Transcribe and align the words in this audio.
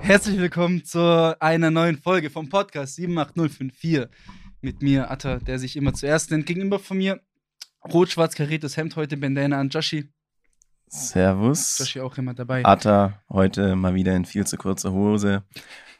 Herzlich 0.00 0.38
willkommen 0.38 0.84
zu 0.84 1.36
einer 1.40 1.72
neuen 1.72 1.98
Folge 1.98 2.30
vom 2.30 2.48
Podcast 2.48 2.94
78054 2.96 4.06
mit 4.60 4.80
mir, 4.80 5.10
Atta, 5.10 5.38
der 5.38 5.58
sich 5.58 5.76
immer 5.76 5.92
zuerst 5.92 6.30
nennt. 6.30 6.46
Gegenüber 6.46 6.78
von 6.78 6.98
mir 6.98 7.20
rot-schwarz 7.92 8.36
kariertes 8.36 8.76
Hemd 8.76 8.94
heute, 8.94 9.16
Bandana 9.16 9.58
an 9.58 9.70
Joshi. 9.70 10.08
Servus. 10.86 11.78
Joshi 11.80 12.00
auch 12.00 12.16
immer 12.16 12.34
dabei. 12.34 12.64
Atta, 12.64 13.20
heute 13.28 13.74
mal 13.74 13.94
wieder 13.94 14.14
in 14.14 14.24
viel 14.24 14.46
zu 14.46 14.56
kurzer 14.56 14.92
Hose, 14.92 15.42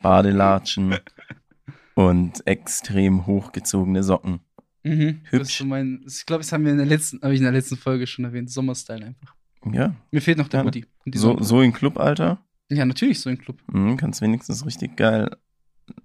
Badelatschen 0.00 0.98
und 1.95 2.46
extrem 2.46 3.27
hochgezogene 3.27 4.04
Socken. 4.04 4.41
Mhm, 4.85 5.22
das 5.25 5.32
Hübsch. 5.32 5.58
so 5.58 5.64
mein, 5.64 6.04
ich 6.07 6.25
glaube, 6.25 6.43
das 6.43 6.52
haben 6.52 6.64
wir 6.64 6.71
in 6.71 6.79
der 6.79 6.86
letzten, 6.86 7.21
habe 7.22 7.35
ich 7.35 7.41
in 7.41 7.44
der 7.44 7.52
letzten 7.52 7.77
Folge 7.77 8.07
schon 8.07 8.25
erwähnt, 8.25 8.50
Sommerstyle 8.50 9.07
einfach. 9.07 9.36
Ja, 9.72 9.94
Mir 10.11 10.20
fehlt 10.22 10.38
noch 10.38 10.48
der. 10.48 10.64
Hoodie. 10.64 10.84
so, 11.14 11.40
so 11.43 11.61
in 11.61 11.72
Clubalter. 11.72 12.38
Ja, 12.70 12.84
natürlich 12.84 13.20
so 13.20 13.30
ein 13.30 13.38
Club. 13.38 13.58
Mhm, 13.68 13.96
kannst 13.96 14.20
wenigstens 14.22 14.64
richtig 14.66 14.96
geil 14.96 15.30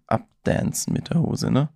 abdancen 0.08 0.94
mit 0.94 1.10
der 1.10 1.20
Hose, 1.22 1.50
ne? 1.52 1.70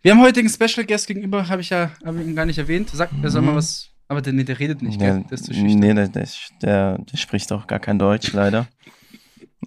Wir 0.00 0.12
haben 0.12 0.20
heute 0.20 0.40
einen 0.40 0.48
Special 0.48 0.84
Guest 0.86 1.06
gegenüber, 1.06 1.48
habe 1.48 1.60
ich 1.60 1.70
ja 1.70 1.90
hab 2.04 2.16
ich 2.16 2.26
ihn 2.26 2.34
gar 2.34 2.46
nicht 2.46 2.58
erwähnt. 2.58 2.90
Sag, 2.92 3.10
er 3.22 3.30
soll 3.30 3.42
mal 3.42 3.52
Mhm. 3.52 3.56
was. 3.56 3.90
Aber 4.08 4.20
der, 4.20 4.32
nee, 4.32 4.44
der 4.44 4.58
redet 4.58 4.82
nicht, 4.82 5.00
der, 5.00 5.14
gell? 5.14 5.22
Der 5.24 5.32
ist 5.32 5.44
zu 5.44 5.54
schüchtern. 5.54 5.78
nee, 5.80 5.94
der, 5.94 6.08
der, 6.08 6.28
der, 6.60 6.98
der 6.98 7.16
spricht 7.16 7.52
auch 7.52 7.66
gar 7.66 7.78
kein 7.78 7.98
Deutsch, 7.98 8.32
leider. 8.32 8.66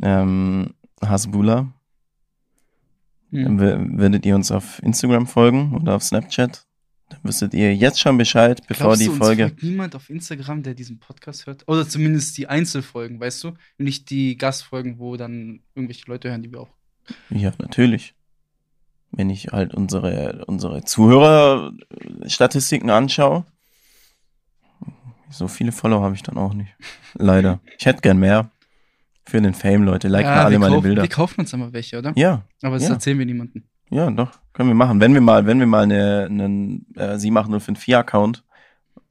ähm, 0.02 0.74
Hasbula. 1.02 1.72
Mhm. 3.32 3.60
Würdet 3.98 4.26
ihr 4.26 4.36
uns 4.36 4.52
auf 4.52 4.82
Instagram 4.84 5.28
folgen 5.28 5.74
oder 5.76 5.96
auf 5.96 6.04
Snapchat? 6.04 6.65
Dann 7.10 7.20
wüsstet 7.24 7.54
ihr 7.54 7.76
jetzt 7.76 8.00
schon 8.00 8.18
Bescheid, 8.18 8.62
bevor 8.68 8.88
Glaubst 8.88 9.02
die 9.02 9.06
du, 9.06 9.12
uns 9.12 9.20
Folge. 9.20 9.44
folgt 9.50 9.62
niemand 9.64 9.96
auf 9.96 10.10
Instagram, 10.10 10.64
der 10.64 10.74
diesen 10.74 10.98
Podcast 11.00 11.46
hört? 11.46 11.64
Oder 11.68 11.88
zumindest 11.88 12.36
die 12.38 12.48
Einzelfolgen, 12.48 13.20
weißt 13.20 13.44
du? 13.44 13.52
Nicht 13.78 14.10
die 14.10 14.38
Gastfolgen, 14.38 14.98
wo 14.98 15.16
dann 15.16 15.60
irgendwelche 15.76 16.06
Leute 16.08 16.30
hören, 16.30 16.42
die 16.42 16.52
wir 16.52 16.62
auch. 16.62 16.74
Ja, 17.30 17.52
natürlich. 17.60 18.16
Wenn 19.12 19.30
ich 19.30 19.48
halt 19.52 19.76
unsere, 19.76 20.46
unsere 20.46 20.84
Zuhörerstatistiken 20.84 22.90
anschaue, 22.90 23.46
so 25.30 25.48
viele 25.48 25.72
Follower 25.72 26.02
habe 26.04 26.16
ich 26.16 26.24
dann 26.24 26.38
auch 26.38 26.54
nicht. 26.54 26.74
Leider. 27.14 27.60
Ich 27.78 27.86
hätte 27.86 28.02
gern 28.02 28.18
mehr. 28.18 28.50
Für 29.28 29.42
den 29.42 29.54
Fame, 29.54 29.84
Leute. 29.84 30.08
Like 30.08 30.26
mal 30.26 30.36
Ja, 30.36 30.46
alle 30.46 30.60
meine 30.60 30.76
kaufen, 30.76 30.84
Bilder. 30.84 31.02
Wir 31.02 31.10
kaufen 31.10 31.42
uns 31.42 31.54
einmal 31.54 31.74
welche, 31.74 31.98
oder? 31.98 32.14
Ja, 32.16 32.44
Aber 32.62 32.76
das 32.76 32.88
ja. 32.88 32.94
erzählen 32.94 33.20
wir 33.20 33.26
niemandem. 33.26 33.64
Ja, 33.96 34.12
doch. 34.12 34.32
Können 34.54 34.70
wir 34.70 34.76
machen. 34.76 35.00
Wenn 35.00 35.14
wir 35.14 35.22
mal, 35.22 35.46
wenn 35.46 35.60
wir 35.60 35.68
mal 35.68 35.84
eine, 35.84 36.26
einen 36.30 36.86
äh, 36.96 37.18
78054 37.18 37.96
Account 37.98 38.44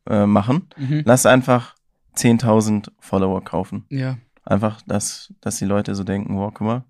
äh, 0.08 0.26
machen, 0.26 0.68
Mhm. 0.76 1.02
lass 1.04 1.26
einfach 1.26 1.74
10.000 2.16 2.88
Follower 3.00 3.42
kaufen. 3.42 3.84
Ja. 3.88 4.18
Einfach, 4.44 4.80
dass, 4.86 5.32
dass 5.40 5.56
die 5.56 5.64
Leute 5.64 5.94
so 5.94 6.04
denken, 6.04 6.36
wow, 6.36 6.52
guck 6.52 6.66
mal, 6.66 6.84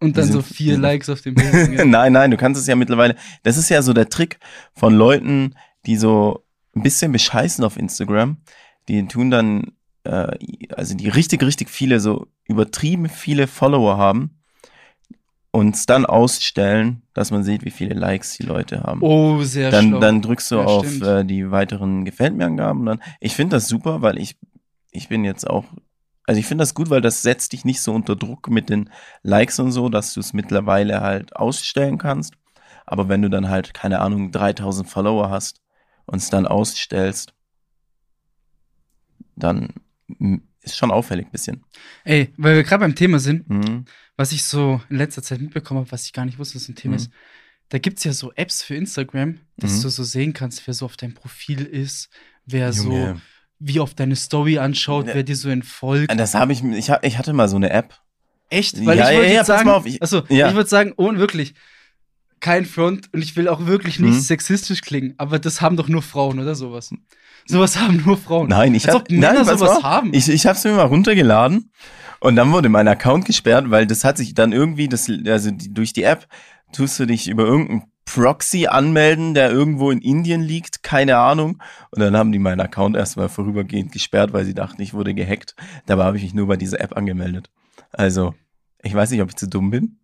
Und 0.00 0.16
dann 0.16 0.32
so 0.32 0.40
vier 0.42 0.78
Likes 0.78 1.08
auf 1.10 1.20
dem 1.22 1.34
Bild. 1.34 1.52
Ja. 1.78 1.84
Nein, 1.84 2.12
nein, 2.12 2.30
du 2.30 2.36
kannst 2.36 2.60
es 2.60 2.66
ja 2.66 2.76
mittlerweile. 2.76 3.14
Das 3.42 3.56
ist 3.56 3.68
ja 3.68 3.82
so 3.82 3.92
der 3.92 4.08
Trick 4.08 4.38
von 4.74 4.94
Leuten, 4.94 5.54
die 5.86 5.96
so 5.96 6.44
ein 6.74 6.82
bisschen 6.82 7.12
bescheißen 7.12 7.62
auf 7.64 7.76
Instagram. 7.76 8.38
Die 8.88 9.06
tun 9.06 9.30
dann, 9.30 9.72
äh, 10.04 10.36
also 10.74 10.94
die 10.94 11.08
richtig, 11.08 11.42
richtig 11.42 11.68
viele, 11.70 12.00
so 12.00 12.26
übertrieben 12.44 13.08
viele 13.08 13.46
Follower 13.46 13.96
haben 13.98 14.39
und 15.52 15.74
es 15.74 15.86
dann 15.86 16.06
ausstellen, 16.06 17.02
dass 17.12 17.30
man 17.30 17.42
sieht, 17.42 17.64
wie 17.64 17.70
viele 17.70 17.94
Likes 17.94 18.36
die 18.36 18.44
Leute 18.44 18.82
haben. 18.82 19.02
Oh, 19.02 19.42
sehr 19.42 19.70
dann, 19.70 19.88
schlau. 19.88 20.00
dann 20.00 20.22
drückst 20.22 20.50
du 20.52 20.56
Ja, 20.56 20.64
auf 20.64 21.00
äh, 21.00 21.24
die 21.24 21.50
weiteren 21.50 22.04
Gefällt 22.04 22.34
mir 22.36 22.46
Angaben. 22.46 22.86
Dann, 22.86 23.02
ich 23.20 23.34
finde 23.34 23.56
das 23.56 23.66
super, 23.68 24.00
weil 24.02 24.18
ich, 24.18 24.36
ich 24.92 25.08
bin 25.08 25.24
jetzt 25.24 25.48
auch, 25.48 25.64
also 26.26 26.38
ich 26.38 26.46
finde 26.46 26.62
das 26.62 26.74
gut, 26.74 26.90
weil 26.90 27.00
das 27.00 27.22
setzt 27.22 27.52
dich 27.52 27.64
nicht 27.64 27.80
so 27.80 27.92
unter 27.92 28.14
Druck 28.14 28.48
mit 28.48 28.68
den 28.68 28.90
Likes 29.22 29.58
und 29.58 29.72
so, 29.72 29.88
dass 29.88 30.14
du 30.14 30.20
es 30.20 30.32
mittlerweile 30.32 31.00
halt 31.00 31.34
ausstellen 31.34 31.98
kannst. 31.98 32.34
Aber 32.86 33.08
wenn 33.08 33.22
du 33.22 33.28
dann 33.30 33.48
halt, 33.48 33.74
keine 33.74 34.00
Ahnung, 34.00 34.30
3000 34.30 34.88
Follower 34.88 35.30
hast 35.30 35.60
und 36.06 36.18
es 36.18 36.30
dann 36.30 36.46
ausstellst, 36.46 37.34
dann 39.36 39.68
mm, 40.06 40.36
ist 40.62 40.76
schon 40.76 40.90
auffällig 40.90 41.26
ein 41.26 41.32
bisschen. 41.32 41.64
Ey, 42.04 42.32
weil 42.36 42.56
wir 42.56 42.62
gerade 42.62 42.80
beim 42.80 42.94
Thema 42.94 43.18
sind, 43.18 43.48
Mhm. 43.48 43.84
Was 44.20 44.32
ich 44.32 44.44
so 44.44 44.80
in 44.90 44.96
letzter 44.98 45.22
Zeit 45.22 45.40
mitbekommen 45.40 45.80
habe, 45.80 45.90
was 45.92 46.04
ich 46.04 46.12
gar 46.12 46.26
nicht 46.26 46.38
wusste, 46.38 46.58
dass 46.58 46.68
ein 46.68 46.74
Thema 46.74 46.92
Mhm. 46.92 47.00
ist. 47.00 47.10
Da 47.70 47.78
gibt 47.78 47.98
es 47.98 48.04
ja 48.04 48.12
so 48.12 48.32
Apps 48.34 48.62
für 48.62 48.74
Instagram, 48.74 49.38
dass 49.56 49.78
Mhm. 49.78 49.82
du 49.82 49.88
so 49.88 50.04
sehen 50.04 50.32
kannst, 50.34 50.66
wer 50.66 50.74
so 50.74 50.84
auf 50.84 50.96
deinem 50.98 51.14
Profil 51.14 51.62
ist, 51.64 52.10
wer 52.44 52.72
so 52.72 52.90
Junge. 52.90 53.20
wie 53.58 53.80
auf 53.80 53.94
deine 53.94 54.16
Story 54.16 54.58
anschaut, 54.58 55.06
Ne. 55.06 55.14
wer 55.14 55.22
dir 55.22 55.36
so 55.36 55.48
entfolgt. 55.48 56.12
Das 56.18 56.34
habe 56.34 56.52
ich, 56.52 56.62
ich, 56.62 56.90
ich 57.02 57.16
hatte 57.18 57.32
mal 57.32 57.48
so 57.48 57.56
eine 57.56 57.70
App. 57.70 57.94
Echt? 58.50 58.84
Weil 58.84 58.98
Ja, 58.98 59.04
ich 59.08 59.10
ja, 59.12 59.16
wollte 59.18 59.32
ja, 59.32 59.38
pass 59.40 59.46
sagen, 59.46 59.70
auf, 59.70 59.86
ich- 59.86 60.02
also, 60.02 60.22
ja. 60.28 60.48
ich 60.48 60.54
würde 60.54 60.68
sagen, 60.68 60.92
ohne 60.96 61.18
wirklich 61.18 61.54
kein 62.40 62.64
Front 62.66 63.12
und 63.14 63.22
ich 63.22 63.36
will 63.36 63.48
auch 63.48 63.66
wirklich 63.66 63.98
nicht 64.00 64.14
Mhm. 64.16 64.20
sexistisch 64.20 64.80
klingen, 64.82 65.14
aber 65.18 65.38
das 65.38 65.60
haben 65.60 65.76
doch 65.76 65.88
nur 65.88 66.02
Frauen 66.02 66.40
oder 66.40 66.54
sowas. 66.54 66.90
Sowas 67.46 67.78
haben 67.78 68.02
nur 68.04 68.16
Frauen. 68.18 68.48
Nein, 68.48 68.74
ich 68.74 68.86
Als 68.86 68.94
hab, 68.96 69.02
ob 69.02 69.10
Männer 69.10 69.44
nein, 69.44 69.58
sowas 69.58 69.82
haben. 69.82 70.12
Ich, 70.12 70.28
ich 70.28 70.46
hab's 70.46 70.64
mir 70.64 70.72
mal 70.72 70.86
runtergeladen 70.86 71.70
und 72.20 72.36
dann 72.36 72.52
wurde 72.52 72.68
mein 72.68 72.88
Account 72.88 73.24
gesperrt, 73.24 73.70
weil 73.70 73.86
das 73.86 74.04
hat 74.04 74.16
sich 74.16 74.34
dann 74.34 74.52
irgendwie, 74.52 74.88
das, 74.88 75.10
also 75.26 75.50
die, 75.50 75.72
durch 75.72 75.92
die 75.92 76.02
App 76.04 76.26
tust 76.72 76.98
du 77.00 77.06
dich 77.06 77.28
über 77.28 77.44
irgendeinen 77.44 77.84
Proxy 78.04 78.66
anmelden, 78.66 79.34
der 79.34 79.50
irgendwo 79.50 79.90
in 79.90 80.00
Indien 80.00 80.40
liegt, 80.40 80.82
keine 80.82 81.16
Ahnung. 81.18 81.62
Und 81.90 82.00
dann 82.00 82.16
haben 82.16 82.32
die 82.32 82.38
meinen 82.40 82.60
Account 82.60 82.96
erstmal 82.96 83.28
vorübergehend 83.28 83.92
gesperrt, 83.92 84.32
weil 84.32 84.44
sie 84.44 84.54
dachten, 84.54 84.82
ich 84.82 84.94
wurde 84.94 85.14
gehackt. 85.14 85.54
Dabei 85.86 86.04
habe 86.04 86.16
ich 86.16 86.22
mich 86.24 86.34
nur 86.34 86.46
bei 86.48 86.56
dieser 86.56 86.80
App 86.80 86.96
angemeldet. 86.96 87.50
Also, 87.92 88.34
ich 88.82 88.94
weiß 88.94 89.10
nicht, 89.10 89.22
ob 89.22 89.28
ich 89.30 89.36
zu 89.36 89.48
dumm 89.48 89.70
bin, 89.70 89.98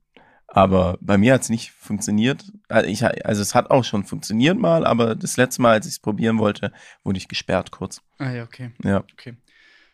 aber 0.46 0.98
bei 1.00 1.18
mir 1.18 1.34
hat's 1.34 1.48
nicht 1.48 1.72
funktioniert. 1.72 2.44
Also, 2.68 2.88
ich, 2.88 3.04
also 3.04 3.42
es 3.42 3.54
hat 3.54 3.70
auch 3.70 3.84
schon 3.84 4.04
funktioniert 4.04 4.58
mal, 4.58 4.86
aber 4.86 5.16
das 5.16 5.36
letzte 5.36 5.62
Mal, 5.62 5.72
als 5.72 5.86
ich 5.86 5.92
es 5.94 5.98
probieren 5.98 6.38
wollte, 6.38 6.72
wurde 7.02 7.18
ich 7.18 7.26
gesperrt 7.28 7.70
kurz. 7.72 8.02
ah 8.18 8.30
ja, 8.30 8.44
okay. 8.44 8.70
Ja. 8.84 8.98
okay. 9.12 9.36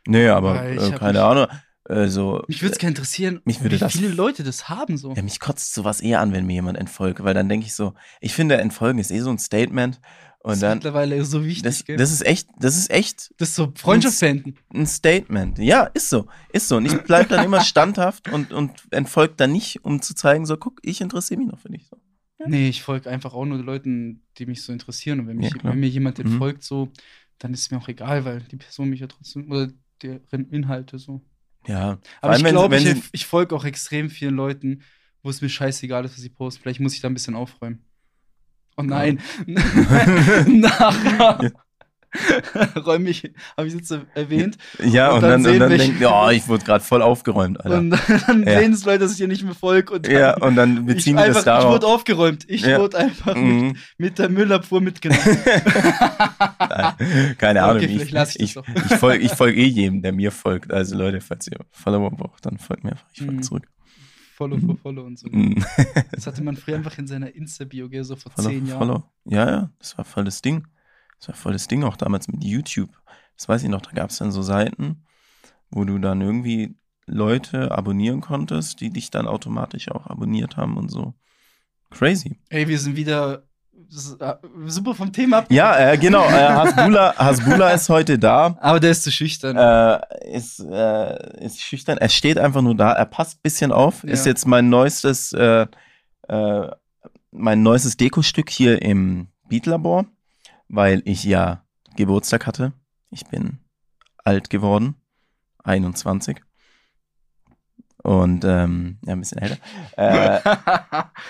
Nee, 0.06 0.28
aber 0.28 0.54
äh, 0.72 0.90
keine 0.98 1.12
mich- 1.20 1.48
Also, 1.92 2.42
Mich 2.48 2.62
würde 2.62 2.72
es 2.72 2.78
gerne 2.78 2.92
interessieren, 2.92 3.40
Mich 3.44 3.60
würde 3.60 3.76
wie 3.76 3.80
das- 3.80 3.92
viele 3.92 4.08
Leute 4.08 4.42
das 4.42 4.68
haben 4.68 4.96
so. 4.96 5.12
ja, 5.14 5.22
mich 5.22 5.40
kotzt 5.40 5.74
sowas 5.74 6.00
eher 6.00 6.20
an, 6.20 6.32
wenn 6.32 6.46
mir 6.46 6.54
jemand 6.54 6.78
entfolgt, 6.78 7.22
weil 7.22 7.34
dann 7.34 7.48
denke 7.48 7.66
ich 7.66 7.74
so, 7.74 7.94
ich 8.20 8.32
finde, 8.34 8.56
entfolgen 8.56 8.98
ist 8.98 9.10
eh 9.10 9.20
so 9.20 9.30
ein 9.30 9.38
Statement. 9.38 9.96
das 10.00 10.40
Und 10.44 10.52
ist 10.54 10.62
dann, 10.62 10.78
mittlerweile 10.78 11.24
so 11.24 11.44
wichtig, 11.44 11.62
das, 11.62 11.84
das 11.84 12.10
ist 12.10 12.24
echt, 12.26 12.48
das 12.58 12.76
ist 12.76 12.90
echt 12.90 13.32
Das 13.38 13.50
ist 13.50 13.54
so 13.56 13.72
Freundschaft 13.76 14.18
beenden. 14.20 14.56
ein 14.74 14.86
Statement. 14.86 15.58
Ja, 15.58 15.84
ist 15.84 16.08
so, 16.08 16.26
ist 16.52 16.66
so. 16.68 16.76
Und 16.78 16.86
ich 16.86 16.96
bleib 17.02 17.28
dann 17.28 17.44
immer 17.44 17.60
standhaft 17.60 18.28
und, 18.32 18.52
und 18.52 18.72
entfolgt 18.90 19.38
dann 19.40 19.52
nicht, 19.52 19.84
um 19.84 20.00
zu 20.02 20.14
zeigen, 20.14 20.46
so, 20.46 20.56
guck, 20.56 20.80
ich 20.82 21.00
interessiere 21.00 21.38
mich 21.40 21.48
noch 21.50 21.58
für 21.60 21.68
dich. 21.68 21.86
So. 21.88 21.96
Nee, 22.46 22.68
ich 22.68 22.82
folge 22.82 23.08
einfach 23.08 23.34
auch 23.34 23.44
nur 23.44 23.58
Leuten, 23.58 24.22
die 24.38 24.46
mich 24.46 24.62
so 24.64 24.72
interessieren. 24.72 25.20
Und 25.20 25.28
wenn, 25.28 25.36
mich, 25.36 25.52
Ja, 25.54 25.62
wenn 25.62 25.78
mir 25.78 25.88
jemand 25.88 26.18
Mhm. 26.18 26.24
entfolgt, 26.26 26.64
so, 26.64 26.88
dann 27.38 27.52
ist 27.54 27.60
es 27.60 27.70
mir 27.70 27.78
auch 27.78 27.86
egal, 27.88 28.24
weil 28.24 28.40
die 28.50 28.56
Person 28.56 28.88
mich 28.88 28.98
ja 29.00 29.06
trotzdem, 29.06 29.48
oder 29.50 29.68
deren 30.02 30.48
Inhalte 30.50 30.98
so. 30.98 31.20
Ja. 31.66 31.98
Aber 32.20 32.32
allem, 32.32 32.46
ich 32.46 32.52
glaube, 32.52 32.76
ich, 32.76 32.96
ich 33.12 33.26
folge 33.26 33.54
auch 33.54 33.64
extrem 33.64 34.10
vielen 34.10 34.34
Leuten, 34.34 34.82
wo 35.22 35.30
es 35.30 35.40
mir 35.40 35.48
scheißegal 35.48 36.04
ist, 36.04 36.14
was 36.14 36.20
sie 36.20 36.28
posten. 36.28 36.62
Vielleicht 36.62 36.80
muss 36.80 36.94
ich 36.94 37.00
da 37.00 37.08
ein 37.08 37.14
bisschen 37.14 37.34
aufräumen. 37.34 37.84
Oh 38.76 38.82
nein. 38.82 39.20
Nachher. 39.46 41.52
Räumlich, 42.86 43.32
habe 43.56 43.68
ich 43.68 43.74
jetzt 43.74 43.90
erwähnt. 44.14 44.58
ja, 44.82 45.08
und 45.10 45.16
und, 45.16 45.22
dann 45.22 45.30
dann, 45.30 45.42
sehen 45.44 45.52
und 45.54 45.58
dann 45.60 45.70
welche- 45.70 45.92
denken, 45.92 46.04
oh, 46.06 46.28
ich 46.30 46.46
wurde 46.48 46.64
gerade 46.64 46.84
voll 46.84 47.00
aufgeräumt, 47.02 47.58
Alter. 47.64 47.78
Und 47.78 47.90
dann 47.90 48.42
Ja. 48.46 48.58
sehen 48.60 48.72
es 48.72 48.84
Leute, 48.84 48.98
dass 49.00 49.12
ich 49.12 49.16
dir 49.18 49.28
nicht 49.28 49.44
mehr 49.44 49.54
folge. 49.54 49.94
Und 49.94 50.06
dann, 50.06 50.12
ja, 50.12 50.36
und 50.36 50.56
dann 50.56 50.76
ich, 50.78 50.84
beziehen 50.96 51.16
einfach, 51.16 51.28
das 51.34 51.38
ich 51.38 51.44
darauf. 51.44 51.72
wurde 51.72 51.86
aufgeräumt. 51.86 52.44
Ich 52.48 52.62
Ja. 52.62 52.78
wurde 52.80 52.98
einfach 52.98 53.34
mit, 53.34 53.44
Mhm. 53.44 53.76
mit 53.98 54.18
der 54.18 54.28
Müllabfuhr 54.28 54.80
mitgenommen. 54.80 55.22
Nein, 56.58 57.34
Keine 57.38 57.62
Ahnung. 57.62 57.76
Okay, 57.82 57.86
ich 57.96 58.02
ich 58.02 58.10
das 58.10 58.36
ich, 58.36 58.56
ich 58.56 58.96
folge 58.98 59.24
ich 59.24 59.32
folg 59.32 59.56
eh 59.56 59.64
jedem, 59.66 60.02
der 60.02 60.12
mir 60.12 60.30
folgt. 60.32 60.72
Also 60.72 60.96
Leute, 60.96 61.20
falls 61.20 61.46
ihr 61.48 61.58
Follower 61.70 62.10
braucht, 62.10 62.44
dann 62.46 62.58
folgt 62.58 62.84
mir 62.84 62.92
einfach. 62.92 63.06
Ich 63.12 63.18
folge 63.20 63.34
Mhm. 63.34 63.42
zurück. 63.42 63.68
Follow 64.34 64.58
for 64.58 64.76
Follow 64.76 65.02
und 65.04 65.18
so. 65.18 65.28
Mhm. 65.30 65.64
Das 66.12 66.26
hatte 66.26 66.42
man 66.42 66.56
früher 66.56 66.76
einfach 66.76 66.96
in 66.98 67.06
seiner 67.06 67.32
Insta-Bio, 67.34 67.88
so 68.02 68.16
vor 68.16 68.32
Follow, 68.32 68.48
zehn 68.48 68.66
Jahren. 68.66 68.78
follow. 68.78 69.02
Ja, 69.24 69.48
ja, 69.50 69.70
das 69.78 69.96
war 69.98 70.04
voll 70.04 70.24
das 70.24 70.42
Ding. 70.42 70.66
Das 71.22 71.28
war 71.28 71.34
voll 71.36 71.52
das 71.52 71.68
Ding 71.68 71.84
auch 71.84 71.96
damals 71.96 72.26
mit 72.26 72.42
YouTube. 72.42 72.90
Das 73.36 73.48
weiß 73.48 73.62
ich 73.62 73.68
noch, 73.68 73.80
da 73.80 73.92
gab 73.92 74.10
es 74.10 74.18
dann 74.18 74.32
so 74.32 74.42
Seiten, 74.42 75.04
wo 75.70 75.84
du 75.84 75.98
dann 75.98 76.20
irgendwie 76.20 76.74
Leute 77.06 77.70
abonnieren 77.70 78.20
konntest, 78.20 78.80
die 78.80 78.90
dich 78.90 79.10
dann 79.10 79.28
automatisch 79.28 79.88
auch 79.90 80.08
abonniert 80.08 80.56
haben 80.56 80.76
und 80.76 80.90
so. 80.90 81.14
Crazy. 81.90 82.40
Ey, 82.48 82.66
wir 82.66 82.78
sind 82.78 82.96
wieder 82.96 83.44
äh, 84.20 84.34
super 84.66 84.94
vom 84.94 85.12
Thema 85.12 85.38
ab. 85.38 85.46
Ja, 85.50 85.92
äh, 85.92 85.96
genau. 85.96 86.24
Äh, 86.24 86.48
Hasbula, 86.48 87.14
Hasbula 87.18 87.70
ist 87.70 87.88
heute 87.88 88.18
da. 88.18 88.56
Aber 88.60 88.80
der 88.80 88.90
ist 88.90 89.04
zu 89.04 89.12
schüchtern. 89.12 89.56
Äh, 89.56 90.36
ist, 90.36 90.58
äh, 90.58 91.44
ist 91.44 91.60
schüchtern. 91.60 91.98
Er 91.98 92.08
steht 92.08 92.38
einfach 92.38 92.62
nur 92.62 92.74
da. 92.74 92.92
Er 92.92 93.06
passt 93.06 93.36
ein 93.36 93.42
bisschen 93.42 93.70
auf. 93.70 94.02
Ja. 94.02 94.10
Ist 94.10 94.26
jetzt 94.26 94.46
mein 94.46 94.70
neuestes, 94.70 95.32
äh, 95.34 95.66
äh, 96.28 96.70
mein 97.30 97.62
neuestes 97.62 97.96
Dekostück 97.96 98.50
hier 98.50 98.82
im 98.82 99.28
Beatlabor, 99.48 100.06
weil 100.72 101.02
ich 101.04 101.22
ja 101.22 101.64
Geburtstag 101.96 102.46
hatte. 102.46 102.72
Ich 103.10 103.26
bin 103.26 103.58
alt 104.24 104.50
geworden, 104.50 104.96
21. 105.62 106.42
Und 108.04 108.44
ähm, 108.44 108.98
ja, 109.06 109.12
ein 109.12 109.20
bisschen 109.20 109.38
älter. 109.38 109.58
Äh, 109.96 110.40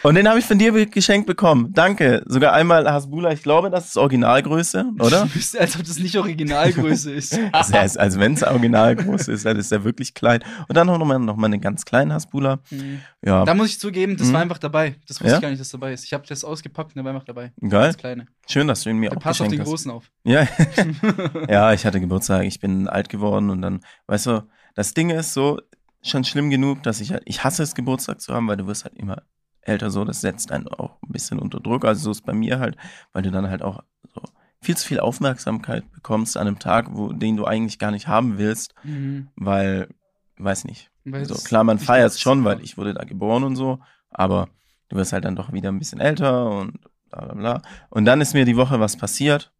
und 0.02 0.14
den 0.14 0.26
habe 0.26 0.38
ich 0.38 0.44
von 0.46 0.58
dir 0.58 0.86
geschenkt 0.86 1.26
bekommen. 1.26 1.70
Danke. 1.74 2.22
Sogar 2.26 2.54
einmal 2.54 2.90
Hasbula, 2.90 3.30
ich 3.32 3.42
glaube, 3.42 3.68
das 3.68 3.88
ist 3.88 3.96
Originalgröße, 3.98 4.86
oder? 4.98 5.22
Du 5.26 5.28
bist, 5.34 5.58
als 5.58 5.76
ob 5.76 5.84
das 5.84 5.98
nicht 5.98 6.16
Originalgröße 6.16 7.12
ist. 7.14 7.38
Also, 7.52 7.98
also 7.98 8.18
wenn 8.20 8.32
es 8.34 8.42
Originalgröße 8.42 9.32
ist, 9.32 9.44
dann 9.44 9.58
ist 9.58 9.70
er 9.70 9.84
wirklich 9.84 10.14
klein. 10.14 10.42
Und 10.66 10.74
dann 10.76 10.86
noch 10.86 10.98
mal, 11.04 11.18
noch 11.18 11.36
mal 11.36 11.46
einen 11.46 11.60
ganz 11.60 11.84
kleinen 11.84 12.10
Hasbula. 12.12 12.60
Mhm. 12.70 13.00
Ja, 13.24 13.44
Da 13.44 13.54
muss 13.54 13.68
ich 13.68 13.78
zugeben, 13.78 14.16
das 14.16 14.28
Mhm. 14.28 14.32
war 14.32 14.40
einfach 14.40 14.58
dabei. 14.58 14.96
Das 15.06 15.20
wusste 15.20 15.28
Ja? 15.28 15.36
ich 15.36 15.42
gar 15.42 15.48
nicht, 15.50 15.60
dass 15.60 15.68
dabei 15.70 15.92
ist. 15.92 16.04
Ich 16.04 16.14
habe 16.14 16.24
das 16.26 16.42
ausgepackt 16.42 16.92
und 16.92 16.96
der 16.96 17.04
war 17.04 17.12
einfach 17.12 17.26
dabei. 17.26 17.52
geil. 17.60 17.88
Das 17.88 17.98
kleine. 17.98 18.26
Schön, 18.48 18.66
dass 18.66 18.82
du 18.82 18.88
ihn 18.90 18.96
mir 18.96 19.10
Der 19.10 19.18
auch 19.18 19.22
passt 19.22 19.42
auf 19.42 19.48
geschenkt 19.48 19.58
den 19.58 19.60
hast. 19.60 19.68
Großen 19.68 19.90
auf. 19.90 20.10
Ja. 20.24 20.48
ja, 21.48 21.72
ich 21.74 21.84
hatte 21.84 22.00
Geburtstag, 22.00 22.44
ich 22.44 22.60
bin 22.60 22.88
alt 22.88 23.08
geworden 23.10 23.50
und 23.50 23.60
dann, 23.62 23.80
weißt 24.06 24.26
du, 24.26 24.42
das 24.74 24.94
Ding 24.94 25.10
ist 25.10 25.34
so 25.34 25.60
schon 26.02 26.24
schlimm 26.24 26.50
genug, 26.50 26.82
dass 26.82 27.00
ich 27.00 27.12
halt, 27.12 27.22
ich 27.26 27.44
hasse 27.44 27.62
es, 27.62 27.74
Geburtstag 27.74 28.20
zu 28.20 28.34
haben, 28.34 28.48
weil 28.48 28.56
du 28.56 28.66
wirst 28.66 28.84
halt 28.84 28.96
immer 28.96 29.22
älter 29.60 29.90
so, 29.90 30.04
das 30.04 30.20
setzt 30.20 30.50
einen 30.50 30.66
auch 30.68 31.00
ein 31.02 31.12
bisschen 31.12 31.38
unter 31.38 31.60
Druck. 31.60 31.84
Also 31.84 32.02
so 32.04 32.10
ist 32.10 32.26
bei 32.26 32.32
mir 32.32 32.58
halt, 32.58 32.76
weil 33.12 33.22
du 33.22 33.30
dann 33.30 33.48
halt 33.48 33.62
auch 33.62 33.82
so 34.12 34.20
viel 34.60 34.76
zu 34.76 34.86
viel 34.86 35.00
Aufmerksamkeit 35.00 35.90
bekommst 35.92 36.36
an 36.36 36.46
einem 36.46 36.58
Tag, 36.58 36.88
wo, 36.90 37.12
den 37.12 37.36
du 37.36 37.44
eigentlich 37.44 37.78
gar 37.78 37.90
nicht 37.92 38.08
haben 38.08 38.38
willst, 38.38 38.74
Mhm. 38.84 39.28
weil, 39.36 39.88
weiß 40.38 40.64
nicht. 40.64 40.90
Weil 41.04 41.24
So, 41.24 41.34
klar, 41.34 41.64
man 41.64 41.78
feiert 41.78 42.10
es 42.10 42.20
schon, 42.20 42.44
weil 42.44 42.60
ich 42.62 42.76
wurde 42.76 42.94
da 42.94 43.04
geboren 43.04 43.44
und 43.44 43.56
so, 43.56 43.80
aber 44.10 44.48
du 44.88 44.96
wirst 44.96 45.12
halt 45.12 45.24
dann 45.24 45.36
doch 45.36 45.52
wieder 45.52 45.70
ein 45.70 45.78
bisschen 45.78 46.00
älter 46.00 46.48
und 46.50 46.80
bla 47.10 47.24
bla 47.26 47.34
bla. 47.34 47.62
Und 47.90 48.04
dann 48.04 48.20
ist 48.20 48.34
mir 48.34 48.44
die 48.44 48.56
Woche 48.56 48.78
was 48.80 48.96
passiert 48.96 49.52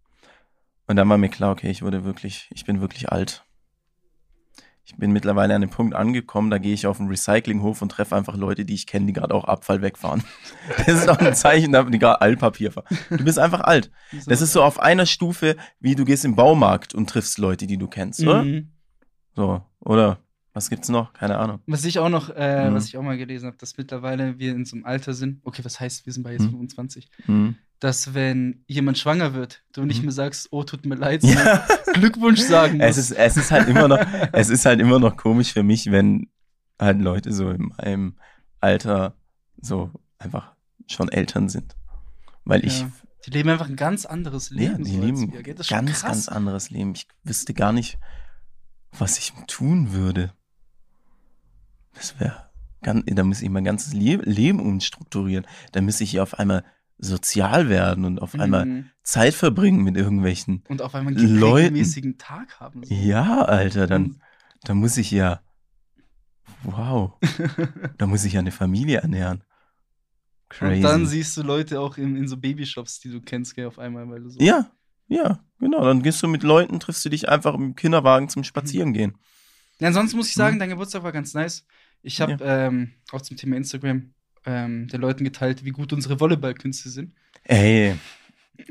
und 0.87 0.97
dann 0.97 1.09
war 1.09 1.19
mir 1.19 1.29
klar, 1.29 1.53
okay, 1.53 1.71
ich 1.71 1.83
wurde 1.83 2.05
wirklich, 2.05 2.49
ich 2.53 2.65
bin 2.65 2.81
wirklich 2.81 3.11
alt. 3.11 3.45
Ich 4.85 4.97
bin 4.97 5.13
mittlerweile 5.13 5.55
an 5.55 5.61
dem 5.61 5.71
Punkt 5.71 5.95
angekommen, 5.95 6.51
da 6.51 6.59
gehe 6.59 6.75
ich 6.75 6.87
auf 6.89 6.97
den 6.97 7.07
Recyclinghof 7.07 7.83
und 7.83 7.91
treffe 7.91 8.17
einfach 8.17 8.37
Leute, 8.37 8.65
die 8.65 8.75
ich 8.75 8.87
kenne, 8.87 9.07
die 9.07 9.13
gerade 9.13 9.33
auch 9.35 9.45
Abfall 9.45 9.81
wegfahren. 9.81 10.25
Das 10.79 10.89
ist 10.89 11.09
auch 11.09 11.19
ein 11.19 11.35
Zeichen, 11.35 11.73
die 11.93 11.99
gerade 11.99 12.21
Altpapier 12.21 12.73
fahren. 12.73 12.87
Du 13.11 13.25
bist 13.25 13.39
einfach 13.39 13.61
alt. 13.61 13.91
Das 14.27 14.41
ist 14.41 14.53
so 14.53 14.63
auf 14.63 14.81
einer 14.81 15.07
Stufe, 15.07 15.57
wie 15.81 15.95
du 15.95 16.05
gehst 16.05 16.25
im 16.25 16.35
Baumarkt 16.35 16.95
und 16.95 17.09
triffst 17.09 17.39
Leute, 17.39 17.67
die 17.67 17.79
du 17.79 17.87
kennst, 17.89 18.21
oder? 18.23 18.43
Mhm. 18.45 18.71
So, 19.37 19.63
oder? 19.81 20.19
Was 20.55 20.69
gibt's 20.69 20.89
noch? 20.91 21.13
Keine 21.15 21.39
Ahnung. 21.39 21.61
Was 21.67 21.85
ich 21.87 21.99
auch 21.99 22.11
noch, 22.11 22.29
äh, 22.35 22.69
Mhm. 22.69 22.75
was 22.75 22.87
ich 22.87 22.99
auch 22.99 23.03
mal 23.03 23.17
gelesen 23.17 23.47
habe, 23.47 23.57
dass 23.57 23.77
mittlerweile 23.79 24.39
wir 24.39 24.53
in 24.53 24.65
so 24.67 24.77
einem 24.77 24.85
Alter 24.85 25.15
sind, 25.15 25.41
okay, 25.45 25.65
was 25.65 25.81
heißt, 25.81 26.05
wir 26.05 26.13
sind 26.13 26.25
bei 26.25 26.33
jetzt 26.33 26.43
Mhm. 26.43 26.51
25, 26.51 27.09
Hm. 27.25 27.57
Dass 27.83 28.15
wenn 28.15 28.63
jemand 28.69 28.97
schwanger 28.97 29.35
wird, 29.35 29.65
du 29.73 29.85
nicht 29.85 29.99
Mhm. 29.99 30.05
mehr 30.05 30.13
sagst, 30.13 30.49
oh, 30.53 30.63
tut 30.63 30.87
mir 30.87 30.95
leid, 30.95 31.23
Ja. 31.25 31.67
Glückwunsch 31.95 32.41
sagen 32.41 32.79
musst. 32.79 32.91
Es 32.91 32.97
ist, 32.99 33.11
es 33.11 33.37
ist 33.37 33.51
halt 33.51 33.69
immer 33.69 33.89
noch, 33.89 33.99
es 34.33 34.51
ist 34.51 34.65
halt 34.67 34.79
immer 34.81 35.01
noch 35.01 35.17
komisch 35.17 35.53
für 35.53 35.65
mich, 35.65 35.91
wenn 35.91 36.29
halt 36.81 37.01
Leute 37.01 37.33
so 37.33 37.51
in 37.51 37.73
meinem 37.77 38.17
Alter 38.61 39.17
so 39.61 39.91
einfach 40.19 40.53
schon 40.87 41.09
Eltern 41.09 41.49
sind. 41.49 41.75
Weil 42.45 42.65
ich, 42.65 42.81
Ja. 42.83 42.93
Die 43.27 43.31
leben 43.31 43.49
einfach 43.51 43.69
ein 43.69 43.77
ganz 43.77 44.05
anderes 44.07 44.51
ja, 44.51 44.57
Leben. 44.71 44.85
die 44.85 44.95
so 44.97 45.01
leben 45.01 45.33
schon 45.33 45.43
ganz, 45.43 45.69
krass. 46.01 46.03
ganz 46.03 46.29
anderes 46.29 46.71
Leben. 46.71 46.93
Ich 46.95 47.07
wüsste 47.25 47.53
gar 47.55 47.73
nicht, 47.73 47.99
was 48.93 49.19
ich 49.19 49.33
tun 49.49 49.93
würde. 49.93 50.33
Das 51.95 52.19
wäre, 52.21 52.49
da 52.83 53.23
muss 53.25 53.43
ich 53.43 53.49
mein 53.51 53.65
ganzes 53.65 53.93
Le 53.93 54.17
Leben 54.23 54.61
umstrukturieren. 54.61 55.47
Da 55.73 55.81
müsste 55.81 56.05
ich 56.05 56.21
auf 56.21 56.39
einmal 56.39 56.65
sozial 57.05 57.69
werden 57.69 58.05
und 58.05 58.23
auf 58.23 58.35
einmal 58.35 58.65
Mhm. 58.65 58.91
Zeit 59.03 59.35
verbringen 59.35 59.83
mit 59.83 59.97
irgendwelchen. 59.97 60.63
Und 60.69 60.81
auf 60.83 60.95
einmal 60.95 61.17
einen 61.17 61.39
Leuten. 61.39 61.57
regelmäßigen 61.75 62.17
Tag 62.17 62.61
haben. 62.61 62.85
so. 62.85 62.95
Ja, 62.95 63.43
Alter, 63.43 63.87
dann, 63.89 64.21
dann 64.63 64.77
muss 64.79 64.97
ich 64.97 65.11
ja, 65.11 65.41
wow, 66.63 67.13
da 67.99 68.07
muss 68.07 68.25
ich 68.25 68.35
ja 68.35 68.41
eine 68.41 68.53
Familie 68.53 68.99
ernähren. 68.99 69.43
Crazy. 70.49 70.77
Und 70.77 70.83
dann 70.83 71.07
siehst 71.07 71.37
du 71.37 71.43
Leute 71.43 71.81
auch 71.81 71.97
in, 71.97 72.15
in 72.17 72.29
so 72.29 72.37
Babyshops, 72.37 73.01
die 73.01 73.11
du 73.11 73.21
kennst, 73.21 73.55
gell, 73.57 73.67
auf 73.67 73.79
einmal, 73.79 74.09
weil 74.09 74.21
du 74.23 74.29
so. 74.31 74.39
ja, 74.41 74.71
ja, 75.09 75.41
genau. 75.59 75.85
Dann 75.85 76.03
gehst 76.03 76.23
du 76.23 76.29
mit 76.29 76.43
Leuten, 76.43 76.79
triffst 76.79 77.05
du 77.05 77.09
dich 77.09 77.29
einfach 77.29 77.55
im 77.55 77.75
Kinderwagen 77.75 78.29
zum 78.29 78.45
Spazierengehen. 78.45 79.19
Ja, 79.79 79.89
ansonsten 79.89 80.17
muss 80.19 80.29
ich 80.29 80.35
sagen, 80.35 80.57
Mhm. 80.57 80.61
dein 80.61 80.69
Geburtstag 80.71 81.03
war 81.03 81.13
ganz 81.13 81.35
nice. 81.35 81.67
Ich 82.03 82.21
habe 82.21 82.37
ähm, 82.41 82.93
auch 83.11 83.21
zum 83.23 83.37
Thema 83.37 83.57
Instagram 83.57 84.13
ähm, 84.47 84.89
den 84.89 85.01
Leuten 85.01 85.25
geteilt, 85.25 85.65
wie 85.65 85.71
gut 85.71 85.93
unsere 85.93 86.19
Volleyballkünste 86.21 86.89
sind. 86.91 87.13
Ey, 87.45 87.95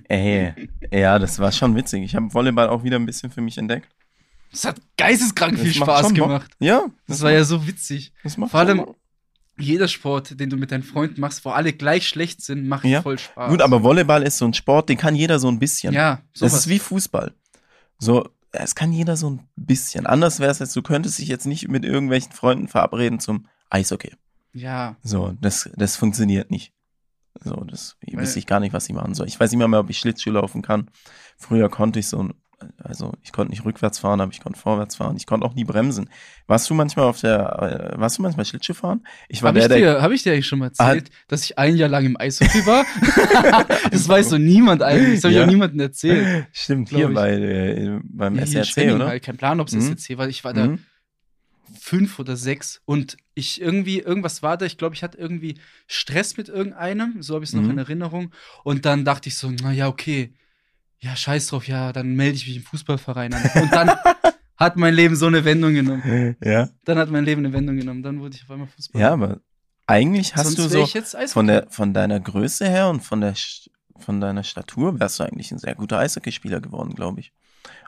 ey, 0.07 0.53
ja, 0.91 1.19
das 1.19 1.39
war 1.39 1.51
schon 1.51 1.75
witzig. 1.75 2.03
Ich 2.03 2.15
habe 2.15 2.33
Volleyball 2.33 2.69
auch 2.69 2.83
wieder 2.83 2.97
ein 2.97 3.05
bisschen 3.05 3.31
für 3.31 3.41
mich 3.41 3.57
entdeckt. 3.57 3.87
Das 4.51 4.65
hat 4.65 4.81
geisteskrank 4.97 5.53
Das 5.53 5.61
viel 5.61 5.79
macht 5.79 5.89
Spaß 5.99 6.13
gemacht. 6.13 6.51
Ja, 6.59 6.83
Das 7.07 7.21
war 7.21 7.31
ja 7.31 7.43
so 7.43 7.65
witzig. 7.67 8.11
das 8.23 8.37
macht 8.37 8.51
Vor 8.51 8.59
allem-. 8.59 8.85
Jeder 9.57 9.87
Sport, 9.87 10.39
den 10.39 10.49
du 10.49 10.57
mit 10.57 10.71
deinen 10.71 10.81
Freunden 10.81 11.21
machst, 11.21 11.45
wo 11.45 11.49
alle 11.51 11.71
gleich 11.73 12.07
schlecht 12.07 12.41
sind, 12.41 12.67
macht 12.67 12.83
Ja. 12.85 13.01
voll 13.01 13.19
Spaß. 13.19 13.49
Gut, 13.51 13.61
aber 13.61 13.83
Volleyball 13.83 14.23
ist 14.23 14.37
so 14.37 14.45
ein 14.45 14.53
Sport, 14.53 14.89
den 14.89 14.97
kann 14.97 15.13
jeder 15.13 15.39
so 15.39 15.49
ein 15.49 15.59
bisschen. 15.59 15.93
ja, 15.93 16.21
Das 16.33 16.39
sowas. 16.39 16.53
ist 16.55 16.67
wie 16.69 16.79
Fußball. 16.79 17.33
So, 17.99 18.27
es 18.51 18.73
kann 18.75 18.91
jeder 18.91 19.15
so 19.17 19.29
ein 19.29 19.47
bisschen. 19.55 20.05
Anders 20.07 20.39
wäre 20.39 20.49
es 20.51 20.59
jetzt, 20.59 20.75
du 20.75 20.81
könntest 20.81 21.19
dich 21.19 21.27
jetzt 21.27 21.45
nicht 21.45 21.67
mit 21.67 21.85
irgendwelchen 21.85 22.31
Freunden 22.31 22.67
verabreden 22.69 23.19
zum 23.19 23.45
Eishockey. 23.69 24.11
Ja, 24.53 24.95
So, 25.03 25.33
das, 25.41 25.69
das 25.75 25.95
funktioniert 25.95 26.51
nicht. 26.51 26.73
So, 27.39 27.55
das 27.63 27.95
ich 28.01 28.17
wüsste 28.17 28.39
ich 28.39 28.45
gar 28.45 28.59
nicht, 28.59 28.73
was 28.73 28.87
ich 28.89 28.93
machen 28.95 29.13
soll. 29.15 29.27
Ich 29.27 29.39
weiß 29.39 29.51
nicht 29.51 29.67
mehr, 29.67 29.79
ob 29.79 29.89
ich 29.89 29.97
Schlittschuh 29.99 30.31
laufen 30.31 30.61
kann. 30.61 30.89
Früher 31.37 31.69
konnte 31.69 31.97
ich 31.99 32.07
so, 32.07 32.29
also 32.77 33.13
ich 33.23 33.31
konnte 33.31 33.51
nicht 33.51 33.63
rückwärts 33.65 33.97
fahren, 33.99 34.19
aber 34.21 34.31
ich 34.33 34.41
konnte 34.41 34.59
vorwärts 34.59 34.97
fahren. 34.97 35.15
Ich 35.17 35.25
konnte 35.25 35.47
auch 35.47 35.55
nie 35.55 35.63
bremsen. 35.63 36.09
Warst 36.45 36.69
du 36.69 36.73
manchmal 36.75 37.05
auf 37.05 37.19
der, 37.21 37.93
äh, 37.95 37.99
warst 37.99 38.17
du 38.17 38.21
manchmal 38.21 38.45
Schlittschuh 38.45 38.73
fahren? 38.73 39.07
Ich 39.29 39.41
war 39.41 39.47
habe 39.47 39.59
ich, 39.59 39.67
der, 39.67 39.77
der, 39.79 39.93
dir- 39.95 40.01
hab 40.01 40.11
ich 40.11 40.21
dir 40.23 40.33
eigentlich 40.33 40.45
schon 40.47 40.59
mal 40.59 40.65
erzählt, 40.67 41.09
dass 41.29 41.43
ich 41.45 41.57
ein 41.57 41.75
Jahr 41.77 41.89
lang 41.89 42.05
im 42.05 42.17
Eishockey 42.19 42.65
war? 42.67 42.85
das 43.91 44.07
weiß 44.07 44.29
so 44.29 44.37
niemand 44.37 44.83
eigentlich. 44.83 45.15
Das 45.15 45.23
habe 45.23 45.31
ich 45.33 45.37
Ja. 45.39 45.45
auch 45.45 45.49
niemandem 45.49 45.79
erzählt. 45.79 46.47
stimmt, 46.51 46.89
hier 46.89 47.09
ich. 47.09 47.15
bei, 47.15 47.31
äh, 47.31 47.99
beim 48.03 48.35
Ja, 48.35 48.45
SRC, 48.45 48.93
oder? 48.93 49.19
Kein 49.21 49.37
Plan, 49.37 49.59
ob 49.59 49.67
es 49.67 49.73
Mhm. 49.73 49.95
SRC 49.97 50.17
war. 50.17 50.27
Ich 50.27 50.43
war 50.43 50.53
da 50.53 50.67
Mhm. 50.67 50.79
Fünf 51.79 52.19
oder 52.19 52.35
sechs 52.35 52.81
und 52.85 53.17
ich 53.33 53.61
irgendwie, 53.61 53.99
irgendwas 53.99 54.43
war 54.43 54.57
da, 54.57 54.65
ich 54.65 54.77
glaube, 54.77 54.95
ich 54.95 55.03
hatte 55.03 55.17
irgendwie 55.17 55.55
Stress 55.87 56.37
mit 56.37 56.49
irgendeinem, 56.49 57.21
so 57.21 57.35
habe 57.35 57.43
ich 57.43 57.49
es 57.51 57.55
noch 57.55 57.63
Mhm. 57.63 57.71
in 57.71 57.77
Erinnerung. 57.77 58.31
Und 58.63 58.85
dann 58.85 59.05
dachte 59.05 59.29
ich 59.29 59.35
so, 59.37 59.49
naja, 59.51 59.87
okay, 59.87 60.33
ja, 60.99 61.15
scheiß 61.15 61.47
drauf, 61.47 61.67
ja, 61.67 61.93
dann 61.93 62.15
melde 62.15 62.35
ich 62.35 62.45
mich 62.47 62.57
im 62.57 62.63
Fußballverein 62.63 63.33
an. 63.33 63.49
Und 63.61 63.71
dann 63.71 63.89
hat 64.57 64.75
mein 64.77 64.93
Leben 64.93 65.15
so 65.15 65.25
eine 65.27 65.43
Wendung 65.45 65.73
genommen. 65.73 66.35
Ja. 66.43 66.69
Dann 66.85 66.97
hat 66.97 67.09
mein 67.09 67.25
Leben 67.25 67.43
eine 67.45 67.53
Wendung 67.53 67.77
genommen. 67.77 68.03
Dann 68.03 68.19
wurde 68.19 68.35
ich 68.35 68.43
auf 68.43 68.51
einmal 68.51 68.67
Fußballer. 68.67 69.03
Ja, 69.05 69.13
aber 69.13 69.39
eigentlich 69.87 70.35
hast 70.35 70.55
Sonst 70.55 70.73
du 70.73 70.85
so 70.85 71.27
von 71.27 71.47
der 71.47 71.67
von 71.69 71.93
deiner 71.93 72.19
Größe 72.19 72.67
her 72.69 72.89
und 72.89 73.01
von 73.01 73.21
der 73.21 73.33
von 73.97 74.21
deiner 74.21 74.43
Statur 74.43 74.99
wärst 74.99 75.19
du 75.19 75.23
eigentlich 75.23 75.51
ein 75.51 75.57
sehr 75.59 75.75
guter 75.75 75.99
Eishockeyspieler 75.99 76.59
geworden, 76.61 76.93
glaube 76.95 77.19
ich. 77.21 77.33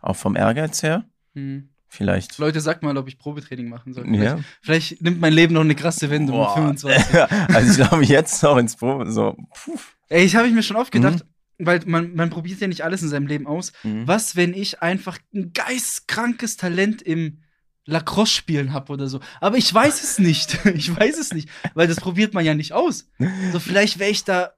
Auch 0.02 0.16
vom 0.16 0.36
Ehrgeiz 0.36 0.82
her, 0.84 1.06
Hm. 1.36 1.70
Vielleicht. 1.94 2.38
Leute, 2.38 2.60
sagt 2.62 2.84
mal, 2.84 2.98
ob 2.98 3.08
ich 3.08 3.18
Probetraining 3.18 3.70
machen 3.70 3.94
soll. 3.94 4.06
Ja. 4.16 4.38
Vielleicht, 4.38 4.46
vielleicht 4.62 5.02
nimmt 5.02 5.20
mein 5.22 5.34
Leben 5.34 5.54
noch 5.54 5.62
eine 5.62 5.76
krasse 5.76 6.10
Wendung 6.10 6.36
Boah. 6.38 6.60
mit 6.70 6.80
25. 6.80 7.22
also 7.56 7.72
ich 7.82 7.88
glaube 7.88 8.04
jetzt 8.06 8.42
noch 8.44 8.58
ins 8.58 8.76
Pro 8.76 9.06
so. 9.06 9.38
Puh. 9.64 9.78
Ey, 10.10 10.26
ich 10.26 10.36
habe 10.36 10.48
ich 10.48 10.54
mir 10.54 10.64
schon 10.64 10.78
oft 10.78 10.94
Mhm. 10.94 11.02
gedacht, 11.02 11.26
weil 11.60 11.82
man, 11.86 12.14
man 12.16 12.30
probiert 12.30 12.60
ja 12.60 12.68
nicht 12.68 12.82
alles 12.84 13.02
in 13.02 13.10
seinem 13.10 13.28
Leben 13.28 13.48
aus. 13.48 13.72
Mhm. 13.84 14.08
Was, 14.08 14.36
wenn 14.36 14.54
ich 14.54 14.82
einfach 14.82 15.18
ein 15.34 15.54
geistkrankes 15.54 16.58
Talent 16.58 17.02
im 17.02 17.40
Lacrosse-Spielen 17.86 18.74
habe 18.74 18.92
oder 18.94 19.08
so? 19.08 19.20
Aber 19.42 19.58
ich 19.58 19.74
weiß 19.74 20.04
es 20.04 20.20
nicht. 20.20 20.60
Ich 20.76 20.96
weiß 20.96 21.18
es 21.18 21.34
nicht, 21.34 21.50
weil 21.74 21.88
das 21.88 21.98
probiert 21.98 22.34
man 22.34 22.44
ja 22.46 22.54
nicht 22.54 22.74
aus. 22.74 23.08
So, 23.52 23.60
vielleicht 23.60 24.00
wäre 24.00 24.12
ich 24.12 24.24
da 24.24 24.52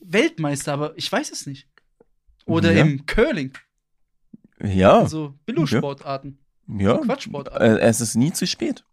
Weltmeister, 0.00 0.72
aber 0.72 0.92
ich 0.96 1.10
weiß 1.10 1.30
es 1.32 1.46
nicht. 1.46 1.66
Oder 2.44 2.72
Ja. 2.72 2.82
im 2.82 3.06
Curling, 3.06 3.52
Ja, 4.62 4.98
also 5.00 5.34
Billo-Sportarten. 5.46 6.38
ja. 6.38 6.41
So 6.78 7.00
Quatschsportarten. 7.00 7.78
Äh, 7.78 7.80
es 7.80 8.00
ist 8.00 8.14
nie 8.14 8.32
zu 8.32 8.46
spät. 8.46 8.84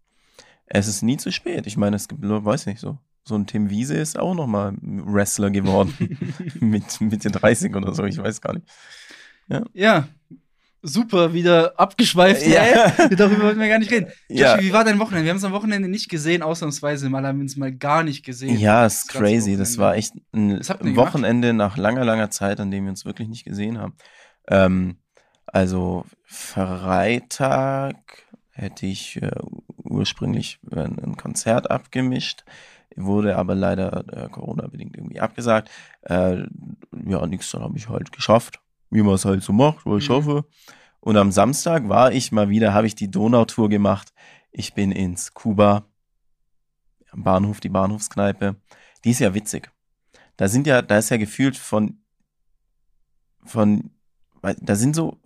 Es 0.66 0.88
ist 0.88 1.02
nie 1.02 1.18
zu 1.18 1.32
spät. 1.32 1.66
Ich 1.68 1.78
meine, 1.78 1.96
es 1.96 2.08
gibt, 2.08 2.22
weiß 2.22 2.66
nicht 2.68 2.80
so. 2.80 2.98
So 3.24 3.36
ein 3.36 3.48
Tim 3.48 3.70
Wiese 3.70 3.96
ist 3.96 4.18
auch 4.18 4.34
noch 4.34 4.48
mal 4.48 4.74
Wrestler 4.82 5.50
geworden. 5.52 5.94
mit 6.60 7.02
Mitte 7.02 7.30
30 7.30 7.76
oder 7.76 7.94
so, 7.94 8.04
ich 8.06 8.18
weiß 8.18 8.42
gar 8.42 8.54
nicht. 8.54 8.68
Ja, 9.74 10.08
super, 10.82 11.34
wieder 11.34 11.80
abgeschweift. 11.80 12.46
Ja. 12.46 12.62
Ey, 12.62 13.16
darüber 13.16 13.44
wollten 13.46 13.60
wir 13.60 13.68
gar 13.68 13.80
nicht 13.80 13.92
reden. 13.92 14.08
Ja. 14.30 14.56
Joshi, 14.56 14.68
wie 14.68 14.74
war 14.74 14.84
dein 14.84 15.00
Wochenende? 15.00 15.26
Wir 15.26 15.32
haben 15.32 15.38
es 15.38 15.44
am 15.44 15.52
Wochenende 15.52 15.90
nicht 15.90 16.10
gesehen, 16.10 16.42
ausnahmsweise. 16.42 17.10
Mal 17.10 17.26
haben 17.26 17.40
wir 17.40 17.44
uns 17.44 17.58
mal 17.58 17.72
gar 17.74 18.04
nicht 18.04 18.24
gesehen. 18.24 18.58
Ja, 18.58 18.86
ist 18.86 19.08
Das 19.08 19.14
ganze 19.14 19.20
crazy. 19.20 19.58
Das 19.58 19.78
war 19.78 19.96
echt 19.96 20.14
ein? 20.34 20.62
Wochenende 20.96 21.54
nach 21.54 21.78
langer, 21.78 22.06
langer 22.06 22.30
Zeit, 22.30 22.60
an 22.60 22.72
dem 22.72 22.86
wir 22.86 22.92
uns 22.92 23.06
wirklich 23.06 23.28
nicht 23.28 23.46
gesehen 23.46 23.78
haben. 23.78 23.96
Ähm, 24.48 24.98
also 25.46 26.06
Freitag 26.32 28.24
hätte 28.52 28.86
ich 28.86 29.20
äh, 29.20 29.32
ursprünglich 29.78 30.60
ein, 30.72 31.00
ein 31.00 31.18
Konzert 31.18 31.72
abgemischt, 31.72 32.46
wurde 32.96 33.36
aber 33.36 33.56
leider 33.56 34.06
äh, 34.14 34.30
Corona-bedingt 34.30 34.96
irgendwie 34.96 35.20
abgesagt. 35.20 35.72
Äh, 36.04 36.44
ja, 37.08 37.26
nichts, 37.26 37.50
dann 37.50 37.64
habe 37.64 37.78
ich 37.80 37.90
halt 37.90 38.12
geschafft, 38.12 38.62
wie 38.92 39.02
man 39.02 39.16
es 39.16 39.26
halt 39.26 39.42
so 39.42 39.54
macht, 39.54 39.88
was 39.88 40.04
ich 40.04 40.10
Mhm. 40.10 40.14
hoffe. 40.14 40.46
Und 41.00 41.18
am 41.18 41.32
Samstag 41.32 41.90
war 41.90 42.12
ich 42.12 42.32
mal 42.32 42.50
wieder, 42.50 42.76
habe 42.76 42.86
ich 42.86 42.94
die 42.94 43.10
Donautour 43.10 43.68
gemacht. 43.68 44.14
Ich 44.52 44.76
bin 44.76 44.92
ins 44.92 45.34
Kuba 45.34 45.86
am 47.10 47.24
Bahnhof, 47.24 47.60
die 47.60 47.70
Bahnhofskneipe, 47.70 48.56
die 49.04 49.10
ist 49.12 49.20
ja 49.20 49.34
witzig. 49.34 49.72
Da 50.38 50.48
sind 50.48 50.68
ja, 50.68 50.84
da 50.84 51.00
ist 51.00 51.10
ja 51.10 51.18
gefühlt 51.18 51.58
von, 51.58 52.04
von, 53.46 53.90
weil 54.42 54.56
da 54.62 54.76
sind 54.76 54.96
so 54.96 55.18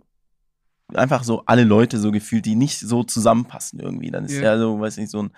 einfach 0.95 1.23
so 1.23 1.43
alle 1.45 1.63
Leute 1.63 1.97
so 1.99 2.11
gefühlt, 2.11 2.45
die 2.45 2.55
nicht 2.55 2.79
so 2.79 3.03
zusammenpassen 3.03 3.79
irgendwie. 3.79 4.11
Dann 4.11 4.25
ist 4.25 4.35
Ja. 4.35 4.43
ja 4.53 4.57
so, 4.57 4.79
weiß 4.79 4.97
nicht, 4.97 5.09
so 5.09 5.23
ein, 5.23 5.31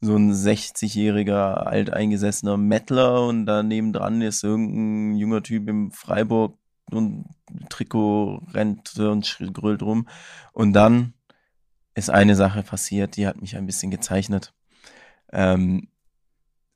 so 0.00 0.16
ein 0.16 0.32
60-jähriger 0.32 1.54
alteingesessener 1.66 2.56
Mettler 2.56 3.26
und 3.26 3.46
daneben 3.46 3.92
dran 3.92 4.22
ist 4.22 4.44
irgendein 4.44 5.16
junger 5.18 5.42
Typ 5.42 5.68
im 5.68 5.90
Freiburg 5.90 6.56
und 6.90 7.26
Trikot 7.68 8.42
rennt 8.54 8.96
und 8.98 9.38
grölt 9.52 9.82
rum. 9.82 10.08
Und 10.52 10.72
dann 10.72 11.14
ist 11.94 12.10
eine 12.10 12.36
Sache 12.36 12.62
passiert, 12.62 13.16
die 13.16 13.26
hat 13.26 13.40
mich 13.40 13.56
ein 13.56 13.66
bisschen 13.66 13.90
gezeichnet. 13.90 14.54
Ähm, 15.32 15.88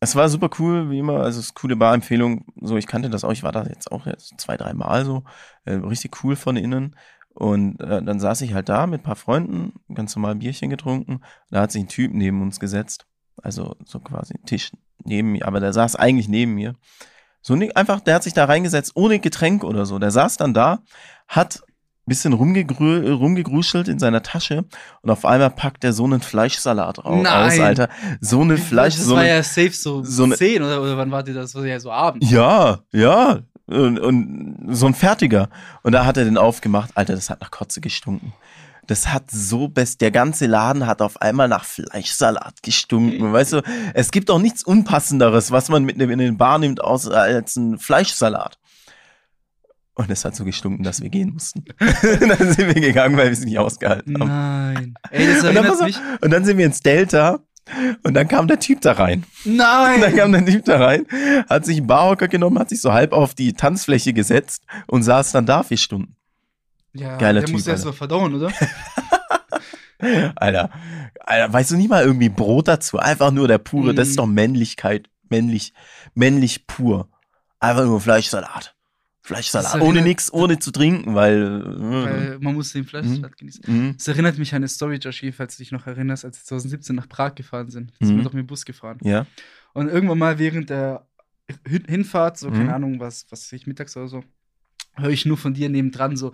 es 0.01 0.17
war 0.17 0.29
super 0.29 0.51
cool, 0.59 0.91
wie 0.91 0.99
immer. 0.99 1.21
Also, 1.21 1.39
es 1.39 1.47
ist 1.47 1.55
coole 1.55 1.77
Barempfehlung. 1.77 2.45
So, 2.61 2.77
ich 2.77 2.89
kannte 2.89 3.09
das 3.09 3.23
auch. 3.23 3.31
Ich 3.31 3.45
war 3.45 3.53
da 3.53 3.63
jetzt 3.63 3.93
auch 3.93 4.05
jetzt 4.07 4.35
zwei, 4.39 4.57
drei 4.57 4.75
Mal 4.75 5.05
so. 5.05 5.23
Äh, 5.65 5.75
richtig 5.75 6.25
cool 6.25 6.35
von 6.35 6.57
innen. 6.57 6.97
Und 7.35 7.81
äh, 7.81 8.03
dann 8.03 8.21
saß 8.21 8.43
ich 8.43 8.55
halt 8.55 8.69
da 8.69 8.87
mit 8.87 9.01
ein 9.01 9.05
paar 9.05 9.17
Freunden, 9.17 9.73
ganz 9.95 10.15
normal 10.15 10.37
Bierchen 10.37 10.71
getrunken. 10.71 11.21
Da 11.51 11.63
hat 11.63 11.73
sich 11.73 11.83
ein 11.83 11.89
Typ 11.89 12.13
neben 12.13 12.43
uns 12.43 12.61
gesetzt. 12.61 13.07
Also 13.43 13.77
so 13.85 14.01
quasi 14.01 14.35
ein 14.35 14.45
Tisch 14.45 14.71
neben 15.05 15.33
mir. 15.33 15.47
Aber 15.47 15.61
der 15.61 15.73
saß 15.73 15.97
eigentlich 15.97 16.29
neben 16.29 16.55
mir. 16.55 16.75
So 17.41 17.57
ni- 17.57 17.73
einfach, 17.73 18.01
der 18.01 18.15
hat 18.17 18.23
sich 18.23 18.35
da 18.35 18.45
reingesetzt, 18.45 18.93
ohne 18.95 19.19
Getränk 19.19 19.65
oder 19.65 19.87
so. 19.87 19.99
Der 19.99 20.11
saß 20.11 20.37
dann 20.37 20.55
da, 20.55 20.83
hat 21.27 21.63
bisschen 22.07 22.33
rumgegrü 22.33 23.13
rumgegruschelt 23.13 23.89
in 23.89 23.99
seiner 23.99 24.23
Tasche 24.23 24.65
und 25.03 25.11
auf 25.11 25.25
einmal 25.25 25.51
packt 25.51 25.85
er 25.85 25.93
so 25.93 26.05
einen 26.05 26.21
Fleischsalat 26.21 27.05
raus, 27.05 27.23
Nein. 27.23 27.61
Alter. 27.61 27.89
So 28.21 28.41
eine 28.41 28.57
Fleisch, 28.59 28.97
das 28.97 29.05
so 29.05 29.15
war 29.15 29.21
eine, 29.23 29.29
ja 29.31 29.43
safe 29.43 29.71
so, 29.73 30.03
so 30.03 30.25
eine- 30.25 30.37
10 30.37 30.63
oder, 30.63 30.83
oder 30.83 30.97
wann 30.97 31.11
war 31.11 31.23
die 31.23 31.33
das? 31.33 31.53
Das 31.53 31.61
war 31.61 31.67
ja 31.67 31.79
so 31.81 31.93
abends. 31.93 32.31
Ja, 32.31 32.81
ja. 32.93 33.41
Und, 33.67 33.99
und 34.01 34.69
so 34.71 34.87
ein 34.87 34.95
fertiger. 34.95 35.49
Und 35.83 35.93
da 35.93 36.05
hat 36.05 36.17
er 36.17 36.25
den 36.25 36.37
aufgemacht. 36.37 36.91
Alter, 36.97 37.15
das 37.15 37.31
hat 37.31 37.41
nach 37.41 37.51
Kotze 37.53 37.81
gestunken. 37.81 38.33
Das 38.89 39.09
hat 39.13 39.31
so 39.31 39.69
best. 39.69 40.01
Der 40.01 40.11
ganze 40.11 40.47
Laden 40.47 40.87
hat 40.89 41.01
auf 41.01 41.23
einmal 41.23 41.47
nach 41.49 41.65
Fleischsalat 41.65 42.63
gestunken. 42.65 43.33
Weißt 43.33 43.53
du, 43.53 43.63
es 43.95 44.11
gibt 44.11 44.31
auch 44.31 44.41
nichts 44.41 44.65
Unpassenderes, 44.65 45.53
was 45.53 45.69
man 45.69 45.85
mit 45.85 45.99
in 46.01 46.19
den 46.19 46.37
Bar 46.37 46.59
nimmt, 46.59 46.83
außer 46.83 47.17
als 47.17 47.55
ein 47.57 47.79
Fleischsalat. 47.79 48.59
Und 49.95 50.11
es 50.11 50.25
hat 50.25 50.35
so 50.35 50.45
gestunken, 50.45 50.83
dass 50.85 51.03
wir 51.03 51.11
gehen 51.11 51.35
mussten. 51.35 51.65
dann 51.79 52.53
sind 52.53 52.75
wir 52.75 52.81
gegangen, 52.81 53.17
weil 53.17 53.27
wir 53.27 53.33
es 53.33 53.45
nicht 53.45 53.59
ausgehalten 53.59 54.19
haben. 54.19 54.29
Nein. 54.29 54.95
Ey, 55.11 55.27
das 55.27 55.45
Und 55.45 55.55
dann, 55.55 55.85
mich. 55.85 55.99
und 56.23 56.31
dann 56.31 56.45
sind 56.45 56.57
wir 56.59 56.65
ins 56.67 56.81
Delta. 56.81 57.41
Und 58.03 58.15
dann 58.15 58.27
kam 58.27 58.49
der 58.49 58.59
Typ 58.59 58.81
da 58.81 58.93
rein. 58.93 59.25
Und 59.45 59.59
dann 59.59 60.01
Nein! 60.01 60.17
kam 60.17 60.33
der 60.33 60.45
Typ 60.47 60.65
da 60.65 60.83
rein, 60.85 61.07
hat 61.49 61.65
sich 61.65 61.77
einen 61.79 61.87
Barhocker 61.87 62.27
genommen, 62.27 62.59
hat 62.59 62.71
sich 62.71 62.81
so 62.81 62.93
halb 62.93 63.13
auf 63.13 63.35
die 63.35 63.53
Tanzfläche 63.53 64.13
gesetzt 64.13 64.65
und 64.89 65.03
saß 65.05 65.31
dann 65.33 65.47
da 65.47 65.63
vier 65.63 65.77
Stunden. 65.77 66.17
Ja, 66.95 67.17
Geiler 67.19 67.41
der 67.41 67.45
Typ, 67.47 67.55
musste 67.55 67.71
erst 67.71 67.85
mal 67.85 67.93
verdauen, 67.93 68.35
oder? 68.35 68.51
Alter, 70.35 70.71
Alter, 71.21 71.53
weißt 71.53 71.71
du 71.71 71.77
nicht 71.77 71.89
mal 71.89 72.03
irgendwie 72.03 72.29
Brot 72.29 72.67
dazu? 72.67 72.99
Einfach 72.99 73.31
nur 73.31 73.47
der 73.47 73.59
pure, 73.59 73.95
das 73.95 74.09
ist 74.09 74.15
Mhm. 74.15 74.17
doch 74.17 74.27
Männlichkeit, 74.27 75.09
männlich, 75.29 75.73
männlich 76.15 76.67
pur. 76.67 77.09
Einfach 77.61 77.85
nur 77.85 78.01
Fleischsalat. 78.01 78.75
Fleischsalat, 79.25 79.75
Das 79.75 79.81
ohne 79.81 79.85
erinnert- 80.01 80.05
nix, 80.05 80.33
ohne 80.33 80.59
zu 80.59 80.73
trinken, 80.73 81.15
weil, 81.15 81.63
Weil 81.65 82.39
man 82.41 82.55
muss 82.55 82.73
den 82.73 82.85
Fleischsalat 82.85 83.37
genießen. 83.37 83.65
äh, 83.65 83.71
mhm. 83.71 83.97
Erinnert 84.05 84.37
mich 84.39 84.53
an 84.53 84.57
eine 84.57 84.69
Story, 84.69 84.97
Joshi, 84.97 85.31
falls 85.33 85.57
du 85.57 85.63
dich 85.63 85.71
noch 85.71 85.87
erinnerst, 85.87 86.25
als 86.25 86.39
wir 86.41 86.45
2017 86.45 86.97
nach 86.97 87.09
Prag 87.09 87.35
gefahren 87.37 87.71
sind. 87.71 87.93
Da 88.01 88.07
sind 88.07 88.17
Mhm. 88.17 88.21
wir 88.21 88.25
doch 88.25 88.33
mit 88.33 88.43
dem 88.45 88.47
Bus 88.49 88.65
gefahren. 88.65 88.99
ja, 89.03 89.27
Und 89.75 89.89
irgendwann 89.89 90.19
mal 90.19 90.39
während 90.39 90.71
der 90.71 91.07
Hin- 91.67 91.85
Hinfahrt, 91.87 92.39
so, 92.39 92.49
Mhm. 92.51 92.55
keine 92.55 92.75
Ahnung, 92.75 92.99
was, 93.01 93.27
was 93.31 93.53
ich, 93.53 93.67
mittags 93.67 93.97
oder 93.97 94.09
so, 94.09 94.25
höre 94.95 95.11
ich 95.11 95.25
nur 95.27 95.37
von 95.37 95.55
dir 95.55 95.69
nebendran 95.69 96.17
so, 96.17 96.33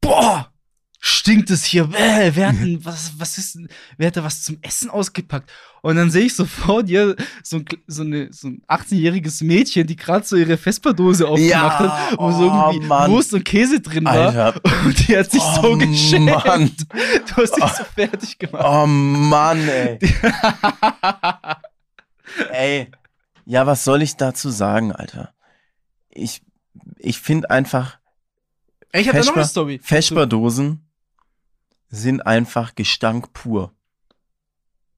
boah, 0.00 0.52
stinkt 1.00 1.48
es 1.50 1.64
hier, 1.64 1.84
äh, 1.94 2.32
wer 2.34 2.48
hat 2.48 2.56
denn, 2.56 2.84
was, 2.84 3.12
was 3.18 3.38
ist 3.38 3.58
wer 3.96 4.08
hat 4.08 4.16
da 4.16 4.24
was 4.24 4.42
zum 4.42 4.58
Essen 4.62 4.90
ausgepackt? 4.90 5.50
Und 5.80 5.94
dann 5.94 6.10
sehe 6.10 6.24
ich 6.24 6.34
so 6.34 6.44
vor 6.44 6.82
dir 6.82 7.14
so 7.44 7.58
ein, 7.58 7.64
so 7.86 8.02
eine, 8.02 8.32
so 8.32 8.48
ein 8.48 8.62
18-jähriges 8.68 9.44
Mädchen, 9.44 9.86
die 9.86 9.94
gerade 9.94 10.26
so 10.26 10.34
ihre 10.34 10.56
Vespa-Dose 10.56 11.28
aufgemacht 11.28 11.50
Ja, 11.50 11.78
hat, 12.10 12.18
wo 12.18 12.32
so 12.32 12.50
oh, 12.50 12.70
irgendwie 12.72 12.86
Mann. 12.86 13.10
Wurst 13.12 13.32
und 13.32 13.44
Käse 13.44 13.80
drin 13.80 14.04
war. 14.06 14.12
Alter, 14.34 14.60
Und 14.84 15.06
die 15.08 15.16
hat 15.16 15.30
sich 15.30 15.40
Oh, 15.40 15.62
so 15.62 15.76
geschämt. 15.78 16.44
Mann. 16.44 16.70
Du 17.28 17.36
hast 17.42 17.56
dich 17.56 17.64
so 17.64 17.84
fertig 17.94 18.38
gemacht. 18.38 18.64
oh 18.66 18.86
Mann, 18.86 19.68
ey. 19.68 19.98
Ey, 22.50 22.90
ja, 23.46 23.66
was 23.66 23.84
soll 23.84 24.02
ich 24.02 24.16
dazu 24.16 24.50
sagen, 24.50 24.92
Alter? 24.92 25.32
Ich, 26.10 26.42
ich 26.98 27.20
finde 27.20 27.50
einfach, 27.50 27.98
ich 28.92 29.08
habe 29.08 29.20
da 29.20 29.24
noch 29.24 29.36
eine 29.36 29.44
Story. 29.44 29.80
Vesperdosen 29.82 30.87
sind 31.88 32.26
einfach 32.26 32.74
Gestank 32.74 33.32
pur. 33.32 33.74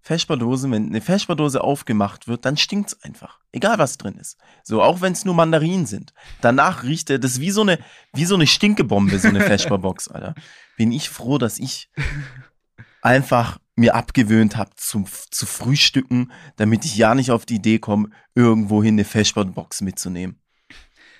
Vesperdosen, 0.03 0.73
wenn 0.73 0.87
eine 0.87 1.03
Vesperdose 1.03 1.63
aufgemacht 1.63 2.27
wird, 2.27 2.45
dann 2.47 2.57
stinkt's 2.57 3.01
einfach. 3.03 3.39
Egal 3.53 3.79
was 3.79 3.99
drin 3.99 4.15
ist. 4.15 4.39
So, 4.65 4.83
auch 4.83 5.03
wenn 5.03 5.13
es 5.13 5.25
nur 5.27 5.35
Mandarinen 5.35 5.85
sind. 5.87 6.15
Danach 6.41 6.85
riecht 6.85 7.11
er, 7.11 7.19
das 7.19 7.33
ist 7.33 7.41
wie 7.41 7.51
so 7.51 7.61
eine, 7.61 7.79
wie 8.15 8.25
so 8.25 8.35
eine 8.35 8.47
Stinkebombe, 8.47 9.19
so 9.19 9.29
eine 9.29 9.41
Vesperbox, 9.47 10.09
Alter. 10.09 10.35
Bin 10.79 10.91
ich 10.91 11.11
froh, 11.11 11.37
dass 11.37 11.59
ich 11.59 11.91
einfach 13.03 13.59
mir 13.77 13.95
abgewöhnt 13.95 14.57
habe 14.57 14.71
zum 14.77 15.07
zu 15.31 15.47
frühstücken, 15.47 16.33
damit 16.57 16.85
ich 16.85 16.97
ja 16.97 17.15
nicht 17.15 17.31
auf 17.31 17.47
die 17.47 17.57
Idee 17.57 17.79
komme, 17.79 18.11
irgendwohin 18.35 18.95
eine 18.95 19.05
Vesperbox 19.05 19.83
mitzunehmen. 19.83 20.41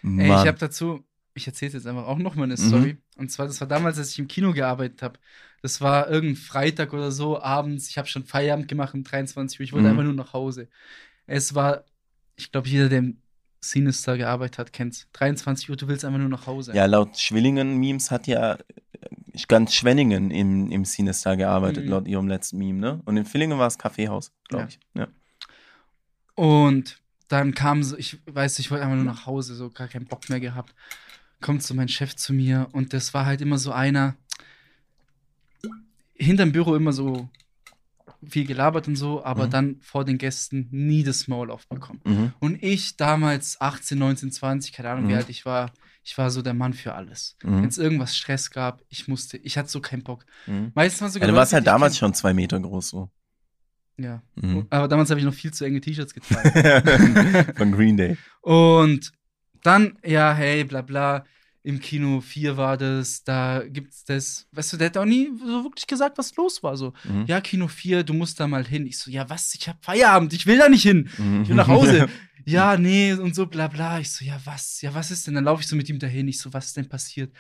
Ey, 0.03 0.27
ich 0.27 0.31
habe 0.47 0.59
dazu, 0.59 1.05
ich 1.35 1.47
erzähle 1.47 1.73
jetzt 1.73 1.87
einfach 1.87 2.07
auch 2.07 2.19
noch 2.19 2.35
mal 2.35 2.45
eine 2.45 2.55
Mhm. 2.55 2.69
Story. 2.69 2.99
Und 3.17 3.31
zwar, 3.31 3.47
das 3.47 3.61
war 3.61 3.69
damals, 3.69 3.99
als 3.99 4.13
ich 4.13 4.19
im 4.19 4.29
Kino 4.29 4.53
gearbeitet 4.53 5.03
habe. 5.03 5.19
Das 5.63 5.81
war 5.81 6.09
irgendein 6.09 6.37
Freitag 6.37 6.93
oder 6.93 7.13
so, 7.13 7.41
abends. 7.41 7.89
Ich 7.89 7.99
habe 7.99 8.09
schon 8.09 8.25
Feierabend 8.25 8.67
gemacht 8.69 8.95
um 8.95 9.05
23 9.05 9.61
Uhr. 9.61 9.65
Ich 9.65 9.73
wollte 9.73 9.85
Mhm. 9.85 9.91
einfach 9.91 10.05
nur 10.05 10.13
nach 10.15 10.33
Hause. 10.33 10.69
Es 11.27 11.55
war, 11.55 11.85
ich 12.37 12.51
glaube, 12.51 12.69
jeder, 12.69 12.89
der 12.89 12.99
im 13.01 13.19
Sinister 13.61 14.17
gearbeitet 14.17 14.59
hat, 14.59 14.73
kennt's. 14.73 15.07
23 15.13 15.69
Uhr, 15.69 15.77
du 15.77 15.87
willst 15.87 16.05
einfach 16.05 16.19
nur 16.19 16.31
nach 16.31 16.47
Hause. 16.47 16.73
Ja, 16.75 16.87
laut 16.87 17.19
Schwillingen-Memes 17.19 18.11
hat 18.11 18.27
ja 18.27 18.55
äh, 18.55 18.59
ganz 19.49 19.75
Schwenningen 19.75 20.31
im, 20.31 20.71
im 20.73 20.85
Sinister 20.87 21.37
gearbeitet, 21.37 21.85
Mhm. 21.85 21.91
laut 21.91 22.09
ihrem 22.09 22.27
letzten 22.29 22.57
Meme, 22.59 22.79
ne? 22.81 23.03
Und 23.05 23.19
in 23.19 23.27
Villingen 23.27 23.59
war 23.59 23.67
es 23.67 23.77
Kaffeehaus, 23.77 24.33
glaube 24.49 24.65
Ja. 24.65 24.69
ich. 24.69 24.79
Ja. 24.95 25.09
Und 26.35 26.99
dann 27.29 27.55
kam 27.55 27.83
so, 27.83 27.97
ich 27.97 28.19
weiß, 28.27 28.59
ich 28.59 28.71
wollte 28.71 28.85
einfach 28.85 28.97
nur 28.97 29.05
nach 29.05 29.27
Hause, 29.27 29.55
so 29.55 29.71
gar 29.71 29.89
keinen 29.89 30.07
Bock 30.07 30.29
mehr 30.31 30.41
gehabt. 30.41 30.75
Kommt 31.41 31.63
so 31.63 31.75
mein 31.75 31.89
Chef 31.89 32.17
zu 32.17 32.33
mir 32.33 32.69
und 32.73 32.93
das 32.93 33.15
war 33.15 33.25
halt 33.27 33.41
immer 33.41 33.59
so 33.59 33.73
einer, 33.73 34.17
hinterm 36.21 36.53
Büro 36.53 36.75
immer 36.77 36.93
so 36.93 37.29
viel 38.29 38.47
gelabert 38.47 38.87
und 38.87 38.97
so, 38.97 39.25
aber 39.25 39.47
Mhm. 39.47 39.51
dann 39.51 39.77
vor 39.81 40.05
den 40.05 40.19
Gästen 40.19 40.69
nie 40.71 41.03
das 41.03 41.27
Maul 41.27 41.51
aufbekommen. 41.51 42.03
Mhm. 42.05 42.33
Und 42.39 42.63
ich 42.63 42.97
damals 42.97 43.61
18, 43.61 43.99
19, 43.99 44.31
20, 44.31 44.73
keine 44.73 44.91
Ahnung, 44.91 45.09
wie 45.09 45.13
Mhm. 45.13 45.19
alt 45.19 45.29
ich 45.31 45.47
war, 45.47 45.73
ich 46.03 46.17
war 46.19 46.31
so 46.31 46.43
der 46.43 46.53
Mann 46.55 46.75
für 46.75 46.95
alles. 46.95 47.37
Mhm. 47.43 47.63
Wenn 47.63 47.69
es 47.69 47.79
irgendwas 47.79 48.15
Stress 48.17 48.51
gab, 48.51 48.83
ich 48.89 49.09
musste, 49.09 49.39
ich 49.39 49.57
hatte 49.57 49.71
so 49.71 49.81
keinen 49.81 50.03
Bock. 50.03 50.27
Mhm. 50.47 50.73
Meistens 50.75 51.01
waren 51.01 51.11
sogar 51.11 51.29
Ja, 51.29 51.33
du 51.33 51.39
warst 51.39 51.53
halt 51.55 51.67
damals 51.67 51.97
schon 51.97 52.13
zwei 52.13 52.35
Meter 52.35 52.61
groß, 52.61 52.89
so. 52.91 53.11
Ja, 53.97 54.23
Mhm. 54.35 54.67
aber 54.71 54.89
damals 54.89 55.11
habe 55.11 55.21
ich 55.21 55.27
noch 55.27 55.35
viel 55.35 55.53
zu 55.53 55.65
enge 55.65 55.81
T-Shirts 55.81 56.13
getragen. 56.15 56.51
Von 57.57 57.73
Green 57.73 57.97
Day. 57.97 58.17
Und 58.43 59.13
dann, 59.63 59.99
ja, 60.05 60.33
hey, 60.35 60.65
bla 60.65 60.81
bla, 60.83 61.25
im 61.63 61.79
Kino 61.81 62.21
4 62.21 62.57
war 62.57 62.77
das, 62.77 63.23
da 63.23 63.63
gibt's 63.67 64.05
das, 64.05 64.47
weißt 64.53 64.73
du, 64.73 64.77
der 64.79 64.87
hat 64.87 64.97
auch 64.97 65.05
nie 65.05 65.31
so 65.39 65.65
wirklich 65.65 65.87
gesagt, 65.87 66.17
was 66.19 66.35
los 66.37 66.63
war. 66.63 66.77
So, 66.77 66.93
Mhm. 67.05 67.25
ja, 67.27 67.41
Kino 67.41 67.69
4, 67.69 68.03
du 68.03 68.15
musst 68.15 68.41
da 68.41 68.47
mal 68.47 68.65
hin. 68.67 68.87
Ich 68.87 68.99
so, 68.99 69.11
ja, 69.11 69.29
was? 69.29 69.55
Ich 69.55 69.69
hab 69.69 69.85
Feierabend, 69.85 70.33
ich 70.33 70.47
will 70.47 70.59
da 70.59 70.69
nicht 70.69 70.83
hin. 70.83 71.09
Mhm. 71.19 71.43
Ich 71.43 71.49
will 71.49 71.57
nach 71.57 71.69
Hause. 71.69 72.09
ja, 72.47 72.77
nee, 72.79 73.13
und 73.13 73.35
so, 73.35 73.47
bla 73.47 73.69
bla. 73.69 74.01
Ich 74.01 74.11
so, 74.11 74.25
ja, 74.25 74.41
was? 74.45 74.81
Ja, 74.81 74.95
was 74.95 75.11
ist 75.11 75.27
denn? 75.27 75.35
Dann 75.35 75.45
laufe 75.45 75.61
ich 75.63 75.69
so 75.69 75.77
mit 75.77 75.89
ihm 75.89 75.99
dahin. 75.99 76.29
Ich 76.29 76.39
so, 76.39 76.53
was 76.55 76.67
ist 76.67 76.77
denn 76.77 76.89
passiert? 76.89 77.33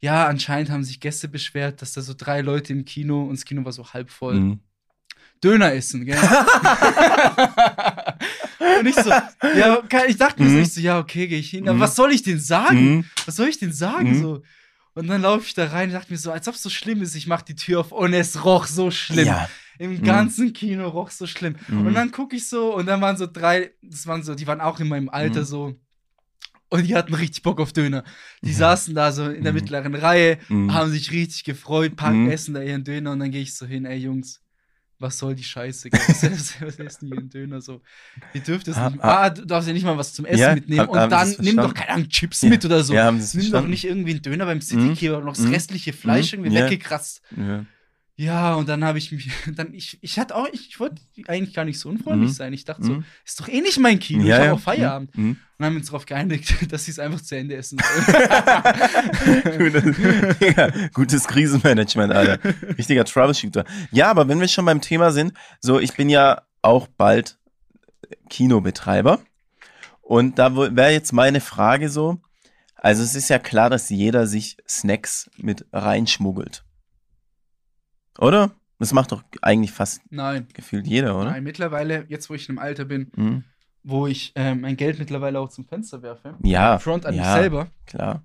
Ja, 0.00 0.26
anscheinend 0.26 0.68
haben 0.70 0.82
sich 0.84 0.98
Gäste 1.00 1.28
beschwert, 1.28 1.80
dass 1.80 1.92
da 1.92 2.02
so 2.02 2.12
drei 2.16 2.40
Leute 2.40 2.72
im 2.72 2.84
Kino 2.84 3.22
und 3.22 3.36
das 3.38 3.44
Kino 3.44 3.64
war 3.64 3.72
so 3.72 3.86
halb 3.92 4.10
voll. 4.10 4.40
Mhm. 4.40 4.60
Döner 5.42 5.72
essen, 5.72 6.04
gell? 6.04 6.18
und 8.78 8.86
ich 8.86 8.94
so, 8.94 9.10
ja, 9.10 9.82
ich 10.06 10.16
dachte 10.16 10.42
mir 10.42 10.48
so, 10.50 10.56
Mhm. 10.56 10.62
ich 10.62 10.74
so, 10.74 10.80
ja, 10.80 10.98
okay, 10.98 11.26
gehe 11.26 11.38
ich 11.38 11.50
hin. 11.50 11.68
Aber 11.68 11.76
Mhm. 11.76 11.80
was 11.80 11.96
soll 11.96 12.12
ich 12.12 12.22
denn 12.22 12.38
sagen? 12.38 12.96
Mhm. 12.96 13.04
Was 13.26 13.36
soll 13.36 13.48
ich 13.48 13.58
denn 13.58 13.72
sagen? 13.72 14.10
Mhm. 14.16 14.22
So. 14.22 14.42
Und 14.94 15.06
dann 15.08 15.22
laufe 15.22 15.46
ich 15.46 15.54
da 15.54 15.66
rein 15.68 15.88
und 15.88 15.94
dachte 15.94 16.12
mir 16.12 16.18
so, 16.18 16.30
als 16.32 16.46
ob 16.48 16.54
es 16.54 16.62
so 16.62 16.70
schlimm 16.70 17.00
ist, 17.02 17.14
ich 17.14 17.26
mache 17.26 17.44
die 17.46 17.54
Tür 17.56 17.80
auf 17.80 17.92
und 17.92 18.12
es 18.12 18.44
roch 18.44 18.66
so 18.66 18.90
schlimm. 18.90 19.26
Ja. 19.26 19.48
Im 19.78 19.92
Mhm. 19.92 20.02
ganzen 20.04 20.52
Kino 20.52 20.88
roch 20.88 21.10
so 21.10 21.26
schlimm. 21.26 21.56
Mhm. 21.68 21.86
Und 21.86 21.94
dann 21.94 22.10
gucke 22.12 22.36
ich 22.36 22.48
so 22.48 22.74
und 22.74 22.86
dann 22.86 23.00
waren 23.00 23.16
so 23.16 23.26
drei, 23.26 23.70
das 23.82 24.06
waren 24.06 24.22
so, 24.22 24.34
die 24.34 24.46
waren 24.46 24.60
auch 24.60 24.78
in 24.80 24.88
meinem 24.88 25.08
Alter 25.08 25.40
Mhm. 25.40 25.44
so. 25.46 25.74
Und 26.68 26.86
die 26.86 26.94
hatten 26.94 27.14
richtig 27.14 27.42
Bock 27.42 27.60
auf 27.60 27.72
Döner. 27.72 28.04
Die 28.42 28.52
saßen 28.52 28.94
da 28.94 29.12
so 29.12 29.28
in 29.28 29.42
der 29.44 29.52
Mhm. 29.52 29.58
mittleren 29.58 29.94
Reihe, 29.94 30.38
Mhm. 30.48 30.72
haben 30.72 30.90
sich 30.90 31.10
richtig 31.10 31.44
gefreut, 31.44 31.96
packen, 31.96 32.24
Mhm. 32.24 32.30
essen 32.30 32.54
da 32.54 32.62
ihren 32.62 32.84
Döner 32.84 33.12
und 33.12 33.18
dann 33.18 33.30
gehe 33.30 33.42
ich 33.42 33.54
so 33.54 33.66
hin, 33.66 33.84
ey 33.86 33.98
Jungs, 33.98 34.40
was 35.02 35.18
soll 35.18 35.34
die 35.34 35.42
Scheiße? 35.44 35.90
was, 35.92 36.60
was 36.60 36.78
essen 36.78 37.10
die 37.10 37.18
einen 37.18 37.28
Döner 37.28 37.60
so? 37.60 37.82
Ihr 38.32 38.40
dürft 38.40 38.68
es 38.68 38.76
Ah, 38.76 38.88
nicht. 38.90 39.02
ah. 39.04 39.22
Ah, 39.24 39.30
du 39.30 39.44
darfst 39.44 39.68
ja 39.68 39.74
nicht 39.74 39.84
mal 39.84 39.98
was 39.98 40.14
zum 40.14 40.24
Essen 40.24 40.38
Ja, 40.40 40.54
mitnehmen. 40.54 40.80
hab- 40.82 40.88
und 40.88 41.10
dann 41.12 41.34
nimm 41.40 41.56
doch, 41.56 41.74
keine 41.74 41.90
Ahnung, 41.90 42.08
Chips 42.08 42.42
Ja. 42.42 42.48
mit 42.48 42.64
oder 42.64 42.82
so. 42.82 42.94
Ja, 42.94 43.10
nimm 43.12 43.20
doch 43.20 43.26
verstanden? 43.28 43.70
nicht 43.70 43.84
irgendwie 43.84 44.12
einen 44.12 44.22
Döner 44.22 44.46
beim 44.46 44.60
City 44.62 45.08
Mhm. 45.10 45.24
Noch 45.24 45.34
das 45.34 45.44
Mhm. 45.44 45.52
restliche 45.52 45.92
Fleisch 45.92 46.32
Mhm. 46.32 46.44
irgendwie 46.44 46.58
Ja. 46.58 46.64
weggekratzt. 46.66 47.20
Ja. 47.36 47.66
Ja, 48.22 48.54
und 48.54 48.68
dann 48.68 48.84
habe 48.84 48.98
ich 48.98 49.10
mich, 49.10 49.28
dann, 49.56 49.74
ich, 49.74 49.98
ich 50.00 50.18
hatte 50.18 50.36
auch, 50.36 50.46
ich 50.52 50.78
wollte 50.78 51.02
eigentlich 51.26 51.54
gar 51.54 51.64
nicht 51.64 51.78
so 51.80 51.88
unfreundlich 51.88 52.30
Mhm. 52.30 52.34
sein. 52.34 52.52
Ich 52.52 52.64
dachte 52.64 52.84
so, 52.84 52.92
Mhm. 52.92 53.04
ist 53.24 53.40
doch 53.40 53.48
eh 53.48 53.60
nicht 53.60 53.78
mein 53.80 53.98
Kino, 53.98 54.22
ich 54.22 54.28
Ja, 54.28 54.36
habe 54.36 54.46
ja. 54.46 54.52
auch 54.52 54.60
Feierabend. 54.60 55.16
Mhm. 55.16 55.30
Und 55.30 55.38
dann 55.58 55.66
haben 55.66 55.74
wir 55.74 55.78
uns 55.80 55.88
darauf 55.88 56.06
geeinigt, 56.06 56.54
dass 56.72 56.84
sie 56.84 56.92
es 56.92 56.98
einfach 57.00 57.20
zu 57.20 57.36
Ende 57.36 57.56
essen 57.56 57.78
sollen. 57.78 59.58
Gutes- 59.58 60.38
Digga, 60.38 60.70
Gutes 60.94 61.24
Krisenmanagement, 61.26 62.12
Alter. 62.12 62.38
Richtiger 62.78 63.04
Troubleshooter. 63.04 63.64
Ja, 63.90 64.10
aber 64.10 64.28
wenn 64.28 64.40
wir 64.40 64.48
schon 64.48 64.64
beim 64.66 64.80
Thema 64.80 65.10
sind, 65.12 65.32
so, 65.60 65.80
ich 65.80 65.94
bin 65.94 66.08
ja 66.08 66.42
auch 66.62 66.86
bald 66.86 67.38
Kinobetreiber. 68.30 69.20
Und 70.00 70.38
da 70.38 70.54
wäre 70.56 70.90
jetzt 70.92 71.12
meine 71.12 71.40
Frage 71.40 71.88
so, 71.88 72.18
also 72.76 73.02
es 73.02 73.14
ist 73.14 73.30
ja 73.30 73.38
klar, 73.38 73.70
dass 73.70 73.88
jeder 73.90 74.26
sich 74.26 74.56
Snacks 74.68 75.30
mit 75.36 75.64
reinschmuggelt. 75.72 76.64
Oder? 78.18 78.50
Das 78.78 78.92
macht 78.92 79.12
doch 79.12 79.22
eigentlich 79.42 79.70
fast 79.72 80.00
Nein, 80.10 80.48
gefühlt 80.54 80.86
jeder, 80.86 81.16
oder? 81.16 81.30
nein, 81.30 81.44
mittlerweile, 81.44 82.04
jetzt 82.08 82.28
wo 82.30 82.34
ich 82.34 82.48
in 82.48 82.58
einem 82.58 82.66
Alter 82.66 82.84
bin, 82.84 83.12
Mhm. 83.14 83.44
wo 83.84 84.06
ich 84.08 84.32
ähm, 84.34 84.60
mein 84.62 84.76
Geld 84.76 84.98
mittlerweile 84.98 85.38
auch 85.38 85.48
zum 85.50 85.64
Fenster 85.66 86.02
werfe, 86.02 86.36
Ja, 86.42 86.78
Front 86.80 87.06
an 87.06 87.14
mich 87.14 87.24
ja, 87.24 87.34
selber, 87.34 87.68
klar. 87.86 88.22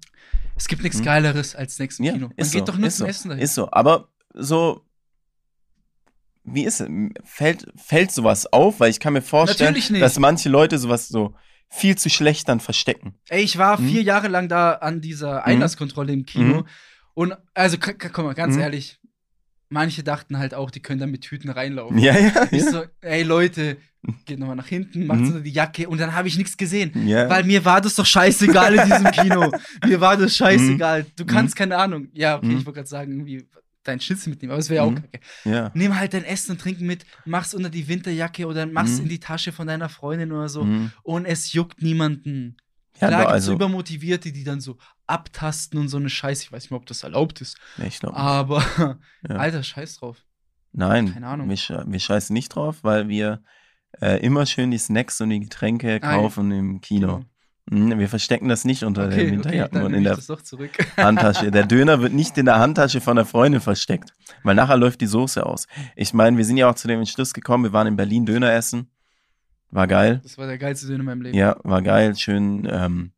es 0.55 0.67
gibt 0.67 0.81
nichts 0.83 0.99
Mhm. 0.99 1.03
Geileres 1.05 1.55
als 1.55 1.79
im 1.79 1.87
Ja, 2.05 2.13
Kino. 2.13 2.27
Man 2.27 2.33
ist 2.37 2.51
geht 2.53 2.65
so, 2.65 2.71
doch 2.71 2.77
nur 2.79 2.89
zum 2.89 3.05
so, 3.05 3.09
Essen 3.09 3.29
dahin. 3.29 3.43
Ist 3.43 3.53
so, 3.53 3.69
aber 3.71 4.07
so, 4.33 4.83
wie 6.43 6.63
ist 6.63 6.79
es? 6.81 6.89
Fällt, 7.23 7.67
fällt 7.75 8.11
sowas 8.11 8.51
auf? 8.51 8.79
Weil 8.79 8.89
ich 8.89 8.99
kann 8.99 9.13
mir 9.13 9.21
vorstellen, 9.21 9.75
dass 9.99 10.17
manche 10.17 10.49
Leute 10.49 10.77
sowas 10.79 11.07
so 11.07 11.35
viel 11.69 11.97
zu 11.97 12.09
schlecht 12.09 12.47
dann 12.47 12.61
verstecken. 12.61 13.15
Ey, 13.27 13.43
ich 13.43 13.57
war 13.57 13.79
Mhm. 13.79 13.87
vier 13.89 14.01
Jahre 14.01 14.29
lang 14.29 14.47
da 14.47 14.73
an 14.73 15.01
dieser 15.01 15.43
Einlasskontrolle 15.45 16.13
im 16.13 16.25
Kino. 16.25 16.61
Mhm. 16.61 16.67
Und 17.13 17.37
also, 17.53 17.77
k- 17.77 17.93
k- 17.93 18.09
guck 18.09 18.23
mal, 18.25 18.33
ganz 18.33 18.55
Mhm. 18.55 18.61
ehrlich, 18.61 18.99
manche 19.69 20.03
dachten 20.03 20.37
halt 20.37 20.53
auch, 20.53 20.71
die 20.71 20.81
können 20.81 20.99
da 20.99 21.07
mit 21.07 21.21
Tüten 21.21 21.49
reinlaufen. 21.49 21.97
Ja, 21.99 22.17
ja. 22.17 22.47
Ich 22.51 22.63
ja. 22.63 22.71
so, 22.71 22.83
ey 23.01 23.23
Leute, 23.23 23.77
geht 24.25 24.39
nochmal 24.39 24.55
nach 24.55 24.67
hinten, 24.67 25.05
macht 25.07 25.19
Mhm. 25.19 25.31
so 25.33 25.39
die 25.39 25.51
Jacke 25.51 25.89
und 25.89 25.99
dann 25.99 26.13
habe 26.13 26.27
ich 26.27 26.37
nichts 26.37 26.55
gesehen. 26.57 26.91
ja. 27.07 27.29
Weil 27.29 27.43
mir 27.43 27.65
war 27.65 27.81
das 27.81 27.95
doch 27.95 28.05
scheißegal 28.05 28.75
in 28.75 28.85
diesem 28.85 29.11
Kino. 29.11 29.51
Mir 29.85 29.99
war 29.99 30.15
das 30.17 30.35
scheißegal. 30.37 31.05
Du 31.17 31.25
kannst, 31.25 31.55
keine 31.55 31.77
Ahnung. 31.77 32.07
Ja, 32.13 32.37
okay, 32.37 32.45
Mhm. 32.47 32.57
ich 32.59 32.65
wollte 32.65 32.77
gerade 32.77 32.89
sagen, 32.89 33.11
irgendwie 33.11 33.47
dein 33.83 33.99
Schnitzel 34.01 34.29
mitnehmen, 34.31 34.51
aber 34.51 34.59
es 34.59 34.69
wäre 34.69 34.83
ja 34.85 34.89
Mhm. 34.91 34.97
auch 34.97 35.01
kacke. 35.01 35.19
ja. 35.45 35.71
Nimm 35.73 35.97
halt 35.99 36.13
dein 36.13 36.23
Essen 36.25 36.51
und 36.51 36.61
Trinken 36.61 36.85
mit, 36.87 37.05
mach's 37.25 37.53
unter 37.53 37.69
die 37.69 37.87
Winterjacke 37.87 38.45
oder 38.45 38.65
mach's 38.65 38.97
Mhm. 38.97 39.03
in 39.03 39.09
die 39.09 39.19
Tasche 39.19 39.51
von 39.53 39.67
deiner 39.67 39.89
Freundin 39.89 40.31
oder 40.31 40.49
so. 40.49 40.63
Mhm. 40.65 40.91
Und 41.03 41.25
es 41.25 41.53
juckt 41.53 41.81
niemanden. 41.81 42.57
Ja, 42.99 43.07
Klar 43.07 43.13
aber 43.13 43.19
gibt's 43.19 43.33
also, 43.33 43.51
so 43.51 43.55
Übermotivierte, 43.55 44.31
die 44.31 44.43
dann 44.43 44.59
so 44.61 44.77
abtasten 45.05 45.79
und 45.79 45.87
so 45.89 45.97
eine 45.97 46.09
Scheiße. 46.09 46.43
Ich 46.43 46.51
weiß 46.51 46.63
nicht 46.63 46.71
mal, 46.71 46.77
ob 46.77 46.85
das 46.85 47.03
erlaubt 47.03 47.41
ist. 47.41 47.57
ich 47.85 47.99
glaub, 47.99 48.15
Aber, 48.15 48.63
Ja. 49.27 49.35
Alter, 49.35 49.63
scheiß 49.63 49.99
drauf. 49.99 50.17
nein, 50.73 51.13
keine 51.13 51.27
Ahnung. 51.27 51.49
Wir, 51.49 51.57
wir 51.87 51.99
scheißen 51.99 52.33
nicht 52.33 52.49
drauf, 52.49 52.77
weil 52.83 53.07
wir 53.07 53.41
äh, 54.01 54.19
immer 54.25 54.45
schön 54.45 54.71
die 54.71 54.77
Snacks 54.77 55.21
und 55.21 55.29
die 55.29 55.39
Getränke 55.39 55.99
kaufen 55.99 56.51
im 56.51 56.81
Kino. 56.81 57.21
Mhm, 57.69 57.99
Wir 57.99 58.09
verstecken 58.09 58.47
das 58.47 58.65
nicht 58.65 58.83
unter 58.83 59.05
Okay, 59.07 59.15
den 59.15 59.25
okay, 59.25 59.31
Winterjacken 59.35 59.77
dann 59.79 59.85
und 59.87 59.93
in 59.93 60.03
der. 60.03 60.17
Handtasche. 60.97 61.51
Der 61.51 61.65
Döner 61.65 62.01
wird 62.01 62.13
nicht 62.13 62.37
in 62.37 62.45
der 62.45 62.59
Handtasche 62.59 63.01
von 63.01 63.15
der 63.15 63.25
Freundin 63.25 63.61
versteckt, 63.61 64.13
weil 64.43 64.55
nachher 64.55 64.77
läuft 64.77 65.01
die 65.01 65.07
Soße 65.07 65.45
aus. 65.45 65.67
Ich 65.95 66.13
meine, 66.13 66.37
wir 66.37 66.45
sind 66.45 66.57
ja 66.57 66.69
auch 66.69 66.75
zu 66.75 66.87
dem 66.87 66.99
Entschluss 66.99 67.33
gekommen, 67.33 67.65
wir 67.65 67.73
waren 67.73 67.87
in 67.87 67.95
Berlin 67.95 68.25
Döner 68.25 68.53
essen. 68.53 68.89
War 69.69 69.87
geil. 69.87 70.21
Das 70.23 70.37
war 70.37 70.47
der 70.47 70.57
geilste 70.57 70.87
Döner 70.87 70.99
in 70.99 71.05
meinem 71.05 71.21
Leben. 71.21 71.37
Ja, 71.37 71.57
war 71.63 71.81
geil. 71.81 72.15
Schön 72.15 72.67
ähm, 72.71 73.11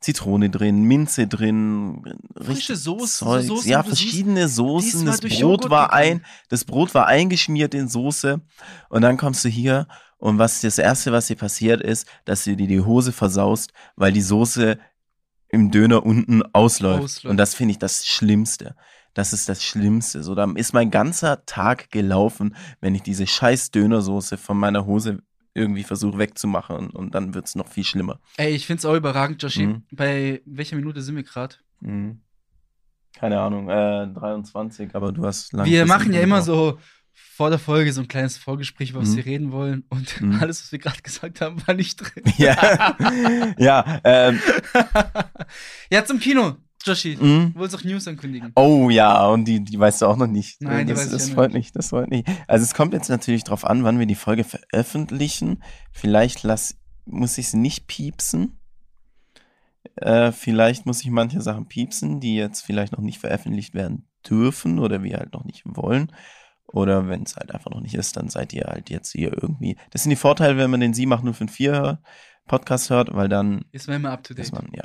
Zitrone 0.00 0.50
drin, 0.50 0.82
Minze 0.82 1.26
drin, 1.26 2.02
Frische 2.36 2.76
Soßen, 2.76 3.26
Zeugs. 3.26 3.46
so 3.46 3.56
Soßen, 3.56 3.70
ja, 3.70 3.82
verschiedene 3.82 4.48
Soßen. 4.48 5.06
Das 5.06 5.20
Brot 5.20 5.32
Joghurt 5.32 5.70
war 5.70 5.88
gegangen. 5.88 6.20
ein, 6.20 6.24
das 6.50 6.64
Brot 6.64 6.94
war 6.94 7.06
eingeschmiert 7.06 7.74
in 7.74 7.88
Soße. 7.88 8.40
Und 8.90 9.02
dann 9.02 9.16
kommst 9.16 9.44
du 9.44 9.48
hier 9.48 9.86
und 10.18 10.38
was 10.38 10.60
das 10.60 10.78
erste, 10.78 11.10
was 11.12 11.28
dir 11.28 11.36
passiert 11.36 11.80
ist, 11.80 12.06
dass 12.26 12.44
du 12.44 12.54
dir 12.54 12.66
die 12.66 12.80
Hose 12.80 13.12
versaust, 13.12 13.72
weil 13.96 14.12
die 14.12 14.20
Soße 14.20 14.78
im 15.48 15.70
Döner 15.70 16.04
unten 16.04 16.42
ausläuft. 16.52 17.04
Ausläuft. 17.04 17.24
Und 17.26 17.36
das 17.38 17.54
finde 17.54 17.72
ich 17.72 17.78
das 17.78 18.06
Schlimmste. 18.06 18.74
Das 19.14 19.32
ist 19.32 19.48
das 19.48 19.62
Schlimmste. 19.62 20.22
So, 20.22 20.34
dann 20.34 20.56
ist 20.56 20.74
mein 20.74 20.90
ganzer 20.90 21.46
Tag 21.46 21.90
gelaufen, 21.90 22.56
wenn 22.80 22.94
ich 22.94 23.02
diese 23.02 23.26
scheiß 23.26 23.70
Dönersoße 23.70 24.36
von 24.36 24.58
meiner 24.58 24.86
Hose 24.86 25.22
irgendwie 25.54 25.84
versuche 25.84 26.18
wegzumachen 26.18 26.90
und, 26.90 27.14
dann 27.14 27.32
wird's 27.34 27.54
noch 27.54 27.68
viel 27.68 27.84
schlimmer. 27.84 28.18
Ey, 28.36 28.54
ich 28.54 28.66
find's 28.66 28.84
auch 28.84 28.94
überragend, 28.94 29.42
Joshi. 29.42 29.66
Mhm. 29.66 29.82
Bei 29.92 30.42
welcher 30.44 30.76
Minute 30.76 31.00
sind 31.00 31.16
wir 31.16 31.22
gerade? 31.22 31.56
Mhm. 31.80 32.20
Keine 33.16 33.40
Ahnung, 33.40 33.68
äh, 33.70 34.08
23, 34.12 34.94
aber 34.94 35.12
du 35.12 35.24
hast 35.24 35.52
lange. 35.52 35.70
Wir 35.70 35.86
machen 35.86 36.12
ja 36.12 36.20
immer 36.20 36.42
so 36.42 36.78
vor 37.12 37.48
der 37.50 37.60
Folge 37.60 37.92
so 37.92 38.00
ein 38.00 38.08
kleines 38.08 38.36
Vorgespräch, 38.36 38.90
über 38.90 39.00
was 39.02 39.10
Mhm. 39.10 39.16
wir 39.16 39.24
reden 39.26 39.52
wollen. 39.52 39.84
Und 39.88 40.20
Mhm. 40.20 40.38
alles, 40.42 40.60
was 40.64 40.72
wir 40.72 40.80
gerade 40.80 41.00
gesagt 41.00 41.40
haben, 41.40 41.64
war 41.66 41.74
nicht 41.74 41.96
drin. 41.96 42.24
Ja, 42.36 42.96
ja, 43.58 44.00
ähm, 44.02 44.40
ja, 45.90 46.04
zum 46.04 46.18
Kino, 46.18 46.56
Joshi. 46.84 47.16
mhm. 47.20 47.52
Du 47.54 47.60
wolltest 47.60 47.80
auch 47.80 47.84
News 47.84 48.06
ankündigen. 48.06 48.52
Oh 48.56 48.90
ja, 48.90 49.26
und 49.28 49.46
die, 49.46 49.64
die 49.64 49.78
weißt 49.78 50.02
du 50.02 50.06
auch 50.06 50.16
noch 50.16 50.26
nicht. 50.26 50.60
Nein, 50.60 50.86
die 50.86 50.92
das, 50.92 51.00
weiß 51.00 51.06
ich 51.06 51.12
das 51.12 51.22
auch 51.22 51.28
noch 51.28 51.34
freut 51.34 51.52
nicht. 51.52 51.54
mich, 51.54 51.72
das 51.72 51.88
freut 51.88 52.10
mich. 52.10 52.24
Also 52.46 52.64
es 52.64 52.74
kommt 52.74 52.92
jetzt 52.92 53.08
natürlich 53.08 53.44
drauf 53.44 53.64
an, 53.64 53.84
wann 53.84 53.98
wir 53.98 54.06
die 54.06 54.14
Folge 54.14 54.44
veröffentlichen. 54.44 55.62
Vielleicht 55.90 56.42
lass, 56.42 56.76
muss 57.06 57.38
ich 57.38 57.46
es 57.46 57.54
nicht 57.54 57.86
piepsen. 57.86 58.58
Äh, 59.96 60.32
vielleicht 60.32 60.86
muss 60.86 61.02
ich 61.02 61.10
manche 61.10 61.40
Sachen 61.40 61.68
piepsen, 61.68 62.20
die 62.20 62.36
jetzt 62.36 62.62
vielleicht 62.62 62.92
noch 62.92 63.00
nicht 63.00 63.18
veröffentlicht 63.18 63.74
werden 63.74 64.08
dürfen 64.28 64.78
oder 64.78 65.02
wir 65.02 65.18
halt 65.18 65.32
noch 65.32 65.44
nicht 65.44 65.62
wollen. 65.64 66.12
Oder 66.66 67.08
wenn 67.08 67.22
es 67.22 67.36
halt 67.36 67.52
einfach 67.54 67.70
noch 67.70 67.80
nicht 67.80 67.94
ist, 67.94 68.16
dann 68.16 68.28
seid 68.28 68.52
ihr 68.52 68.64
halt 68.64 68.90
jetzt 68.90 69.12
hier 69.12 69.32
irgendwie. 69.32 69.76
Das 69.90 70.02
sind 70.02 70.10
die 70.10 70.16
Vorteile, 70.16 70.56
wenn 70.56 70.70
man 70.70 70.80
den 70.80 70.94
78054 70.94 71.98
Podcast 72.46 72.90
hört, 72.90 73.14
weil 73.14 73.28
dann 73.28 73.64
Ist 73.72 73.88
man 73.88 73.96
immer 73.96 74.10
up 74.12 74.22
to 74.24 74.34
date. 74.34 74.44
ist 74.44 74.52
man, 74.52 74.68
ja. 74.72 74.84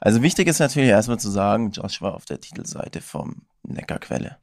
Also 0.00 0.22
wichtig 0.22 0.46
ist 0.48 0.58
natürlich 0.60 0.88
erstmal 0.90 1.18
zu 1.18 1.30
sagen, 1.30 1.70
Josh 1.72 2.00
war 2.02 2.14
auf 2.14 2.24
der 2.24 2.40
Titelseite 2.40 3.00
vom 3.00 3.42
Neckarquelle. 3.62 4.36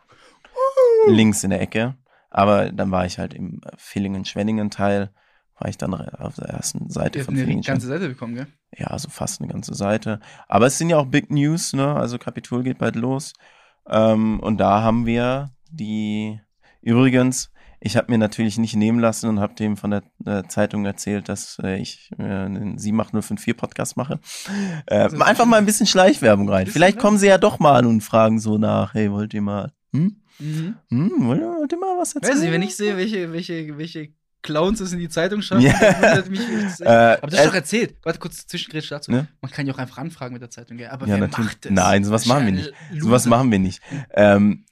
Links 1.08 1.44
in 1.44 1.52
der 1.52 1.62
Ecke. 1.62 1.96
Aber 2.30 2.72
dann 2.72 2.92
war 2.92 3.06
ich 3.06 3.20
halt 3.20 3.34
im 3.34 3.62
Villingen-Schwenningen-Teil, 3.78 5.12
war 5.60 5.70
ich 5.70 5.78
dann 5.78 5.94
auf 5.94 6.36
der 6.36 6.50
ersten 6.50 6.90
Seite 6.90 7.20
Wir 7.20 7.26
von 7.26 7.34
haben 7.34 7.38
ja 7.40 7.44
die 7.46 7.46
Villingen. 7.48 7.64
ganze 7.64 7.88
Seite 7.88 8.10
bekommen, 8.10 8.36
gell? 8.36 8.48
Ja, 8.78 8.88
also 8.88 9.10
fast 9.10 9.42
eine 9.42 9.52
ganze 9.52 9.74
Seite. 9.74 10.20
Aber 10.48 10.68
es 10.68 10.78
sind 10.78 10.90
ja 10.90 10.98
auch 10.98 11.06
Big 11.08 11.32
News, 11.32 11.74
ne? 11.74 11.96
Also 11.96 12.18
Kapitol 12.18 12.64
geht 12.64 12.78
bald 12.80 12.96
los. 12.96 13.34
Ähm, 13.90 14.40
und 14.42 14.58
da 14.58 14.82
haben 14.82 15.06
wir 15.06 15.52
die, 15.72 16.40
übrigens, 16.82 17.50
ich 17.80 17.96
habe 17.98 18.12
mir 18.12 18.18
natürlich 18.18 18.58
nicht 18.58 18.76
nehmen 18.76 19.00
lassen 19.00 19.30
und 19.30 19.40
habe 19.40 19.54
dem 19.56 19.78
von 19.78 19.92
der 19.92 20.04
äh, 20.26 20.44
Zeitung 20.48 20.86
erzählt, 20.86 21.30
dass 21.30 21.58
äh, 21.64 21.78
ich 21.80 22.10
äh, 22.18 22.24
einen 22.24 22.78
78054 22.78 23.56
Podcast 23.58 23.98
mache. 23.98 24.20
Äh, 24.88 24.96
Also, 24.96 25.20
einfach 25.20 25.46
mal 25.46 25.58
ein 25.58 25.66
bisschen 25.66 25.88
Schleichwerbung 25.88 26.50
rein. 26.50 26.68
Vielleicht 26.68 26.96
Werbung. 26.98 27.02
kommen 27.10 27.18
sie 27.20 27.28
ja 27.28 27.38
doch 27.38 27.60
mal 27.60 27.78
an 27.78 27.86
und 27.86 28.02
fragen 28.02 28.40
so 28.40 28.58
nach, 28.58 28.94
hey, 28.94 29.12
wollt 29.12 29.34
ihr 29.34 29.42
mal, 29.42 29.72
hm? 29.94 30.22
Mhm. 30.40 30.76
Hm, 30.90 31.12
wollt 31.28 31.40
ihr, 31.42 31.48
wollt 31.48 31.72
ihr 31.72 31.80
mal 31.80 31.98
was 32.00 32.14
erzählen? 32.16 32.34
Weiß 32.36 32.42
nicht, 32.44 32.52
wenn 32.52 32.62
ich 32.62 32.76
sehe, 32.76 32.96
welche, 32.98 33.32
welche, 33.34 33.78
welche 33.78 34.10
Clowns 34.44 34.80
es 34.80 34.94
in 34.94 35.00
die 35.00 35.10
Zeitung 35.10 35.42
schaffen, 35.42 35.66
dann 35.66 35.96
wundert 35.96 36.30
mich. 36.30 36.40
das 36.40 36.80
echt- 36.80 36.82
Äh, 36.82 37.18
aber 37.22 37.28
das 37.28 37.34
ist 37.34 37.40
äh, 37.40 37.48
doch 37.48 37.56
erzählt. 37.56 37.96
Warte 38.04 38.20
kurz, 38.20 38.46
Zwischengrätsch 38.48 38.92
dazu. 38.92 39.12
Ne? 39.12 39.28
Man 39.42 39.52
kann 39.52 39.66
ja 39.68 39.74
auch 39.74 39.80
einfach 39.80 39.98
anfragen 39.98 40.34
mit 40.34 40.42
der 40.44 40.50
Zeitung, 40.52 40.78
gell? 40.78 40.90
Aber 40.90 41.06
Ja, 41.08 41.14
wer 41.14 41.22
natürlich. 41.22 41.46
macht 41.52 41.66
das? 41.66 41.72
Nein, 41.72 42.04
sowas 42.04 42.22
Das 42.24 42.28
machen 42.30 42.46
wir 42.46 42.54
nicht. 42.54 42.74
ein 42.92 43.02
Sowas 43.02 43.26
machen 43.26 43.52
wir 43.52 43.60
nicht. 43.60 43.82
Ähm, 44.14 44.66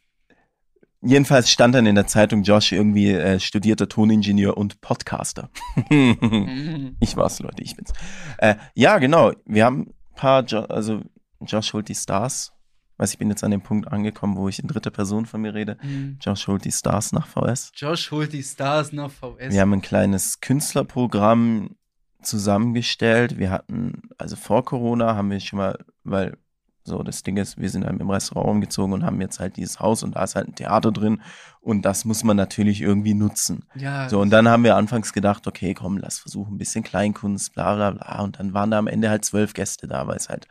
jedenfalls 1.05 1.49
stand 1.49 1.75
dann 1.75 1.85
in 1.85 1.95
der 1.95 2.07
Zeitung 2.07 2.43
Josh 2.43 2.71
irgendwie 2.71 3.11
äh, 3.11 3.39
studierter 3.39 3.87
Toningenieur 3.87 4.57
und 4.57 4.81
Podcaster. 4.81 5.49
Mhm. 5.89 6.95
ich 6.99 7.15
war's, 7.15 7.39
Leute, 7.39 7.63
ich 7.63 7.75
bin's. 7.75 7.93
Äh, 8.37 8.55
ja, 8.73 8.97
genau. 8.97 9.31
Wir 9.45 9.65
haben 9.65 9.81
ein 9.81 10.15
paar, 10.15 10.43
jo 10.45 10.59
also 10.61 11.01
Josh 11.41 11.73
holt 11.73 11.89
die 11.89 11.95
Stars. 11.95 12.51
Weiß 12.97 13.11
ich 13.11 13.19
bin 13.19 13.29
jetzt 13.29 13.43
an 13.43 13.51
dem 13.51 13.61
Punkt 13.61 13.91
angekommen, 13.91 14.37
wo 14.37 14.47
ich 14.47 14.59
in 14.59 14.67
dritter 14.67 14.89
Person 14.89 15.25
von 15.25 15.41
mir 15.41 15.53
rede. 15.53 15.77
Mhm. 15.83 16.17
Josh 16.21 16.47
holt 16.47 16.63
die 16.63 16.71
Stars 16.71 17.11
nach 17.11 17.27
VS. 17.27 17.71
Josh 17.75 18.09
holt 18.11 18.31
die 18.31 18.43
Stars 18.43 18.93
nach 18.93 19.11
VS. 19.11 19.51
Wir 19.53 19.61
haben 19.61 19.73
ein 19.73 19.81
kleines 19.81 20.39
Künstlerprogramm 20.39 21.75
zusammengestellt. 22.21 23.37
Wir 23.37 23.51
hatten, 23.51 24.01
also 24.17 24.35
vor 24.35 24.63
Corona 24.63 25.15
haben 25.15 25.29
wir 25.29 25.39
schon 25.41 25.57
mal, 25.57 25.77
weil 26.03 26.37
so 26.85 27.01
das 27.01 27.23
Ding 27.23 27.37
ist, 27.37 27.59
wir 27.59 27.69
sind 27.69 27.83
im 27.83 28.09
Restaurant 28.09 28.47
umgezogen 28.47 28.93
und 28.93 29.03
haben 29.03 29.19
jetzt 29.19 29.39
halt 29.39 29.57
dieses 29.57 29.79
Haus 29.79 30.03
und 30.03 30.15
da 30.15 30.23
ist 30.23 30.35
halt 30.35 30.47
ein 30.47 30.55
Theater 30.55 30.91
drin 30.91 31.21
und 31.59 31.83
das 31.83 32.05
muss 32.05 32.23
man 32.23 32.37
natürlich 32.37 32.79
irgendwie 32.81 33.15
nutzen. 33.15 33.65
ja, 33.75 34.07
So, 34.07 34.21
und 34.21 34.29
dann 34.29 34.47
haben 34.47 34.63
wir 34.63 34.75
anfangs 34.75 35.11
gedacht, 35.11 35.47
okay, 35.47 35.73
komm, 35.73 35.97
lass 35.97 36.19
versuchen, 36.19 36.53
ein 36.53 36.57
bisschen 36.59 36.83
Kleinkunst, 36.83 37.53
bla 37.53 37.75
bla 37.75 37.91
bla. 37.91 38.21
Und 38.21 38.39
dann 38.39 38.53
waren 38.53 38.69
da 38.69 38.77
am 38.77 38.87
Ende 38.87 39.09
halt 39.09 39.25
zwölf 39.25 39.53
Gäste 39.53 39.87
da, 39.87 40.05
weil 40.05 40.17
es 40.17 40.29
halt 40.29 40.47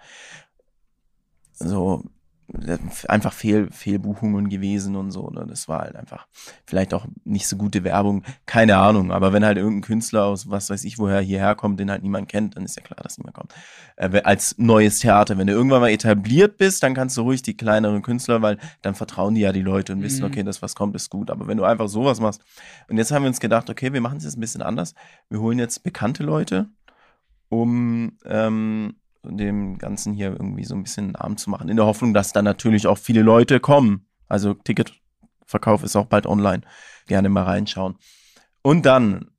so 1.52 2.02
einfach 3.08 3.32
Fehl, 3.32 3.70
Fehlbuchungen 3.70 4.48
gewesen 4.48 4.96
und 4.96 5.10
so. 5.10 5.30
Ne? 5.30 5.46
Das 5.48 5.66
war 5.66 5.80
halt 5.80 5.96
einfach 5.96 6.26
vielleicht 6.66 6.92
auch 6.92 7.06
nicht 7.24 7.46
so 7.46 7.56
gute 7.56 7.84
Werbung, 7.84 8.22
keine 8.46 8.76
Ahnung. 8.76 9.12
Aber 9.12 9.32
wenn 9.32 9.44
halt 9.44 9.56
irgendein 9.56 9.82
Künstler 9.82 10.24
aus 10.26 10.50
was 10.50 10.68
weiß 10.70 10.84
ich 10.84 10.98
woher 10.98 11.20
hierher 11.20 11.54
kommt, 11.54 11.80
den 11.80 11.90
halt 11.90 12.02
niemand 12.02 12.28
kennt, 12.28 12.56
dann 12.56 12.64
ist 12.64 12.76
ja 12.76 12.82
klar, 12.82 12.98
dass 13.02 13.16
niemand 13.18 13.34
kommt. 13.34 13.54
Äh, 13.96 14.20
als 14.22 14.56
neues 14.58 14.98
Theater, 14.98 15.38
wenn 15.38 15.46
du 15.46 15.52
irgendwann 15.54 15.80
mal 15.80 15.90
etabliert 15.90 16.58
bist, 16.58 16.82
dann 16.82 16.94
kannst 16.94 17.16
du 17.16 17.22
ruhig 17.22 17.42
die 17.42 17.56
kleineren 17.56 18.02
Künstler, 18.02 18.42
weil 18.42 18.58
dann 18.82 18.94
vertrauen 18.94 19.34
die 19.34 19.40
ja 19.40 19.52
die 19.52 19.62
Leute 19.62 19.92
und 19.94 20.02
wissen, 20.02 20.20
Mhm. 20.20 20.30
okay, 20.30 20.42
das 20.42 20.60
was 20.60 20.74
kommt, 20.74 20.94
ist 20.96 21.10
gut. 21.10 21.30
Aber 21.30 21.46
wenn 21.46 21.56
du 21.56 21.64
einfach 21.64 21.88
sowas 21.88 22.20
machst 22.20 22.42
und 22.88 22.98
jetzt 22.98 23.10
haben 23.10 23.22
wir 23.22 23.28
uns 23.28 23.40
gedacht, 23.40 23.70
okay, 23.70 23.92
wir 23.92 24.00
machen 24.00 24.18
es 24.18 24.24
jetzt 24.24 24.36
ein 24.36 24.40
bisschen 24.40 24.62
anders. 24.62 24.94
Wir 25.30 25.40
holen 25.40 25.58
jetzt 25.58 25.82
bekannte 25.82 26.22
Leute, 26.22 26.68
um 27.48 28.18
ähm, 28.24 28.96
dem 29.28 29.78
Ganzen 29.78 30.12
hier 30.12 30.28
irgendwie 30.32 30.64
so 30.64 30.74
ein 30.74 30.82
bisschen 30.82 31.04
einen 31.04 31.12
Namen 31.12 31.36
zu 31.36 31.50
machen. 31.50 31.68
In 31.68 31.76
der 31.76 31.86
Hoffnung, 31.86 32.14
dass 32.14 32.32
dann 32.32 32.44
natürlich 32.44 32.86
auch 32.86 32.98
viele 32.98 33.22
Leute 33.22 33.60
kommen. 33.60 34.06
Also 34.28 34.54
Ticketverkauf 34.54 35.82
ist 35.82 35.96
auch 35.96 36.06
bald 36.06 36.26
online. 36.26 36.62
Gerne 37.06 37.28
mal 37.28 37.42
reinschauen. 37.44 37.96
Und 38.62 38.86
dann 38.86 39.30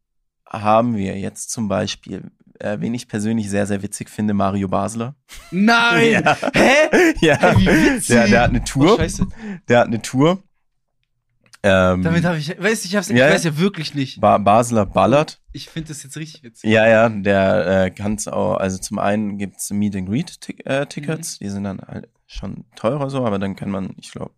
haben 0.47 0.95
wir 0.95 1.17
jetzt 1.17 1.49
zum 1.51 1.67
Beispiel, 1.67 2.31
äh, 2.59 2.77
wen 2.79 2.93
ich 2.93 3.07
persönlich 3.07 3.49
sehr, 3.49 3.65
sehr 3.65 3.81
witzig 3.81 4.09
finde, 4.09 4.33
Mario 4.33 4.67
Basler. 4.67 5.15
Nein! 5.51 6.23
Ja. 6.23 6.37
Hä? 6.53 7.13
ja, 7.21 7.37
Hey, 7.37 7.55
wie 7.57 7.65
witzig! 7.95 8.07
der, 8.15 8.27
der 8.27 8.41
hat 8.41 8.49
eine 8.49 8.59
Oh, 8.59 8.63
Tour. 8.65 8.97
scheiße. 8.97 9.27
der 9.67 9.79
hat 9.79 9.87
eine 9.87 10.01
Tour. 10.01 10.43
Ähm, 11.67 12.03
Damit 12.03 12.23
habe 12.25 12.37
ich, 12.37 12.49
weiß 12.61 12.85
ich, 12.85 12.95
hab's, 12.95 13.09
ich 13.09 13.17
Ja, 13.17 13.27
weiß 13.27 13.43
ja 13.43 13.57
wirklich 13.57 13.95
nicht. 13.95 14.21
ba 14.21 14.37
Basler 14.37 14.85
ballert. 14.85 15.41
Ich 15.51 15.67
finde 15.69 15.87
das 15.87 16.03
jetzt 16.03 16.15
richtig 16.15 16.43
witzig. 16.43 16.69
Ja, 16.69 16.87
ja, 16.87 17.09
der 17.09 17.85
äh, 17.85 17.89
kann's 17.89 18.27
auch, 18.27 18.57
also 18.57 18.77
zum 18.77 18.99
einen 18.99 19.39
gibt's 19.39 19.71
Meet 19.71 19.95
and 19.95 20.07
Greet 20.07 20.29
-Tick 20.29 20.63
äh, 20.67 20.85
Tickets, 20.85 21.39
die 21.39 21.49
sind 21.49 21.63
dann 21.63 21.79
halt 21.81 22.07
schon 22.27 22.65
teurer 22.75 23.09
so, 23.09 23.25
aber 23.25 23.39
dann 23.39 23.55
kann 23.55 23.71
man, 23.71 23.95
ich 23.97 24.11
glaube, 24.11 24.31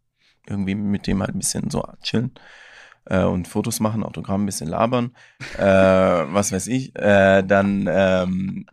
irgendwie 0.47 0.75
mit 0.75 1.05
dem 1.05 1.19
halt 1.21 1.35
ein 1.35 1.39
bisschen 1.39 1.69
so 1.69 1.83
chillen 2.01 2.31
äh, 3.05 3.23
und 3.23 3.49
Fotos 3.49 3.81
machen, 3.81 4.03
Autogramm 4.03 4.43
ein 4.43 4.45
bisschen 4.45 4.69
labern, 4.69 5.11
äh, 5.57 5.63
was 5.65 6.53
weiß 6.53 6.67
ich, 6.67 6.95
äh, 6.95 7.43
dann 7.43 7.89
ähm, 7.91 8.67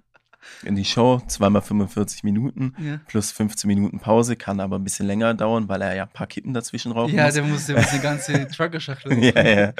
in 0.64 0.74
die 0.76 0.84
Show, 0.84 1.20
zweimal 1.26 1.62
45 1.62 2.22
Minuten 2.24 2.74
Ja, 2.78 3.00
plus 3.06 3.30
15 3.32 3.68
Minuten 3.68 3.98
Pause, 4.00 4.36
kann 4.36 4.60
aber 4.60 4.76
ein 4.76 4.84
bisschen 4.84 5.06
länger 5.06 5.34
dauern, 5.34 5.68
weil 5.68 5.82
er 5.82 5.94
ja 5.94 6.02
ein 6.04 6.12
paar 6.12 6.26
Kippen 6.26 6.54
dazwischen 6.54 6.92
rauchen 6.92 7.14
ja 7.14 7.24
muss. 7.26 7.34
der 7.34 7.42
muss, 7.44 7.66
der 7.66 7.76
muss 7.76 7.88
eine 7.88 8.00
ganze 8.00 8.48
Trucker-Schachtel 8.54 9.22
ja, 9.22 9.42
ja. 9.42 9.72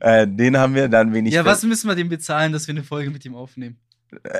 Äh, 0.00 0.26
den 0.28 0.56
haben 0.56 0.74
wir 0.74 0.88
dann 0.88 1.12
wenig 1.12 1.32
Ja, 1.34 1.44
was 1.44 1.62
müssen 1.62 1.88
wir 1.88 1.94
dem 1.94 2.08
bezahlen, 2.08 2.52
dass 2.52 2.66
wir 2.66 2.74
eine 2.74 2.82
Folge 2.84 3.10
mit 3.10 3.24
ihm 3.24 3.34
aufnehmen? 3.34 3.76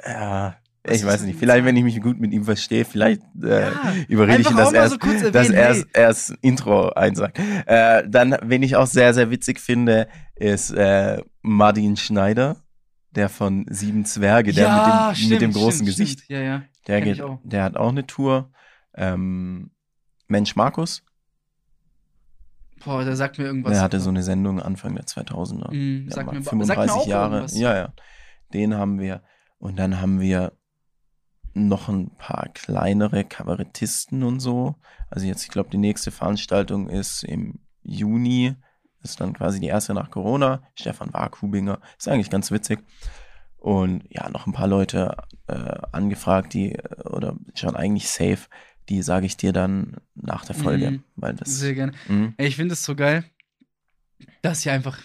Ja, 0.07 0.57
Was 0.85 0.96
ich 0.98 1.07
weiß 1.07 1.22
nicht. 1.22 1.38
Vielleicht, 1.38 1.64
wenn 1.64 1.76
ich 1.76 1.85
mich 1.85 2.00
gut 2.00 2.20
mit 2.20 2.33
ihm 2.33 2.44
verstehe, 2.44 2.85
vielleicht 2.85 3.22
äh, 3.42 3.70
Ja, 3.70 3.94
überrede 4.09 4.42
ich 4.42 4.50
ihn, 4.50 4.57
dass 4.57 4.72
er 4.72 4.88
so 4.88 4.96
dass 5.33 5.50
erst 5.50 6.35
Intro 6.42 6.90
einsagt. 6.90 7.38
Äh, 7.66 8.05
dann, 8.09 8.37
wen 8.42 8.62
ich 8.62 8.76
auch 8.76 8.87
sehr, 8.87 9.12
sehr 9.12 9.31
witzig 9.31 9.61
finde, 9.61 10.09
ist 10.37 10.70
äh, 10.70 11.20
Martin 11.42 11.96
Schneider, 11.96 12.57
der 13.16 13.29
von 13.29 13.66
Sieben 13.68 14.05
Zwerge, 14.05 14.52
der 14.52 14.64
ja, 14.68 14.76
mit, 14.76 14.87
dem, 14.87 15.14
stimmt, 15.16 15.31
mit 15.31 15.40
dem 15.42 15.52
großen 15.52 15.72
stimmt, 15.72 15.88
Gesicht. 15.88 16.20
Stimmt. 16.20 16.38
Ja, 16.38 16.44
ja. 16.44 16.62
Der, 16.87 17.00
geht, 17.00 17.22
der 17.42 17.64
hat 17.64 17.76
auch 17.76 17.88
eine 17.88 18.07
Tour. 18.07 18.50
Ähm, 18.94 19.70
Mensch 20.29 20.57
Markus, 20.57 21.02
Boah, 22.85 23.05
der 23.05 23.16
sagt 23.16 23.38
mir 23.38 23.44
irgendwas. 23.46 23.72
der 23.72 23.83
hatte 23.83 24.00
so 24.00 24.11
eine 24.11 24.22
Sendung 24.22 24.61
Anfang 24.61 24.94
der 24.94 25.05
2000er. 25.05 25.72
Mm, 25.72 26.09
Der 26.09 26.24
mir, 26.24 26.42
35 26.42 26.66
sag 26.66 26.87
mir 26.87 26.92
auch 26.92 27.07
Jahre. 27.07 27.35
irgendwas. 27.35 27.59
Ja, 27.59 27.74
ja. 27.74 27.92
Den 28.52 28.74
haben 28.74 29.00
wir. 29.00 29.22
Und 29.59 29.76
dann 29.79 30.00
haben 30.00 30.20
wir 30.20 30.52
noch 31.55 31.88
ein 31.88 32.11
paar 32.16 32.48
kleinere 32.52 33.24
Kabarettisten 33.24 34.22
und 34.22 34.40
so. 34.40 34.76
Also 35.11 35.26
jetzt, 35.26 35.42
ich 35.42 35.48
glaube, 35.48 35.70
die 35.70 35.79
nächste 35.79 36.11
Veranstaltung 36.11 36.88
ist 36.88 37.24
im 37.24 37.61
Juni. 37.83 38.55
Ist 39.11 39.21
dann 39.21 39.33
quasi 39.33 39.61
die 39.61 39.66
erste 39.69 39.95
nach 39.95 40.11
Corona. 40.11 40.62
Stefan 40.75 41.12
Warkubinger. 41.12 41.81
Ist 41.99 42.09
eigentlich 42.09 42.31
ganz 42.31 42.51
witzig. 42.51 42.81
Und 43.57 44.05
ja, 44.11 44.29
noch 44.31 44.47
ein 44.47 44.53
paar 44.53 44.69
Leute 44.69 45.16
äh, 45.49 45.55
angefragt, 45.92 46.53
die, 46.55 46.73
äh, 46.75 47.03
oder 47.09 47.37
schon 47.55 47.75
eigentlich 47.77 48.09
safe, 48.09 48.49
die 48.88 49.03
sage 49.03 49.27
ich 49.27 49.37
dir 49.37 49.53
dann 49.53 49.97
nach 50.14 50.45
der 50.45 50.55
Folge. 50.55 50.90
Mhm. 50.92 51.03
Weil 51.16 51.35
das. 51.35 51.59
Sehr 51.59 51.75
gerne. 51.75 51.92
Mhm. 52.09 52.35
Ey, 52.37 52.47
ich 52.49 52.57
finde 52.57 52.75
es 52.75 52.85
so 52.85 52.95
geil, 52.95 53.25
dass 54.42 54.64
ihr 54.66 54.73
einfach 54.73 54.99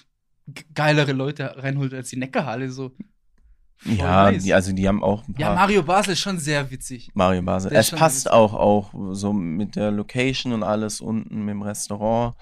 geilere 0.76 1.14
Leute 1.14 1.56
reinholt 1.58 1.94
als 1.94 2.10
die 2.10 2.18
Neckarhalle. 2.18 2.70
So. 2.70 2.90
Voll 3.78 3.96
Ja, 3.96 4.32
nice. 4.32 4.44
die, 4.44 4.54
also 4.54 4.74
die 4.74 4.88
haben 4.88 5.04
auch 5.04 5.28
ein 5.28 5.34
paar. 5.34 5.42
ja, 5.42 5.56
Mario 5.56 5.82
Basel 5.82 6.14
ist 6.14 6.20
schon 6.20 6.38
sehr 6.38 6.70
witzig. 6.70 7.10
Mario 7.16 7.42
Basel. 7.42 7.72
Der 7.72 7.80
Es 7.80 7.90
passt 7.92 8.26
witzig. 8.26 8.32
auch, 8.32 8.54
auch 8.54 8.94
so 9.14 9.34
mit 9.34 9.76
der 9.76 9.90
Location 9.90 10.54
und 10.54 10.62
alles 10.64 11.02
unten 11.02 11.40
mit 11.46 11.54
dem 11.54 11.62
Restaurant. 11.64 12.36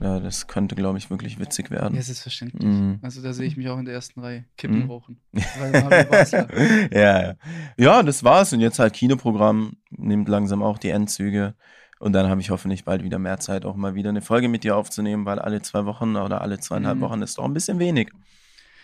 Ja, 0.00 0.18
das 0.20 0.46
könnte, 0.46 0.74
glaube 0.74 0.98
ich, 0.98 1.10
wirklich 1.10 1.38
witzig 1.38 1.70
werden. 1.70 1.94
Ja, 1.94 2.02
selbstverständlich. 2.02 2.62
Mhm. 2.64 2.98
Also 3.02 3.22
da 3.22 3.32
sehe 3.32 3.46
ich 3.46 3.56
mich 3.56 3.68
auch 3.68 3.78
in 3.78 3.84
der 3.84 3.94
ersten 3.94 4.20
Reihe. 4.20 4.44
Kippen 4.56 4.84
Mhm. 4.84 4.90
rauchen. 4.90 5.20
Ja, 6.92 7.22
ja. 7.22 7.34
ja, 7.76 8.02
das 8.02 8.24
war's. 8.24 8.52
Und 8.52 8.60
jetzt 8.60 8.78
halt 8.78 8.94
Kinoprogramm, 8.94 9.76
nimmt 9.90 10.28
langsam 10.28 10.62
auch 10.62 10.78
die 10.78 10.90
Endzüge. 10.90 11.54
Und 12.00 12.14
dann 12.14 12.28
habe 12.28 12.40
ich 12.40 12.50
hoffentlich 12.50 12.84
bald 12.84 13.04
wieder 13.04 13.18
mehr 13.18 13.38
Zeit, 13.38 13.64
auch 13.64 13.76
mal 13.76 13.94
wieder 13.94 14.08
eine 14.08 14.22
Folge 14.22 14.48
mit 14.48 14.64
dir 14.64 14.76
aufzunehmen, 14.76 15.24
weil 15.24 15.38
alle 15.38 15.62
zwei 15.62 15.84
Wochen 15.84 16.16
oder 16.16 16.40
alle 16.40 16.58
zweieinhalb 16.58 16.96
Mhm. 16.98 17.02
Wochen 17.02 17.22
ist 17.22 17.38
doch 17.38 17.44
ein 17.44 17.54
bisschen 17.54 17.78
wenig. 17.78 18.10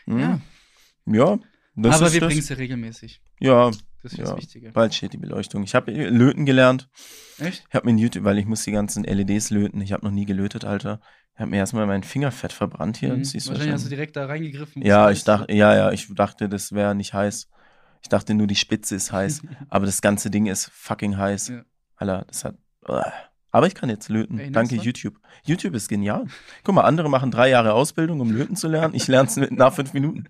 Mhm. 0.07 0.21
Ja, 0.21 0.41
Ja, 1.07 1.39
das 1.75 1.97
aber 1.97 2.07
ist 2.07 2.13
wir 2.15 2.21
bringen 2.21 2.39
es 2.41 2.49
ja 2.49 2.57
regelmäßig. 2.57 3.21
Ja, 3.41 3.71
Das 4.03 4.13
ist 4.13 4.19
Ja. 4.19 4.25
das 4.27 4.37
Wichtige. 4.37 4.71
bald 4.73 4.95
steht 4.95 5.13
die 5.13 5.19
Beleuchtung. 5.19 5.63
Ich 5.65 5.75
habe 5.75 5.91
löten 5.91 6.47
gelernt. 6.47 6.89
Echt? 7.39 7.65
Ich 7.69 7.75
habe 7.75 7.87
mir 7.87 7.91
in 7.93 7.99
YouTube, 7.99 8.25
weil 8.25 8.39
ich 8.39 8.47
muss 8.47 8.63
die 8.63 8.73
ganzen 8.73 9.05
LEDs 9.05 9.51
löten. 9.51 9.81
Ich 9.81 9.93
habe 9.93 10.05
noch 10.05 10.13
nie 10.13 10.25
gelötet, 10.25 10.65
Alter. 10.65 11.01
Ich 11.35 11.41
habe 11.41 11.51
mir 11.51 11.57
erstmal 11.59 11.87
mein 11.87 12.03
Fingerfett 12.03 12.53
verbrannt 12.53 12.97
hier. 12.97 13.11
Mhm. 13.11 13.23
Du 13.23 13.25
Wahrscheinlich 13.25 13.45
hast 13.45 13.47
du 13.47 13.53
wahrscheinlich. 13.61 13.89
direkt 13.89 14.17
da 14.17 14.27
reingegriffen. 14.27 14.83
Ja, 14.83 15.11
ich 15.11 15.25
dachte, 15.25 15.53
ja, 15.53 15.75
ja, 15.75 15.93
ich 15.93 16.13
dachte, 16.15 16.49
das 16.49 16.73
wäre 16.73 16.95
nicht 16.95 17.13
heiß. 17.15 17.49
Ich 18.03 18.09
dachte 18.09 18.35
nur, 18.35 18.47
die 18.47 18.55
Spitze 18.57 18.95
ist 18.95 19.11
heiß. 19.13 19.43
aber 19.69 19.87
das 19.87 20.01
ganze 20.01 20.31
Ding 20.31 20.47
ist 20.47 20.71
fucking 20.73 21.17
heiß. 21.17 21.49
Ja. 21.49 21.63
Alter, 21.97 22.25
das 22.29 22.45
hat. 22.45 22.57
Uah. 22.89 23.13
Aber 23.51 23.67
ich 23.67 23.75
kann 23.75 23.89
jetzt 23.89 24.09
löten. 24.09 24.37
Nice, 24.37 24.53
Danke. 24.53 24.77
YouTube. 24.77 25.15
YouTube 25.45 25.75
ist 25.75 25.89
genial. 25.89 26.27
Guck 26.65 26.75
mal, 26.75 26.83
andere 26.83 27.09
machen 27.09 27.31
drei 27.31 27.49
Jahre 27.49 27.73
Ausbildung, 27.73 28.21
um 28.21 28.31
löten 28.31 28.57
zu 28.57 28.69
lernen. 28.69 28.95
Ich 28.95 29.09
lerne 29.09 29.29
es 29.29 29.37
nach 29.51 29.73
fünf 29.75 29.93
Minuten. 29.95 30.25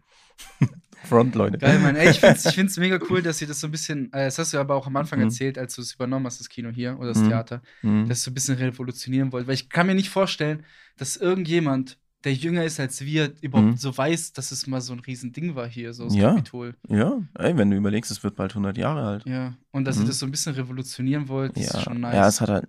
Front, 1.05 1.35
Leute. 1.35 1.59
Geil, 1.59 1.79
Mann. 1.79 1.97
Ey, 1.97 2.11
ich 2.11 2.21
find's, 2.21 2.45
ich 2.45 2.55
find's 2.55 2.77
mega 2.77 2.99
cool, 3.11 3.23
dass 3.23 3.41
ihr 3.41 3.47
das 3.49 3.61
so 3.61 3.67
ein 3.69 3.71
bisschen, 3.71 4.13
äh, 4.13 4.25
das 4.27 4.39
hast 4.39 4.53
du 4.53 4.59
aber 4.59 4.75
auch 4.75 4.87
am 4.87 4.97
Anfang 4.97 5.19
Mhm. 5.21 5.27
erzählt, 5.27 5.57
als 5.59 5.75
du 5.77 5.83
es 5.83 5.95
übernommen 5.95 6.27
hast, 6.27 6.41
das 6.41 6.49
Kino 6.49 6.71
hier 6.71 6.99
oder 6.99 7.09
das 7.09 7.19
Mhm. 7.19 7.29
Theater, 7.29 7.63
Mhm. 7.83 8.09
dass 8.09 8.19
du 8.19 8.25
so 8.25 8.31
ein 8.31 8.35
bisschen 8.35 8.57
revolutionieren 8.57 9.33
wollt. 9.33 9.47
Weil 9.47 9.55
ich 9.55 9.71
kann 9.71 9.87
mir 9.87 9.95
nicht 9.95 10.11
vorstellen, 10.11 10.65
dass 10.97 11.17
irgendjemand, 11.17 11.99
der 12.25 12.35
jünger 12.35 12.65
ist 12.65 12.81
als 12.81 13.01
wir, 13.05 13.33
überhaupt 13.41 13.71
Mhm. 13.71 13.77
so 13.77 13.97
weiß, 13.97 14.33
dass 14.33 14.51
es 14.51 14.67
mal 14.67 14.81
so 14.81 14.93
ein 14.93 14.99
Riesending 15.01 15.55
war 15.55 15.69
hier, 15.69 15.95
so 15.95 16.05
das 16.05 16.17
Ja. 16.17 16.31
Kapitol. 16.31 16.75
Ja, 16.89 17.21
ey, 17.39 17.57
wenn 17.57 17.71
du 17.71 17.77
überlegst, 17.77 18.11
es 18.11 18.25
wird 18.25 18.35
bald 18.35 18.55
100 18.55 18.77
Jahre 18.77 19.07
alt. 19.07 19.25
Ja. 19.27 19.55
Und 19.71 19.85
dass 19.85 19.97
ihr 19.99 20.03
Mhm. 20.03 20.07
das 20.09 20.19
so 20.19 20.27
ein 20.27 20.33
bisschen 20.33 20.55
revolutionieren 20.57 21.29
wollt, 21.29 21.57
Ja, 21.57 21.63
ist 21.63 21.83
schon 21.83 22.01
nice. 22.01 22.15
ja, 22.15 22.27
es 22.29 22.41
hat 22.41 22.49
halt 22.49 22.67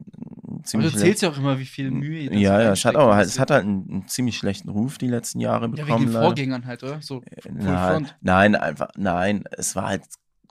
einen 0.60 0.64
aber 0.64 0.68
ziemlich 0.68 0.94
du 0.94 1.00
zählst 1.00 1.22
ja 1.22 1.30
auch 1.30 1.38
immer, 1.38 1.58
wie 1.60 1.66
viel 1.66 1.90
Mühe 1.92 2.20
ihr 2.20 2.30
da 2.30 2.36
so 2.36 2.42
Ja, 2.42 2.62
ja, 2.62 2.72
es 2.74 2.86
hat 2.86 2.96
und 2.96 3.02
halt, 3.02 3.26
das- 3.26 3.34
es 3.34 3.40
hat 3.40 3.52
halt 3.52 3.64
einen, 3.64 3.90
einen 3.90 4.08
ziemlich 4.08 4.38
schlechten 4.38 4.70
Ruf 4.70 4.98
die 4.98 5.08
letzten 5.08 5.40
Jahre 5.40 5.66
Ja, 5.76 5.84
bekommen. 5.86 6.02
wegen 6.04 6.12
den. 6.12 6.22
Vorgängern 6.22 6.66
halt, 6.66 6.84
oder? 6.84 7.02
So, 7.02 7.22
Full 7.42 7.52
Nein, 7.54 8.08
nein, 8.22 8.56
einfach, 8.56 8.90
nein, 8.98 9.44
es 9.52 9.76
war 9.76 9.88
halt 9.88 10.04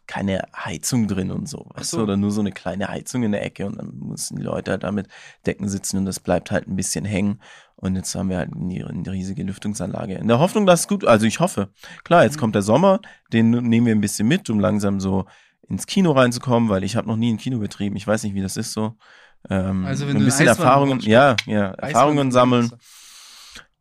keine 0.06 0.42
Heizung 0.56 1.06
drin 1.06 1.30
und 1.30 1.46
so, 1.48 1.66
weißt 1.74 1.90
so. 1.90 1.98
du, 1.98 2.02
oder 2.04 2.16
nur 2.16 2.30
so 2.30 2.40
eine 2.40 2.50
kleine 2.50 2.88
Heizung 2.88 3.24
in 3.24 3.32
der 3.32 3.44
Ecke 3.44 3.66
und 3.66 3.76
dann 3.76 3.92
mussten 3.98 4.36
die 4.36 4.42
Leute 4.42 4.70
halt 4.70 4.82
damit 4.82 5.06
Decken 5.46 5.68
sitzen 5.68 5.98
und 5.98 6.06
das 6.06 6.18
bleibt 6.18 6.50
halt 6.50 6.66
ein 6.66 6.76
bisschen 6.76 7.04
hängen. 7.04 7.40
Und 7.76 7.94
jetzt 7.94 8.14
haben 8.14 8.30
wir 8.30 8.38
halt 8.38 8.52
eine, 8.54 8.86
eine 8.86 9.12
riesige 9.12 9.42
Lüftungsanlage. 9.44 10.14
In 10.14 10.26
der 10.26 10.38
Hoffnung, 10.38 10.64
dass 10.66 10.80
es 10.80 10.88
gut, 10.88 11.04
also 11.04 11.26
ich 11.26 11.40
hoffe. 11.40 11.68
Klar, 12.04 12.24
jetzt 12.24 12.36
Mhm. 12.36 12.40
kommt 12.40 12.54
der 12.54 12.62
Sommer, 12.62 13.00
den 13.34 13.50
nehmen 13.50 13.86
wir 13.86 13.94
ein 13.94 14.00
bisschen 14.00 14.26
mit, 14.26 14.48
um 14.48 14.58
langsam 14.58 14.98
so 14.98 15.26
ins 15.68 15.86
Kino 15.86 16.12
reinzukommen, 16.12 16.70
weil 16.70 16.82
ich 16.84 16.96
habe 16.96 17.06
noch 17.06 17.16
nie 17.16 17.30
ein 17.32 17.36
Kino 17.36 17.58
betrieben. 17.58 17.94
Ich 17.96 18.06
weiß 18.06 18.22
nicht, 18.22 18.34
wie 18.34 18.40
das 18.42 18.56
ist 18.56 18.72
so. 18.72 18.96
Ähm, 19.50 19.84
Also 19.84 20.06
wenn 20.06 20.16
ein 20.16 20.20
du 20.20 20.24
bisschen 20.24 20.46
Erfahrungen, 20.48 21.00
ja, 21.00 21.36
ja, 21.46 21.70
Erfahrungen 21.72 22.30
sammeln. 22.32 22.70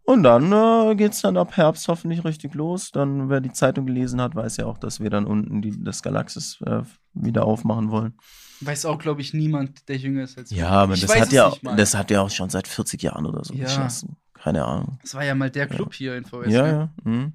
Und 0.03 0.23
dann 0.23 0.51
äh, 0.53 0.95
geht's 0.95 1.21
dann 1.21 1.35
ab 1.35 1.57
Herbst 1.57 1.87
hoffentlich 1.89 2.23
richtig 2.23 2.53
los. 2.53 2.91
Dann, 2.91 3.29
wer 3.29 3.41
die 3.41 3.51
Zeitung 3.51 3.85
gelesen 3.85 4.21
hat, 4.21 4.35
weiß 4.35 4.55
ja 4.57 4.65
auch, 4.65 4.77
dass 4.77 5.01
wir 5.01 5.09
dann 5.09 5.25
unten 5.25 5.61
die, 5.61 5.83
das 5.83 6.01
Galaxis 6.01 6.61
äh, 6.65 6.83
wieder 7.13 7.43
aufmachen 7.45 7.91
wollen. 7.91 8.13
Weiß 8.61 8.85
auch, 8.85 8.99
glaube 8.99 9.19
ich, 9.19 9.33
niemand, 9.33 9.89
der 9.89 9.97
jünger 9.97 10.23
ist 10.23 10.37
als. 10.37 10.49
Ja, 10.51 10.69
aber 10.69 10.95
das 10.95 11.13
hat 11.13 11.27
es 11.27 11.31
ja, 11.33 11.51
das 11.75 11.93
hat 11.93 12.09
ja 12.09 12.21
auch 12.21 12.29
schon 12.29 12.49
seit 12.49 12.67
40 12.69 13.03
Jahren 13.03 13.25
oder 13.25 13.43
so 13.43 13.53
Ja. 13.53 13.65
geschlossen. 13.65 14.15
Keine 14.33 14.63
Ahnung. 14.63 14.97
Das 15.01 15.13
war 15.13 15.25
ja 15.25 15.35
mal 15.35 15.49
der 15.51 15.67
Club 15.67 15.93
hier 15.93 16.15
in 16.15 16.23
VS. 16.23 16.53
Ja, 16.53 16.67
ja. 16.67 16.89
Mhm. 17.03 17.33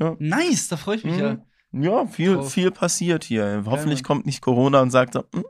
Ja. 0.00 0.16
Nice, 0.18 0.66
da 0.68 0.76
freue 0.76 0.96
ich 0.96 1.04
mich 1.04 1.14
Mhm. 1.14 1.20
ja. 1.20 1.38
Ja, 1.72 2.06
viel, 2.06 2.34
Drauf. 2.34 2.52
viel 2.52 2.70
passiert 2.70 3.22
hier. 3.22 3.62
Hoffentlich 3.66 4.02
kommt 4.02 4.24
nicht 4.26 4.40
Corona 4.40 4.80
und 4.80 4.90
sagt 4.90 5.12
so, 5.14 5.24
hm, 5.34 5.44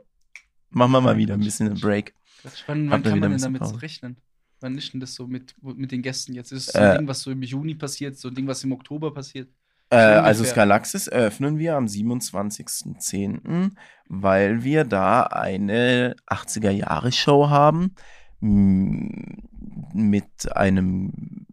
machen 0.69 0.91
wir 0.91 1.01
mal 1.01 1.17
wieder 1.17 1.33
ein 1.35 1.39
bisschen 1.39 1.69
einen. 1.69 1.79
Break. 1.79 2.13
Quatsch. 2.41 2.63
Wann, 2.67 2.89
kann 2.89 3.01
man 3.19 3.21
denn 3.31 3.37
damit 3.41 3.65
so 3.65 3.75
rechnen? 3.75 4.17
Wann 4.59 4.77
ist 4.77 4.91
denn 4.93 4.99
das 4.99 5.13
so 5.13 5.27
mit, 5.27 5.53
mit 5.61 5.91
den 5.91 6.01
Gästen 6.01 6.33
jetzt? 6.33 6.51
Ist 6.51 6.67
es 6.69 6.73
so 6.73 6.79
Äh. 6.79 6.91
ein 6.91 6.97
Ding, 6.99 7.07
was 7.07 7.21
so 7.21 7.31
im 7.31 7.41
Juni 7.43 7.75
passiert, 7.75 8.17
so 8.17 8.27
ein 8.29 8.35
Ding, 8.35 8.47
was 8.47 8.63
im 8.63 8.71
Oktober 8.71 9.13
passiert? 9.13 9.49
Äh, 9.89 9.95
also. 9.97 10.43
Skalaxis 10.43 11.07
eröffnen 11.07 11.57
wir 11.59 11.75
am 11.77 11.85
27.10., 11.85 13.71
weil 14.09 14.63
wir 14.63 14.83
da 14.83 15.23
eine 15.23 16.15
80er-Jahre-Show 16.27 17.49
haben 17.49 17.93
m- 18.41 19.43
mit 19.93 20.55
einem 20.55 21.45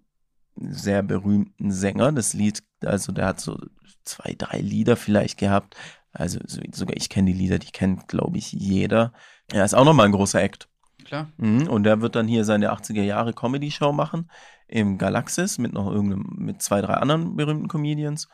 sehr 0.57 1.03
berühmten 1.03 1.71
Sänger. 1.73 2.13
Das 2.13 2.33
Lied, 2.35 2.63
also 2.85 3.13
der 3.13 3.27
hat 3.27 3.41
so 3.41 3.59
zwei, 4.05 4.35
drei 4.37 4.59
Lieder 4.61 4.97
vielleicht 4.97 5.39
gehabt. 5.39 5.77
Also 6.15 6.39
so- 6.47 6.61
sogar 6.73 6.97
ich 6.97 7.09
kenne 7.09 7.33
die 7.33 7.37
Lieder, 7.39 7.59
die 7.59 7.71
kennt, 7.73 8.09
glaube 8.09 8.39
ich, 8.39 8.53
jeder. 8.53 9.13
Er 9.53 9.65
ist 9.65 9.75
auch 9.75 9.85
nochmal 9.85 10.07
ein 10.07 10.13
großer 10.13 10.41
Act. 10.43 10.69
Klar. 11.05 11.29
Mhm, 11.37 11.69
und 11.69 11.83
der 11.83 12.01
wird 12.01 12.15
dann 12.17 12.27
hier 12.29 12.45
seine 12.45 12.73
80er 12.73 13.03
Jahre 13.03 13.35
Comedy-Show 13.35 13.93
machen 13.93 14.31
im 14.69 14.97
Galaxis 14.97 15.59
mit 15.59 15.73
noch 15.75 15.91
irgendeinem, 15.91 16.25
mit 16.39 16.63
zwei, 16.63 16.81
drei 16.81 16.95
anderen 16.95 17.37
berühmten 17.37 17.69
Comedians 17.69 18.29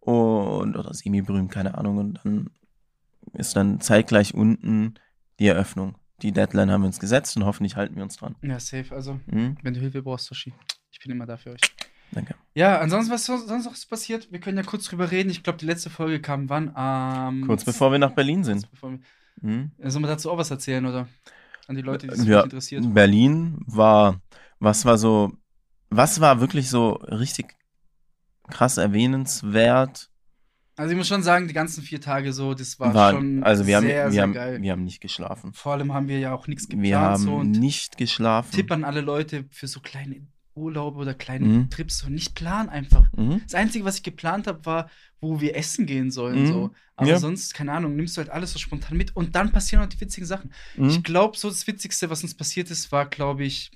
und 0.00 0.76
oder 0.76 0.92
semi-berühmt, 0.92 1.50
keine 1.52 1.76
Ahnung. 1.78 1.98
Und 1.98 2.20
dann 2.24 2.50
ist 3.34 3.54
dann 3.56 3.80
zeitgleich 3.80 4.34
unten 4.34 4.94
die 5.38 5.46
Eröffnung. 5.46 5.96
Die 6.22 6.32
Deadline 6.32 6.70
haben 6.72 6.80
wir 6.82 6.86
uns 6.88 6.98
gesetzt 6.98 7.36
und 7.36 7.44
hoffentlich 7.44 7.76
halten 7.76 7.94
wir 7.94 8.02
uns 8.02 8.16
dran. 8.16 8.34
Ja, 8.42 8.58
safe. 8.58 8.92
Also, 8.94 9.20
Mhm, 9.26 9.56
wenn 9.62 9.74
du 9.74 9.80
Hilfe 9.80 10.02
brauchst, 10.02 10.28
Toshi, 10.28 10.52
ich 10.90 10.98
bin 10.98 11.12
immer 11.12 11.26
da 11.26 11.36
für 11.36 11.50
euch. 11.52 11.60
Danke. 12.12 12.34
Ja, 12.54 12.78
ansonsten, 12.80 13.12
was 13.12 13.24
so- 13.24 13.36
sonst 13.38 13.64
noch 13.66 13.72
ist 13.74 13.86
passiert? 13.88 14.30
Wir 14.32 14.40
können 14.40 14.56
ja 14.56 14.62
kurz 14.64 14.84
drüber 14.84 15.10
reden. 15.10 15.30
Ich 15.30 15.42
glaube, 15.42 15.58
die 15.58 15.66
letzte 15.66 15.90
Folge 15.90 16.20
kam 16.20 16.48
wann? 16.48 16.74
Am 16.74 17.46
Kurz 17.46 17.64
bevor 17.64 17.92
wir 17.92 17.98
nach 17.98 18.12
Berlin 18.12 18.44
sind. 18.44 18.70
bevor 18.70 18.92
wir, 18.92 18.98
Mhm. 19.40 19.70
Sollen 19.84 20.02
wir 20.02 20.08
dazu 20.08 20.30
auch 20.32 20.38
was 20.38 20.50
erzählen, 20.50 20.84
oder? 20.84 21.06
An 21.68 21.76
die 21.76 21.82
Leute, 21.82 22.08
die 22.08 22.14
es 22.14 22.24
Ja, 22.26 22.40
interessiert. 22.42 22.82
Berlin 22.92 23.58
war, 23.66 24.20
was 24.58 24.84
war 24.84 24.98
so, 24.98 25.32
was 25.90 26.20
war 26.20 26.40
wirklich 26.40 26.68
so 26.68 26.92
richtig 26.94 27.54
krass 28.48 28.78
erwähnenswert? 28.78 30.10
Also 30.76 30.92
ich 30.92 30.96
muss 30.96 31.08
schon 31.08 31.22
sagen, 31.22 31.48
die 31.48 31.54
ganzen 31.54 31.82
vier 31.82 32.00
Tage 32.00 32.32
so, 32.32 32.54
das 32.54 32.78
war 32.80 32.94
War- 32.94 33.12
schon 33.12 33.42
also 33.42 33.66
wir 33.66 33.76
haben, 33.76 33.86
sehr, 33.86 34.04
wir, 34.06 34.10
sehr 34.12 34.22
haben, 34.22 34.32
geil. 34.32 34.62
wir 34.62 34.72
haben 34.72 34.84
nicht 34.84 35.00
geschlafen. 35.00 35.52
Vor 35.52 35.72
allem 35.72 35.92
haben 35.92 36.08
wir 36.08 36.18
ja 36.20 36.32
auch 36.34 36.46
nichts 36.46 36.64
geplant 36.68 36.82
Wir 36.84 36.98
haben 37.00 37.22
so 37.22 37.34
und 37.36 37.50
nicht 37.52 37.96
geschlafen. 37.98 38.50
Tipp 38.52 38.70
an 38.72 38.84
alle 38.84 39.00
Leute 39.00 39.44
für 39.50 39.66
so 39.66 39.80
kleine 39.80 40.26
Urlaube 40.58 40.98
oder 40.98 41.14
kleine 41.14 41.46
Mhm. 41.46 41.70
Trips 41.70 41.98
so 41.98 42.08
nicht 42.10 42.34
planen 42.34 42.68
einfach. 42.68 43.06
Mhm. 43.16 43.40
Das 43.44 43.54
Einzige, 43.54 43.84
was 43.84 43.96
ich 43.96 44.02
geplant 44.02 44.46
habe, 44.46 44.64
war, 44.66 44.90
wo 45.20 45.40
wir 45.40 45.56
essen 45.56 45.86
gehen 45.86 46.10
sollen. 46.10 46.42
Mhm. 46.42 46.46
So. 46.46 46.70
Aber 46.96 47.08
Ja. 47.08 47.18
sonst, 47.18 47.54
keine 47.54 47.72
Ahnung, 47.72 47.96
nimmst 47.96 48.16
du 48.16 48.20
halt 48.20 48.30
alles 48.30 48.52
so 48.52 48.58
spontan 48.58 48.96
mit 48.96 49.14
und 49.16 49.34
dann 49.34 49.52
passieren 49.52 49.84
auch 49.84 49.88
die 49.88 50.00
witzigen 50.00 50.26
Sachen. 50.26 50.52
Mhm. 50.76 50.88
Ich 50.90 51.02
glaube, 51.02 51.36
so 51.36 51.48
das 51.48 51.66
Witzigste, 51.66 52.10
was 52.10 52.22
uns 52.22 52.34
passiert 52.34 52.70
ist, 52.70 52.90
war, 52.92 53.06
glaube 53.06 53.44
ich, 53.44 53.70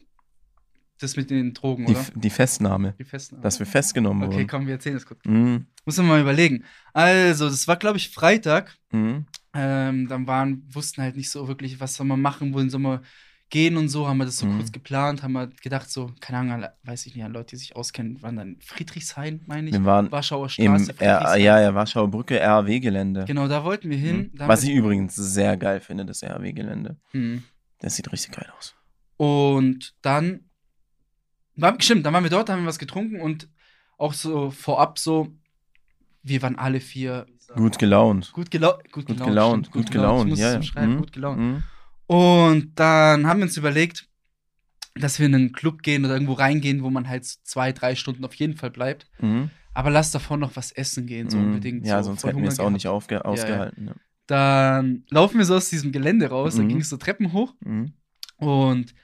das 0.99 1.17
mit 1.17 1.31
den 1.31 1.53
Drogen, 1.53 1.87
Die, 1.87 1.93
oder? 1.93 2.05
die 2.15 2.31
Festnahme, 2.31 2.95
Die 2.99 3.05
Festnahme. 3.05 3.43
dass 3.43 3.59
wir 3.59 3.67
festgenommen 3.67 4.23
Okay, 4.25 4.37
wurden. 4.37 4.47
komm, 4.47 4.67
wir 4.67 4.75
erzählen 4.75 4.95
das 4.97 5.07
kurz. 5.07 5.21
Mhm. 5.25 5.67
Muss 5.85 5.97
man 5.97 6.07
mal 6.07 6.21
überlegen. 6.21 6.65
Also, 6.93 7.49
das 7.49 7.67
war, 7.67 7.77
glaube 7.77 7.99
ich, 7.99 8.11
Freitag. 8.11 8.77
Mhm. 8.93 9.27
Ähm, 9.55 10.07
dann 10.09 10.27
waren, 10.29 10.63
wussten 10.73 11.03
halt 11.03 11.17
nicht 11.17 11.29
so 11.31 11.49
wirklich, 11.49 11.81
was 11.81 11.95
soll 11.97 12.07
man 12.07 12.21
machen, 12.21 12.55
wohin 12.55 12.71
soll 12.71 12.81
man 12.81 13.01
gehen 13.53 13.77
und 13.77 13.89
so, 13.89 14.09
haben 14.09 14.17
wir 14.17 14.25
das 14.25 14.39
so 14.39 14.47
Mhm. 14.47 14.57
kurz 14.57 14.73
geplant, 14.73 15.23
haben 15.23 15.33
wir 15.35 15.49
gedacht, 15.63 15.91
so, 15.91 16.11
keine 16.21 16.39
Ahnung, 16.39 16.67
weiß 16.85 17.07
ich 17.07 17.15
nicht, 17.15 17.23
an 17.25 17.33
Leute, 17.33 17.51
die 17.51 17.57
sich 17.57 17.77
auskennen, 17.77 18.21
waren 18.23 18.37
dann 18.37 18.57
Friedrichshain, 18.61 19.43
meine 19.47 19.69
ich. 19.69 19.75
Wir 19.75 19.85
waren 19.85 20.11
Warschauer 20.11 20.47
im 20.47 20.79
Straße, 20.79 20.91
R 20.99 21.19
Friedrichshain. 21.19 21.41
ja, 21.43 21.61
ja, 21.61 21.75
Warschauer 21.75 22.11
Brücke, 22.11 22.41
RAW-Gelände. 22.41 23.27
Genau, 23.27 23.47
da 23.49 23.63
wollten 23.63 23.91
wir 23.91 23.99
hin. 23.99 24.31
Mhm. 24.33 24.39
Was 24.49 24.65
ich 24.65 24.71
übrigens 24.71 25.15
sehr 25.17 25.57
geil 25.59 25.81
finde, 25.81 26.07
das 26.07 26.23
RAW-Gelände. 26.25 26.97
Mhm. 27.13 27.43
Das 27.79 27.95
sieht 27.97 28.11
richtig 28.11 28.33
geil 28.35 28.49
aus. 28.59 28.75
Und 29.19 29.95
dann, 30.03 30.49
war, 31.57 31.77
stimmt, 31.81 32.07
dann 32.07 32.15
waren 32.15 32.25
wir 32.25 32.31
dort, 32.31 32.49
haben 32.49 32.63
wir 32.63 32.69
was 32.69 32.79
getrunken 32.79 33.21
und 33.21 33.49
auch 33.99 34.15
so 34.15 34.51
vorab 34.51 34.99
so, 34.99 35.29
wir 36.23 36.41
waren 36.43 36.57
alle 36.57 36.81
vier 36.81 37.27
Gut 37.55 37.79
gelaunt. 37.79 38.33
gut, 38.33 38.51
gelau 38.51 38.79
gut, 38.93 39.05
Gut 39.07 39.23
gelaunt. 39.23 39.71
gut 39.71 39.91
gelaunt, 39.91 40.25
ich 40.25 40.31
muss 40.31 40.39
ja, 40.39 40.49
es 40.49 40.55
ja. 40.55 40.63
schreiben, 40.63 40.95
Mhm. 40.95 40.99
gut 41.01 41.13
gelaunt. 41.13 41.39
Mhm. 41.39 41.63
Und 42.13 42.73
dann 42.79 43.27
haben 43.27 43.41
wir 43.41 43.45
uns 43.47 43.57
überlegt, 43.57 44.07
dass 44.95 45.19
wir 45.19 45.25
in 45.27 45.35
einen 45.35 45.53
Club 45.53 45.83
gehen 45.83 46.05
oder 46.05 46.13
irgendwo 46.15 46.35
reingehen, 46.35 46.83
wo 46.83 46.91
man 46.91 47.09
halt 47.09 47.25
so 47.25 47.39
zwei, 47.45 47.73
drei 47.73 47.95
Stunden 47.95 48.25
auf 48.25 48.35
jeden 48.35 48.55
Fall 48.57 48.71
bleibt. 48.71 49.07
Mhm. 49.21 49.51
Aber 49.73 49.89
lass 49.91 50.11
davon 50.11 50.41
noch 50.41 50.55
was 50.55 50.73
essen 50.73 51.07
gehen, 51.07 51.31
so 51.31 51.39
Mhm. 51.39 51.45
unbedingt. 51.47 51.87
Ja, 51.87 52.03
so 52.03 52.11
sonst 52.11 52.25
hätten 52.25 52.43
wir 52.43 52.49
es 52.49 52.61
auch 52.61 52.69
nicht 52.69 52.87
aufge 52.87 53.25
ausgehalten. 53.25 53.87
Ja. 53.87 53.95
Dann 54.27 55.05
laufen 55.09 55.39
wir 55.39 55.47
so 55.47 55.55
aus 55.57 55.71
diesem 55.71 55.93
Gelände 55.93 56.29
raus, 56.29 56.57
dann 56.57 56.67
Mhm. 56.67 56.69
ging 56.69 56.81
es 56.81 56.91
so 56.91 56.99
Treppen 56.99 57.33
hoch 57.33 57.55
Mhm. 57.65 57.95
und 58.37 58.95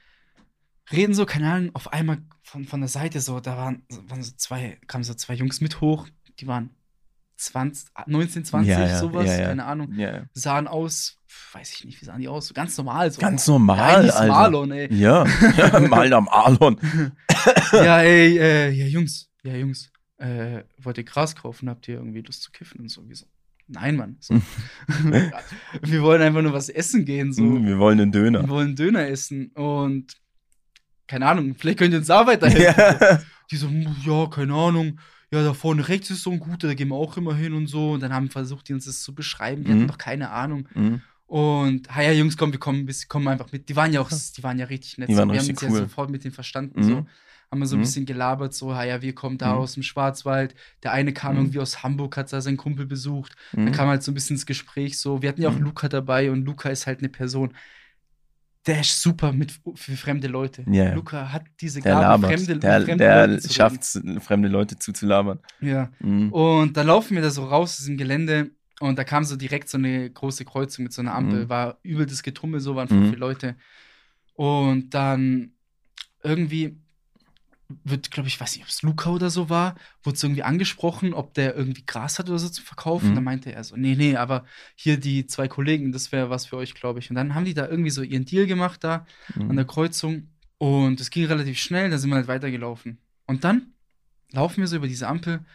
reden 0.91 1.15
so, 1.15 1.25
keine 1.25 1.51
Ahnung, 1.51 1.71
auf 1.73 1.91
einmal 1.91 2.19
von, 2.43 2.65
von 2.65 2.79
der 2.81 2.89
Seite 2.89 3.19
so, 3.21 3.39
da 3.39 3.57
waren, 3.57 3.83
waren 4.07 4.21
so 4.21 4.31
zwei, 4.37 4.77
kamen 4.87 5.03
so 5.03 5.15
zwei 5.15 5.33
Jungs 5.33 5.61
mit 5.61 5.81
hoch, 5.81 6.07
die 6.39 6.45
waren 6.47 6.69
20, 7.39 7.89
19, 8.05 8.45
20, 8.45 8.69
Ja, 8.69 8.85
ja, 8.87 8.99
sowas, 8.99 9.25
ja, 9.27 9.39
ja. 9.39 9.47
keine 9.47 9.65
Ahnung. 9.65 9.93
Ja. 9.93 10.23
Sahen 10.33 10.67
aus, 10.67 11.17
weiß 11.53 11.73
ich 11.73 11.85
nicht, 11.85 12.01
wie 12.01 12.05
sahen 12.05 12.19
die 12.19 12.27
aus? 12.27 12.47
So 12.47 12.53
ganz 12.53 12.77
normal. 12.77 13.09
So. 13.11 13.21
Ganz 13.21 13.47
Ja, 13.47 13.53
normal, 13.53 13.79
eigentlich 13.95 14.13
Alter. 14.13 14.33
Marlon, 14.33 14.71
ey. 14.71 14.93
Ja, 14.93 15.25
ja 15.57 15.79
mal 15.87 16.11
am 16.13 16.27
Arlon. 16.27 16.77
ja, 17.71 18.01
ey, 18.01 18.37
äh, 18.37 18.69
ja, 18.71 18.85
Jungs, 18.87 19.29
ja, 19.43 19.55
Jungs, 19.55 19.89
äh, 20.17 20.63
wollt 20.79 20.97
ihr 20.97 21.05
Gras 21.05 21.35
kaufen? 21.35 21.69
Habt 21.69 21.87
ihr 21.87 21.95
irgendwie 21.95 22.21
Lust 22.21 22.43
zu 22.43 22.51
kiffen 22.51 22.81
und 22.81 22.89
so? 22.89 23.07
Wie 23.07 23.15
so? 23.15 23.25
Nein, 23.67 23.95
Mann. 23.95 24.17
So. 24.19 24.33
wir 25.81 26.01
wollen 26.01 26.21
einfach 26.21 26.41
nur 26.41 26.53
was 26.53 26.69
essen 26.69 27.05
gehen, 27.05 27.31
so. 27.31 27.43
Mhm, 27.43 27.67
Wir 27.67 27.79
wollen 27.79 27.99
einen 28.01 28.11
Döner. 28.11 28.41
Wir 28.41 28.49
wollen 28.49 28.75
Döner 28.75 29.07
essen 29.07 29.51
und 29.53 30.13
keine 31.07 31.25
Ahnung, 31.27 31.55
vielleicht 31.57 31.79
könnt 31.79 31.93
ihr 31.93 31.99
uns 31.99 32.07
da 32.07 32.27
weiterhelfen. 32.27 32.97
Ja. 32.99 33.19
Die 33.49 33.55
so, 33.55 33.67
"Hm, 33.67 33.95
ja, 34.05 34.27
keine 34.27 34.53
Ahnung. 34.53 34.99
Ja, 35.31 35.43
da 35.43 35.53
vorne 35.53 35.87
rechts 35.87 36.09
ist 36.09 36.23
so 36.23 36.31
ein 36.31 36.39
guter, 36.39 36.67
da 36.67 36.73
gehen 36.73 36.87
wir 36.89 36.95
auch 36.95 37.15
immer 37.17 37.35
hin 37.35 37.53
und 37.53 37.67
so. 37.67 37.91
Und 37.91 37.99
dann 38.01 38.13
haben 38.13 38.29
versucht, 38.29 38.67
die 38.67 38.73
uns 38.73 38.85
das 38.85 39.01
zu 39.03 39.13
beschreiben. 39.13 39.63
Die 39.63 39.69
Mhm. 39.71 39.75
hatten 39.75 39.85
noch 39.85 39.97
keine 39.99 40.31
Ahnung. 40.31 40.67
Mhm. 40.73 41.01
Und, 41.27 41.95
ha 41.95 42.01
ja, 42.01 42.11
Jungs, 42.11 42.35
komm, 42.37 42.51
wir 42.51 42.59
kommen, 42.59 42.89
kommen 43.07 43.27
einfach 43.27 43.51
mit. 43.51 43.69
Die 43.69 43.75
waren 43.75 43.93
ja 43.93 44.01
auch, 44.01 44.09
die 44.37 44.41
waren 44.43 44.57
ja 44.57 44.65
richtig 44.65 44.97
nett. 44.97 45.09
Die 45.09 45.15
waren 45.15 45.29
so. 45.29 45.33
wir 45.33 45.39
haben 45.39 45.49
uns 45.49 45.61
cool. 45.63 45.69
ja 45.69 45.75
sofort 45.75 46.09
mit 46.09 46.23
denen 46.23 46.33
verstanden. 46.33 46.79
Mhm. 46.79 46.83
So. 46.89 47.05
Haben 47.51 47.59
wir 47.61 47.67
so 47.67 47.75
ein 47.75 47.79
Mhm. 47.79 47.83
bisschen 47.83 48.05
gelabert, 48.05 48.53
so, 48.53 48.75
ha 48.75 48.83
ja, 48.83 49.01
wir 49.03 49.13
kommen 49.13 49.37
da 49.37 49.53
Mhm. 49.53 49.59
aus 49.59 49.73
dem 49.75 49.83
Schwarzwald. 49.83 50.55
Der 50.83 50.91
eine 50.93 51.13
kam 51.13 51.33
Mhm. 51.33 51.39
irgendwie 51.41 51.59
aus 51.59 51.83
Hamburg, 51.83 52.17
hat 52.17 52.31
da 52.33 52.41
seinen 52.41 52.57
Kumpel 52.57 52.85
besucht. 52.87 53.35
Dann 53.53 53.71
kam 53.71 53.87
halt 53.87 54.01
so 54.03 54.11
ein 54.11 54.15
bisschen 54.15 54.35
ins 54.35 54.45
Gespräch 54.47 54.99
so. 54.99 55.21
Wir 55.21 55.29
hatten 55.29 55.41
ja 55.41 55.49
auch. 55.49 55.59
Luca 55.59 55.89
dabei 55.89 56.31
und 56.31 56.45
Luca 56.45 56.69
ist 56.69 56.87
halt 56.87 56.99
eine 56.99 57.09
Person, 57.09 57.53
der 58.67 58.81
ist 58.81 59.01
super 59.01 59.31
mit 59.31 59.53
für 59.75 59.95
fremde 59.95 60.27
Leute. 60.27 60.63
Ja. 60.69 60.93
Luca 60.93 61.31
hat 61.31 61.43
diese 61.61 61.81
Der 61.81 61.93
Gabe, 61.93 62.23
labert. 62.27 62.39
fremde, 62.39 62.59
der 62.59 62.79
Leuten 62.79 62.97
der 62.97 63.39
zu 63.39 63.53
schafft 63.53 63.81
es, 63.81 64.01
fremde 64.19 64.47
Leute 64.49 64.77
zuzulabern. 64.77 65.39
Ja. 65.61 65.91
Mhm. 65.99 66.31
Und 66.33 66.75
dann 66.77 66.87
laufen 66.87 67.15
wir 67.15 67.21
da 67.21 67.29
so 67.31 67.45
raus 67.45 67.71
aus 67.71 67.77
diesem 67.77 67.97
Gelände 67.97 68.51
und 68.79 68.97
da 68.99 69.03
kam 69.03 69.23
so 69.23 69.35
direkt 69.37 69.69
so 69.69 69.77
eine 69.77 70.09
große 70.09 70.45
Kreuzung 70.45 70.83
mit 70.83 70.93
so 70.93 71.01
einer 71.01 71.15
Ampel. 71.15 71.45
Mhm. 71.45 71.49
War 71.49 71.77
übel 71.83 72.05
das 72.05 72.21
Getrummel, 72.21 72.59
so 72.59 72.75
waren 72.75 72.87
Mhm. 72.91 73.05
viele 73.05 73.17
Leute. 73.17 73.55
Und 74.33 74.93
dann 74.93 75.53
irgendwie 76.23 76.77
wird, 77.83 78.09
glaube 78.09 78.27
ich, 78.27 78.39
weiß 78.39 78.55
nicht, 78.55 78.63
ob 78.63 78.69
es 78.69 78.81
Luca 78.81 79.11
oder 79.11 79.29
so 79.29 79.49
war, 79.49 79.75
wurde 80.03 80.17
so 80.17 80.25
irgendwie 80.27 80.43
angesprochen, 80.43 81.13
ob 81.13 81.33
der 81.35 81.55
irgendwie 81.55 81.85
Gras 81.85 82.17
hat 82.17 82.27
oder 82.29 82.39
so 82.39 82.49
zu 82.49 82.63
verkaufen. 82.63 83.11
Mhm. 83.11 83.15
Dann 83.15 83.23
meinte 83.23 83.51
er 83.53 83.63
so, 83.63 83.75
nee, 83.75 83.95
nee, 83.95 84.15
aber 84.15 84.45
hier 84.75 84.99
die 84.99 85.27
zwei 85.27 85.47
Kollegen, 85.47 85.91
das 85.91 86.11
wäre 86.11 86.29
was 86.29 86.47
für 86.47 86.57
euch, 86.57 86.73
glaube 86.73 86.99
ich. 86.99 87.09
Und 87.09 87.15
dann 87.15 87.35
haben 87.35 87.45
die 87.45 87.53
da 87.53 87.67
irgendwie 87.67 87.91
so 87.91 88.01
ihren 88.01 88.25
Deal 88.25 88.47
gemacht 88.47 88.83
da 88.83 89.05
an 89.35 89.55
der 89.55 89.65
Mhm. 89.65 89.67
Kreuzung 89.67 90.27
und 90.57 90.99
es 90.99 91.11
ging 91.11 91.25
relativ 91.25 91.59
schnell, 91.59 91.89
da 91.89 91.97
sind 91.97 92.09
wir 92.09 92.15
halt 92.15 92.27
weitergelaufen. 92.27 92.97
Und 93.27 93.43
dann 93.43 93.73
laufen 94.31 94.61
wir 94.61 94.67
so 94.67 94.75
über 94.75 94.87
diese 94.87 95.07
Ampel 95.07 95.45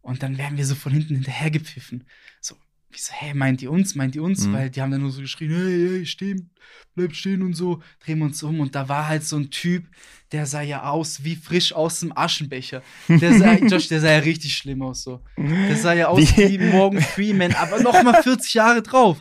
und 0.00 0.22
dann 0.22 0.38
werden 0.38 0.56
wir 0.56 0.64
so 0.66 0.74
von 0.74 0.92
hinten 0.92 1.14
hinterhergepfiffen. 1.14 2.04
So, 2.40 2.56
wie 2.92 2.98
so, 2.98 3.12
hey, 3.12 3.34
meint 3.34 3.62
ihr 3.62 3.70
uns, 3.70 3.94
meint 3.94 4.14
ihr 4.16 4.22
uns? 4.22 4.46
Mhm. 4.46 4.52
Weil 4.52 4.70
die 4.70 4.82
haben 4.82 4.90
dann 4.90 5.00
nur 5.02 5.10
so 5.12 5.20
geschrien, 5.20 5.50
hey, 5.52 5.88
hey, 5.98 6.06
stehen, 6.06 6.50
bleib 6.94 7.14
stehen 7.14 7.42
und 7.42 7.54
so, 7.54 7.80
drehen 8.04 8.18
wir 8.18 8.24
uns 8.26 8.42
um. 8.42 8.58
Und 8.60 8.74
da 8.74 8.88
war 8.88 9.06
halt 9.08 9.22
so 9.24 9.36
ein 9.36 9.50
Typ, 9.50 9.84
der 10.32 10.46
sah 10.46 10.60
ja 10.62 10.82
aus 10.84 11.22
wie 11.24 11.36
frisch 11.36 11.72
aus 11.72 12.00
dem 12.00 12.16
Aschenbecher. 12.16 12.82
Der 13.08 13.32
sah, 13.34 13.54
Josh, 13.68 13.88
der 13.88 14.00
sah 14.00 14.10
ja 14.12 14.18
richtig 14.18 14.56
schlimm 14.56 14.82
aus 14.82 15.02
so. 15.04 15.20
Der 15.38 15.76
sah 15.76 15.92
ja 15.92 16.08
aus 16.08 16.18
wie, 16.36 16.58
Wie? 16.60 16.64
Morgan 16.66 17.00
Freeman, 17.00 17.52
aber 17.54 17.80
noch 17.80 18.02
mal 18.02 18.22
40 18.22 18.54
Jahre 18.54 18.82
drauf. 18.82 19.18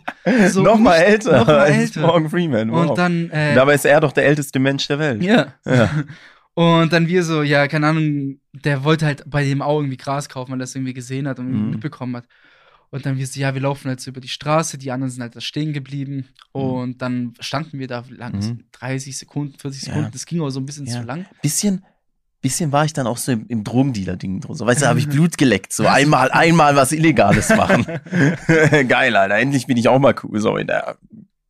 So 0.49 0.61
noch 0.63 0.77
mal 0.79 0.97
nicht- 0.99 1.07
älter 1.09 1.37
noch 1.39 1.47
mal 1.47 1.65
älter. 1.67 2.01
Morgan 2.01 2.29
Freeman. 2.29 2.71
Wow. 2.71 2.89
Und 2.89 2.97
dann, 2.97 3.29
äh, 3.29 3.53
Dabei 3.55 3.75
ist 3.75 3.85
er 3.85 3.99
doch 4.01 4.11
der 4.11 4.25
älteste 4.25 4.59
Mensch 4.59 4.87
der 4.87 4.99
Welt. 4.99 5.23
ja. 5.23 5.53
Ja. 5.65 5.89
Und 6.55 6.91
dann 6.91 7.07
wir 7.07 7.23
so, 7.23 7.41
ja, 7.41 7.67
keine 7.69 7.87
Ahnung, 7.87 8.39
der 8.51 8.83
wollte 8.83 9.05
halt 9.05 9.23
bei 9.27 9.45
dem 9.45 9.61
auch 9.61 9.79
irgendwie 9.79 9.95
Gras 9.95 10.27
kaufen, 10.27 10.51
weil 10.51 10.57
er 10.57 10.63
das 10.65 10.75
irgendwie 10.75 10.93
gesehen 10.93 11.25
hat 11.25 11.39
und 11.39 11.49
Mhm. 11.49 11.69
mitbekommen 11.69 12.17
hat. 12.17 12.25
Und 12.91 13.05
dann 13.05 13.17
wir 13.17 13.27
so, 13.27 13.39
ja, 13.39 13.53
wir 13.53 13.61
laufen 13.61 13.87
halt 13.89 14.01
so 14.01 14.09
über 14.09 14.19
die 14.21 14.27
Straße, 14.27 14.77
die 14.79 14.91
anderen 14.91 15.11
sind 15.11 15.21
halt 15.21 15.35
da 15.35 15.41
stehen 15.41 15.73
geblieben. 15.73 16.25
Und 16.51 17.01
dann 17.03 17.33
standen 17.39 17.77
wir 17.79 17.87
da 17.87 18.03
lang, 18.09 18.33
Mhm. 18.37 18.41
so 18.41 18.55
30 18.71 19.17
Sekunden, 19.17 19.57
40 19.59 19.83
Ja. 19.83 19.87
Sekunden. 19.93 20.11
Das 20.11 20.25
ging 20.25 20.39
aber 20.41 20.49
so 20.51 20.59
ein 20.59 20.65
bisschen 20.65 20.87
Ja. 20.87 21.01
zu 21.01 21.03
lang. 21.03 21.25
Bisschen, 21.43 21.83
bisschen 22.41 22.71
war 22.71 22.85
ich 22.85 22.93
dann 22.93 23.05
auch 23.05 23.17
so 23.17 23.31
im, 23.31 23.45
im 23.47 23.63
Drogendealer-Ding 23.63 24.39
drin. 24.41 24.55
So, 24.55 24.65
weißt 24.65 24.81
du, 24.81 24.87
habe 24.87 24.97
ich 24.99 25.07
Blut 25.09 25.37
geleckt. 25.37 25.71
So 25.71 25.83
Ja, 25.83 25.91
so- 25.91 25.95
einmal, 25.97 26.31
einmal 26.31 26.75
was 26.75 26.91
Illegales 26.91 27.49
machen. 27.49 27.85
Geil, 28.87 29.15
Alter. 29.15 29.35
Endlich 29.35 29.67
bin 29.67 29.77
ich 29.77 29.87
auch 29.87 29.99
mal 29.99 30.15
cool, 30.23 30.39
so 30.39 30.57
in 30.57 30.67
der 30.67 30.97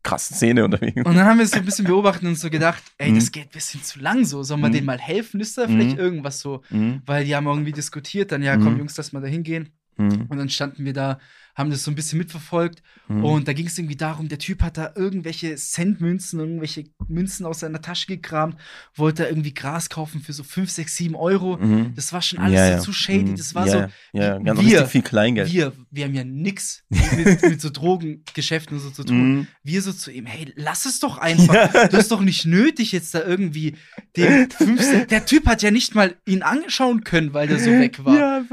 krassen 0.04 0.36
Szene 0.36 0.64
unterwegs. 0.66 0.96
Und 1.06 1.16
dann 1.16 1.26
haben 1.26 1.38
wir 1.38 1.44
es 1.46 1.52
so 1.52 1.58
ein 1.60 1.66
bisschen 1.66 1.86
beobachtet 1.86 2.24
und 2.28 2.36
so 2.36 2.50
gedacht, 2.50 2.82
ey, 2.98 3.12
Mhm. 3.12 3.16
das 3.16 3.32
geht 3.32 3.44
ein 3.48 3.50
bisschen 3.52 3.84
zu 3.84 4.00
lang 4.00 4.26
so. 4.26 4.44
Sollen 4.44 4.62
wir 4.62 4.70
Mhm. 4.70 4.74
denen 4.74 4.86
mal 4.86 4.98
helfen? 5.00 5.40
Ist 5.40 5.58
da 5.58 5.68
vielleicht 5.68 5.98
Mhm. 5.98 6.00
irgendwas 6.00 6.40
so? 6.40 6.62
Mhm. 6.70 7.02
Weil 7.06 7.26
die 7.26 7.36
haben 7.36 7.48
irgendwie 7.48 7.74
diskutiert, 7.74 8.32
dann, 8.32 8.42
ja, 8.42 8.56
komm, 8.58 8.74
Mhm. 8.74 8.80
Jungs, 8.80 8.98
lass 8.98 9.12
mal 9.14 9.22
da 9.22 9.28
hingehen. 9.28 9.70
Mhm. 10.00 10.26
Und 10.30 10.38
dann 10.38 10.50
standen 10.50 10.86
wir 10.86 10.94
da, 10.94 11.20
haben 11.56 11.72
das 11.72 11.84
so 11.84 11.92
ein 11.92 11.96
bisschen 11.96 12.18
mitverfolgt. 12.20 12.82
Mhm. 13.10 13.26
Und 13.26 13.48
da 13.50 13.54
ging 13.54 13.68
es 13.68 13.78
irgendwie 13.78 13.98
darum, 13.98 14.30
der 14.30 14.38
Typ 14.40 14.62
hat 14.62 14.78
da 14.78 14.94
irgendwelche 14.96 15.56
Centmünzen, 15.56 16.40
irgendwelche 16.40 16.86
Münzen 17.10 17.46
aus 17.46 17.60
seiner 17.60 17.82
Tasche 17.82 18.08
gekramt, 18.08 18.56
wollte 18.96 19.24
da 19.24 19.30
irgendwie 19.30 19.54
Gras 19.54 19.90
kaufen 19.90 20.22
für 20.22 20.32
so 20.32 20.44
5, 20.44 20.70
6, 20.70 20.96
7 20.96 21.16
Euro. 21.16 21.58
Mhm. 21.58 21.94
Das 21.96 22.14
war 22.14 22.22
schon 22.22 22.40
alles 22.40 22.56
Ja, 22.60 22.68
so 22.68 22.72
ja. 22.74 22.80
zu 22.80 22.94
shady. 22.94 23.32
Mhm. 23.32 23.36
Das 23.36 23.56
war 23.56 23.68
ja, 23.68 23.72
so, 24.14 24.18
Ja, 24.18 24.38
wir- 24.38 24.44
ganz 24.46 24.60
richtig 24.60 24.88
viel 24.88 25.02
Kleingeld. 25.02 25.52
wir, 25.52 25.74
wir 25.92 26.06
haben 26.06 26.14
ja 26.14 26.24
nix 26.24 26.84
mit, 26.90 27.42
mit 27.44 27.60
so 27.62 27.70
Drogengeschäften 27.70 28.78
und 28.78 28.84
so 28.84 28.92
zu 28.92 29.04
tun. 29.04 29.36
Mhm. 29.40 29.48
Wir 29.64 29.82
so 29.82 29.92
zu 29.92 30.12
ihm, 30.12 30.26
hey, 30.28 30.54
lass 30.56 30.86
es 30.86 31.00
doch 31.00 31.18
einfach. 31.18 31.90
Du 31.90 31.98
hast 31.98 32.12
doch 32.12 32.22
nicht 32.22 32.46
nötig, 32.46 32.92
jetzt 32.94 33.14
da 33.14 33.24
irgendwie 33.26 33.76
den 34.16 34.50
5, 34.50 35.08
Der 35.10 35.26
Typ 35.26 35.46
hat 35.46 35.62
ja 35.62 35.72
nicht 35.72 35.94
mal 35.96 36.16
ihn 36.26 36.42
anschauen 36.42 37.04
können, 37.04 37.34
weil 37.34 37.48
der 37.48 37.60
so 37.60 37.72
weg 37.72 38.06
war. 38.06 38.18
Ja. 38.18 38.44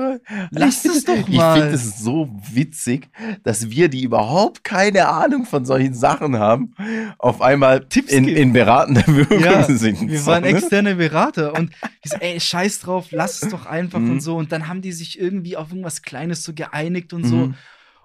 Lass 0.51 0.85
es 0.85 1.05
doch 1.05 1.29
mal. 1.29 1.57
Ich 1.57 1.63
finde 1.63 1.75
es 1.75 1.99
so 1.99 2.29
witzig, 2.53 3.09
dass 3.43 3.71
wir, 3.71 3.89
die 3.89 4.03
überhaupt 4.03 4.65
keine 4.65 5.09
Ahnung 5.09 5.45
von 5.47 5.65
solchen 5.65 5.95
Sachen 5.95 6.39
haben, 6.39 6.75
auf 7.19 7.41
einmal 7.41 7.87
Tipps 7.89 8.13
in, 8.13 8.29
in 8.29 8.53
beratender 8.53 9.07
Wirkung 9.07 9.41
Ja, 9.41 9.63
sind. 9.65 10.09
Wir 10.09 10.19
So, 10.21 10.27
waren 10.31 10.43
ne? 10.43 10.51
externe 10.51 10.97
Berater 10.97 11.55
und 11.55 11.71
ich 12.03 12.11
so, 12.11 12.17
ey, 12.19 12.39
scheiß 12.41 12.81
drauf, 12.81 13.09
lass 13.11 13.43
es 13.43 13.51
doch 13.51 13.67
einfach 13.67 13.99
Mhm. 14.01 14.11
und 14.13 14.21
so. 14.21 14.37
Und 14.37 14.53
dann 14.53 14.69
haben 14.69 14.83
die 14.83 14.93
sich 14.93 15.19
irgendwie 15.19 15.57
auf 15.57 15.71
irgendwas 15.71 16.03
Kleines 16.03 16.43
so 16.45 16.53
geeinigt 16.55 17.13
und 17.13 17.25
so. 17.25 17.37
Mhm. 17.37 17.55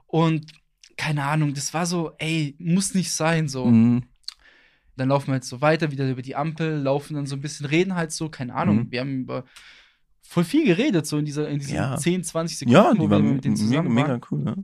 Und 0.08 0.46
keine 0.98 1.24
Ahnung, 1.24 1.54
das 1.54 1.74
war 1.74 1.86
so, 1.86 2.12
ey, 2.20 2.56
muss 2.60 2.94
nicht 2.94 3.12
sein 3.12 3.48
so. 3.48 3.66
Mhm. 3.66 4.04
Dann 4.98 5.08
laufen 5.10 5.28
wir 5.32 5.36
jetzt 5.36 5.50
so 5.50 5.62
weiter, 5.62 5.90
wieder 5.92 6.08
über 6.10 6.22
die 6.22 6.36
Ampel, 6.36 6.78
laufen 6.80 7.16
dann 7.16 7.26
so 7.26 7.36
ein 7.36 7.42
bisschen, 7.42 7.66
reden 7.66 7.96
halt 7.96 8.12
so, 8.12 8.30
keine 8.30 8.54
Ahnung. 8.54 8.76
Mhm. 8.78 8.92
Wir 8.92 9.00
haben 9.00 9.22
über 9.22 9.46
voll 10.32 10.44
viel 10.46 10.66
geredet, 10.66 11.06
so 11.06 11.18
in, 11.18 11.26
dieser, 11.26 11.50
in 11.50 11.60
diesen 11.60 11.76
Ja. 11.76 11.98
10, 11.98 12.24
20 12.24 12.58
Sekunden, 12.60 12.74
Ja, 12.74 12.94
wo 12.98 13.10
wir 13.10 13.20
mit 13.20 13.44
denen 13.44 13.54
mega, 13.56 13.66
zusammen 13.68 13.96
waren. 13.96 14.08
mega 14.08 14.20
cool. 14.32 14.40
Ne? 14.44 14.64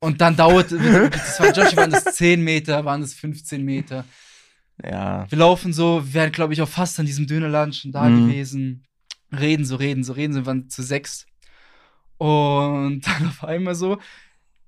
Und 0.00 0.20
dann 0.20 0.36
dauerte, 0.36 0.78
das 1.10 1.40
war 1.40 1.52
Joshi, 1.52 1.76
waren 1.76 1.90
das 1.90 2.04
10 2.16 2.42
Meter, 2.42 2.84
waren 2.84 3.00
das 3.00 3.14
15 3.14 3.64
Meter. 3.64 4.04
Ja. 4.82 5.26
Wir 5.28 5.38
laufen 5.38 5.72
so, 5.72 6.02
wir 6.04 6.14
wären, 6.14 6.32
glaube 6.32 6.54
ich, 6.54 6.62
auch 6.62 6.68
fast 6.68 6.98
an 7.00 7.06
diesem 7.06 7.26
Dönerladen 7.26 7.72
schon 7.74 7.90
da 7.92 8.08
Mhm. 8.08 8.28
gewesen. 8.28 8.84
Reden 9.36 9.64
so, 9.64 9.76
reden 9.76 10.04
so, 10.04 10.12
reden 10.14 10.32
so, 10.32 10.40
wir 10.40 10.46
waren 10.46 10.70
zu 10.70 10.82
sechs. 10.82 11.26
Und 12.16 13.00
dann 13.06 13.26
auf 13.28 13.44
einmal 13.44 13.74
so, 13.74 13.98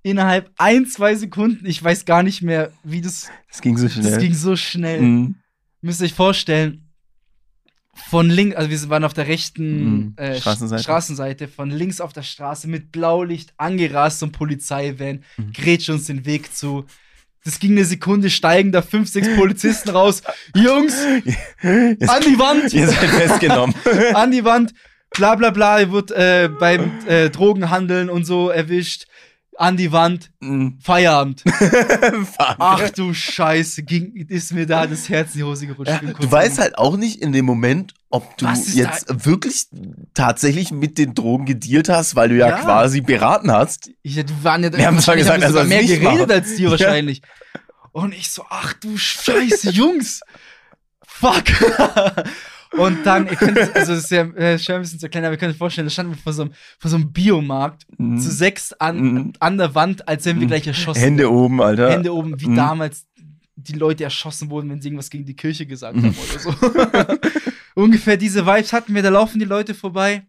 innerhalb 0.03 0.51
ein, 0.59 0.85
zwei 0.87 1.15
Sekunden, 1.15 1.65
ich 1.65 1.83
weiß 1.83 2.05
gar 2.05 2.23
nicht 2.23 2.43
mehr, 2.43 2.73
wie 2.83 3.01
das, 3.01 3.31
Das 3.49 3.61
ging 3.63 3.77
so 3.79 3.89
schnell. 3.89 4.11
das 4.11 4.19
ging 4.21 4.35
so 4.35 4.57
schnell. 4.57 5.01
Mhm. 5.01 5.35
Müsst 5.81 6.01
ihr 6.03 6.07
euch 6.07 6.15
vorstellen, 6.15 6.90
von 8.09 8.31
links, 8.31 8.57
also 8.57 8.71
wir 8.71 8.89
waren 8.91 9.05
auf 9.05 9.15
der 9.15 9.27
rechten 9.27 9.95
Mhm. 9.95 10.13
äh, 10.17 10.39
Straßenseite. 10.41 10.83
Straßenseite, 10.83 11.49
von 11.49 11.71
links 11.71 12.01
auf 12.01 12.13
der 12.13 12.23
Straße 12.23 12.69
mit 12.69 12.93
Blaulicht 12.93 13.53
angerast 13.57 14.23
und 14.23 14.33
Polizeivan, 14.33 15.25
Mhm. 15.37 15.53
grätscht 15.53 15.91
uns 15.91 16.07
den 16.07 16.25
Weg 16.25 16.55
zu. 16.55 16.85
Das 17.45 17.59
ging 17.59 17.73
eine 17.73 17.85
Sekunde, 17.85 18.29
steigen 18.31 18.71
da 18.71 18.83
fünf, 18.83 19.09
sechs 19.09 19.29
Polizisten 19.35 19.91
raus. 19.91 20.23
Jungs, 20.55 20.95
an 21.63 22.23
die 22.27 22.39
Wand! 22.39 22.73
Ihr 22.75 22.87
seid 22.89 23.09
festgenommen. 23.11 23.75
an 24.15 24.31
die 24.31 24.45
Wand, 24.45 24.75
bla 25.11 25.35
bla 25.35 25.51
bla, 25.51 25.81
ihr 25.81 25.91
wird 25.91 26.11
äh, 26.11 26.49
beim 26.61 26.93
äh, 27.07 27.31
Drogenhandeln 27.31 28.09
und 28.11 28.25
so 28.25 28.51
erwischt. 28.51 29.07
An 29.61 29.77
die 29.77 29.93
Wand, 29.93 30.31
Mhm. 30.41 30.79
Feierabend. 30.83 31.45
Ach 32.39 32.89
du 32.91 33.13
Scheiße, 33.13 33.83
ging, 33.83 34.15
ist 34.29 34.55
mir 34.55 34.67
da 34.67 34.87
das 34.87 35.11
Herz 35.11 35.33
in 35.35 35.41
die 35.41 35.45
Hose 35.45 35.67
gerutscht. 35.67 35.91
Ja, 35.93 36.01
du 36.01 36.33
weißt 36.33 36.59
halt 36.59 36.79
auch 36.79 36.97
nicht 36.97 37.21
in 37.21 37.33
dem 37.33 37.45
Moment, 37.45 37.93
ob 38.09 38.39
du 38.39 38.47
jetzt 38.47 39.27
wirklich 39.27 39.67
tatsächlich 40.15 40.71
mit 40.71 40.97
den 40.97 41.13
Drogen 41.15 41.45
gedealt 41.45 41.91
hast, 41.91 42.17
weil 42.17 42.31
du 42.31 42.37
ja, 42.37 42.49
Ja. 42.49 42.57
quasi 42.63 43.03
beraten 43.03 43.53
hast. 43.53 43.91
Ich, 44.03 44.15
die 44.15 44.25
waren 44.45 44.63
ja, 44.65 44.73
Wir 44.73 44.87
haben 44.87 44.99
zwar 44.99 45.17
gesagt, 45.17 45.43
er 45.43 45.49
sogar 45.51 45.67
soll's 45.67 45.69
mehr 45.69 45.85
geredet 45.85 46.05
machen. 46.05 46.31
als 46.31 46.57
die 46.57 46.63
Ja. 46.63 46.71
wahrscheinlich. 46.71 47.21
Und 47.93 48.15
ich 48.15 48.31
so, 48.31 48.45
ach 48.49 48.73
du 48.73 48.97
Scheiße, 48.97 49.73
Jungs. 49.73 50.21
Fuck. 51.07 51.45
Und 52.79 53.05
dann, 53.05 53.27
ihr 53.27 53.35
könnt, 53.37 53.59
also 53.59 53.95
das 53.95 54.05
ist 54.05 54.11
ja 54.11 54.23
äh, 54.35 54.59
schon 54.59 54.77
ein 54.77 54.83
bisschen 54.83 55.01
zu 55.01 55.09
klein, 55.09 55.25
aber 55.25 55.35
ihr 55.35 55.39
könnt 55.39 55.53
euch 55.53 55.59
vorstellen, 55.59 55.87
da 55.87 55.91
standen 55.91 56.13
wir 56.13 56.19
vor 56.19 56.33
so 56.33 56.43
einem, 56.43 56.53
vor 56.79 56.89
so 56.91 56.97
einem 56.97 57.13
Biomarkt 57.13 57.85
Mhm. 57.99 58.19
zu 58.19 58.31
sechs 58.31 58.73
an, 58.75 59.01
Mhm. 59.01 59.33
an 59.41 59.59
der 59.59 59.75
Wand, 59.75 60.07
als 60.09 60.25
wenn 60.25 60.37
wir 60.39 60.45
Mhm. 60.45 60.51
gleich 60.51 60.67
erschossen 60.69 61.01
Hände 61.01 61.31
oben, 61.31 61.61
Alter. 61.61 61.91
Hände 61.91 62.15
oben, 62.15 62.41
wie 62.41 62.49
Mhm. 62.49 62.55
damals 62.57 63.07
die 63.57 63.73
Leute 63.75 64.05
erschossen 64.05 64.51
wurden, 64.51 64.71
wenn 64.71 64.81
sie 64.81 64.89
irgendwas 64.89 65.11
gegen 65.11 65.25
die 65.27 65.35
Kirche 65.37 65.67
gesagt 65.67 65.97
Mhm. 65.97 66.05
haben 66.05 66.17
oder 66.17 66.39
so. 66.39 66.55
Ungefähr 67.75 68.17
diese 68.17 68.47
Vibes 68.47 68.73
hatten 68.73 68.95
wir, 68.95 69.03
da 69.03 69.09
laufen 69.11 69.39
die 69.39 69.45
Leute 69.47 69.75
vorbei. 69.75 70.23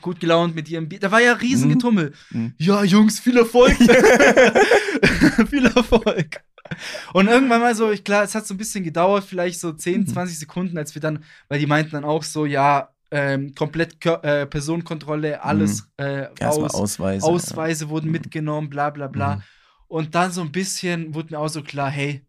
Gut 0.00 0.18
gelaunt 0.18 0.56
mit 0.56 0.68
ihrem 0.68 0.88
Bier. 0.88 0.98
Da 0.98 1.12
war 1.12 1.20
ja 1.22 1.32
riesen 1.34 1.70
Mhm. 1.70 2.10
Mhm. 2.32 2.54
Ja, 2.58 2.82
Jungs, 2.82 3.20
viel 3.20 3.36
Erfolg. 3.36 3.76
viel 5.48 5.66
Erfolg. 5.66 6.42
Und 7.12 7.28
irgendwann 7.28 7.60
mal 7.60 7.74
so, 7.74 7.90
ich 7.90 8.04
klar, 8.04 8.22
es 8.24 8.34
hat 8.34 8.46
so 8.46 8.54
ein 8.54 8.58
bisschen 8.58 8.84
gedauert, 8.84 9.24
vielleicht 9.24 9.60
so 9.60 9.72
10, 9.72 10.00
Mhm. 10.02 10.06
20 10.06 10.38
Sekunden, 10.38 10.78
als 10.78 10.94
wir 10.94 11.02
dann, 11.02 11.24
weil 11.48 11.58
die 11.58 11.66
meinten 11.66 11.92
dann 11.92 12.04
auch 12.04 12.22
so, 12.22 12.46
ja, 12.46 12.88
ähm, 13.10 13.54
komplett 13.54 14.00
Kör 14.00 14.24
äh, 14.24 14.46
Personenkontrolle, 14.46 15.42
alles 15.42 15.86
äh, 15.98 16.28
Erstmal 16.40 16.68
aus, 16.68 16.74
Ausweise. 16.74 17.26
Ausweise 17.26 17.88
wurden 17.90 18.06
Mhm. 18.06 18.12
mitgenommen, 18.12 18.70
bla 18.70 18.90
bla 18.90 19.06
bla. 19.08 19.36
Mhm. 19.36 19.42
Und 19.88 20.14
dann 20.14 20.32
so 20.32 20.40
ein 20.40 20.50
bisschen 20.52 21.14
wurde 21.14 21.34
mir 21.34 21.38
auch 21.38 21.48
so 21.48 21.62
klar, 21.62 21.90
hey, 21.90 22.22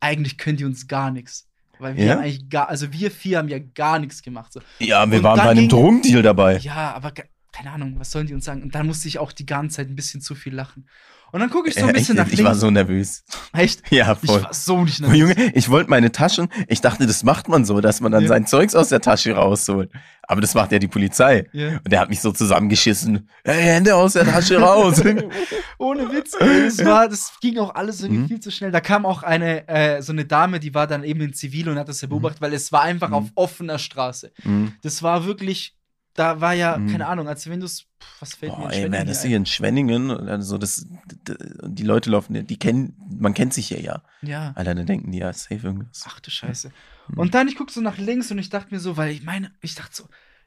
eigentlich 0.00 0.38
können 0.38 0.56
die 0.56 0.64
uns 0.64 0.88
gar 0.88 1.10
nichts. 1.10 1.48
Weil 1.78 1.96
wir 1.96 2.04
Ja? 2.04 2.18
eigentlich 2.18 2.48
gar, 2.48 2.68
also 2.68 2.92
wir 2.92 3.10
vier 3.10 3.38
haben 3.38 3.48
ja 3.48 3.58
gar 3.58 3.98
nichts 3.98 4.22
gemacht. 4.22 4.52
So. 4.52 4.60
Ja, 4.78 5.08
wir 5.10 5.18
Und 5.18 5.24
waren 5.24 5.38
bei 5.38 5.50
einem 5.50 5.68
Drogendeal 5.68 6.22
dabei. 6.22 6.56
Ja, 6.58 6.94
aber 6.94 7.12
keine 7.52 7.70
Ahnung, 7.72 7.96
was 7.98 8.10
sollen 8.10 8.26
die 8.26 8.34
uns 8.34 8.44
sagen? 8.44 8.62
Und 8.62 8.74
dann 8.74 8.86
musste 8.86 9.08
ich 9.08 9.18
auch 9.18 9.32
die 9.32 9.46
ganze 9.46 9.76
Zeit 9.76 9.88
ein 9.88 9.96
bisschen 9.96 10.20
zu 10.20 10.34
viel 10.34 10.54
lachen. 10.54 10.88
Und 11.32 11.40
dann 11.40 11.50
gucke 11.50 11.68
ich 11.70 11.74
so 11.74 11.86
ein 11.86 11.92
bisschen 11.94 12.16
echt, 12.16 12.26
nach 12.26 12.26
ich 12.32 12.38
links. 12.38 12.44
war 12.48 12.54
so 12.54 12.70
nervös. 12.70 13.24
Echt? 13.54 13.82
Ja, 13.90 14.16
Ich 14.22 14.30
voll. 14.30 14.42
war 14.44 14.52
so 14.54 14.84
nicht 14.84 15.00
Oh, 15.00 15.06
nervös. 15.08 15.18
Junge, 15.36 15.52
ich 15.54 15.68
wollte 15.70 15.90
meine 15.90 16.12
Taschen, 16.12 16.48
ich 16.68 16.80
dachte, 16.82 17.06
das 17.06 17.24
macht 17.24 17.48
man 17.48 17.64
so, 17.64 17.80
dass 17.80 18.00
man 18.00 18.12
dann 18.12 18.22
Ja. 18.22 18.28
sein 18.28 18.46
Zeugs 18.46 18.74
aus 18.74 18.88
der 18.90 19.00
Tasche 19.00 19.32
rausholt. 19.34 19.90
Aber 20.24 20.40
das 20.40 20.54
macht 20.54 20.70
ja 20.72 20.78
die 20.78 20.88
Polizei. 20.88 21.46
Ja. 21.52 21.78
Und 21.78 21.90
der 21.90 22.00
hat 22.00 22.08
mich 22.10 22.20
so 22.20 22.30
zusammengeschissen. 22.32 23.28
Hey, 23.44 23.62
Hände 23.62 23.94
aus 23.96 24.12
der 24.12 24.24
Tasche 24.24 24.58
raus. 24.60 25.02
Ohne 25.78 26.12
Witz, 26.12 26.36
das 26.38 26.78
war, 26.84 27.08
das 27.08 27.32
ging 27.40 27.58
auch 27.58 27.74
alles 27.74 28.02
irgendwie 28.02 28.22
Mhm. 28.22 28.28
viel 28.28 28.40
zu 28.40 28.50
schnell. 28.50 28.70
Da 28.70 28.80
kam 28.80 29.04
auch 29.06 29.22
eine, 29.22 29.66
äh, 29.68 30.02
so 30.02 30.12
eine 30.12 30.24
Dame, 30.24 30.60
die 30.60 30.74
war 30.74 30.86
dann 30.86 31.02
eben 31.02 31.20
in 31.22 31.32
Zivil 31.34 31.68
und 31.68 31.78
hat 31.78 31.88
das 31.88 32.00
ja 32.02 32.08
beobachtet, 32.08 32.40
weil 32.40 32.52
es 32.54 32.70
war 32.72 32.82
einfach 32.82 33.08
Mhm. 33.08 33.14
auf 33.14 33.24
offener 33.34 33.78
Straße. 33.78 34.32
Mhm. 34.44 34.72
Das 34.82 35.02
war 35.02 35.24
wirklich, 35.24 35.76
da 36.14 36.40
war 36.40 36.52
ja, 36.54 36.76
Mhm. 36.78 36.88
keine 36.90 37.06
Ahnung, 37.06 37.28
als 37.28 37.48
wenn 37.48 37.60
du 37.60 37.66
es, 37.66 37.86
was 38.20 38.34
fällt 38.34 38.52
mir 38.52 38.58
Boah, 38.58 38.64
in 38.66 38.70
ey, 38.70 38.74
Schwenningen 38.80 38.92
wäre 38.92 39.06
das 39.06 39.20
hier 39.22 39.28
hier 39.28 39.36
in 39.38 39.46
Schwenningen, 39.46 40.10
also 40.28 40.58
das, 40.58 40.86
die 41.64 41.82
Leute 41.84 42.10
laufen, 42.10 42.46
die 42.46 42.58
kennen, 42.58 42.94
man 43.08 43.34
kennt 43.34 43.54
sich 43.54 43.68
hier 43.68 43.80
ja. 43.80 44.02
Ja. 44.22 44.52
Alter, 44.54 44.74
dann 44.74 44.86
denken 44.86 45.10
die 45.12 45.18
ja 45.18 45.32
safe 45.32 45.66
irgendwas. 45.66 46.04
Ach 46.06 46.20
du 46.20 46.30
Scheiße. 46.30 46.70
Mhm. 47.08 47.18
Und 47.18 47.34
dann, 47.34 47.48
ich 47.48 47.56
guck 47.56 47.70
so 47.70 47.80
nach 47.80 47.98
links 47.98 48.30
und 48.30 48.38
ich 48.38 48.50
dachte 48.50 48.74
mir 48.74 48.80
so, 48.80 48.96
weil 48.96 49.10
ich 49.10 49.22
meine, 49.22 49.52
ich 49.60 49.74
dachte 49.74 49.94
so, 49.94 50.04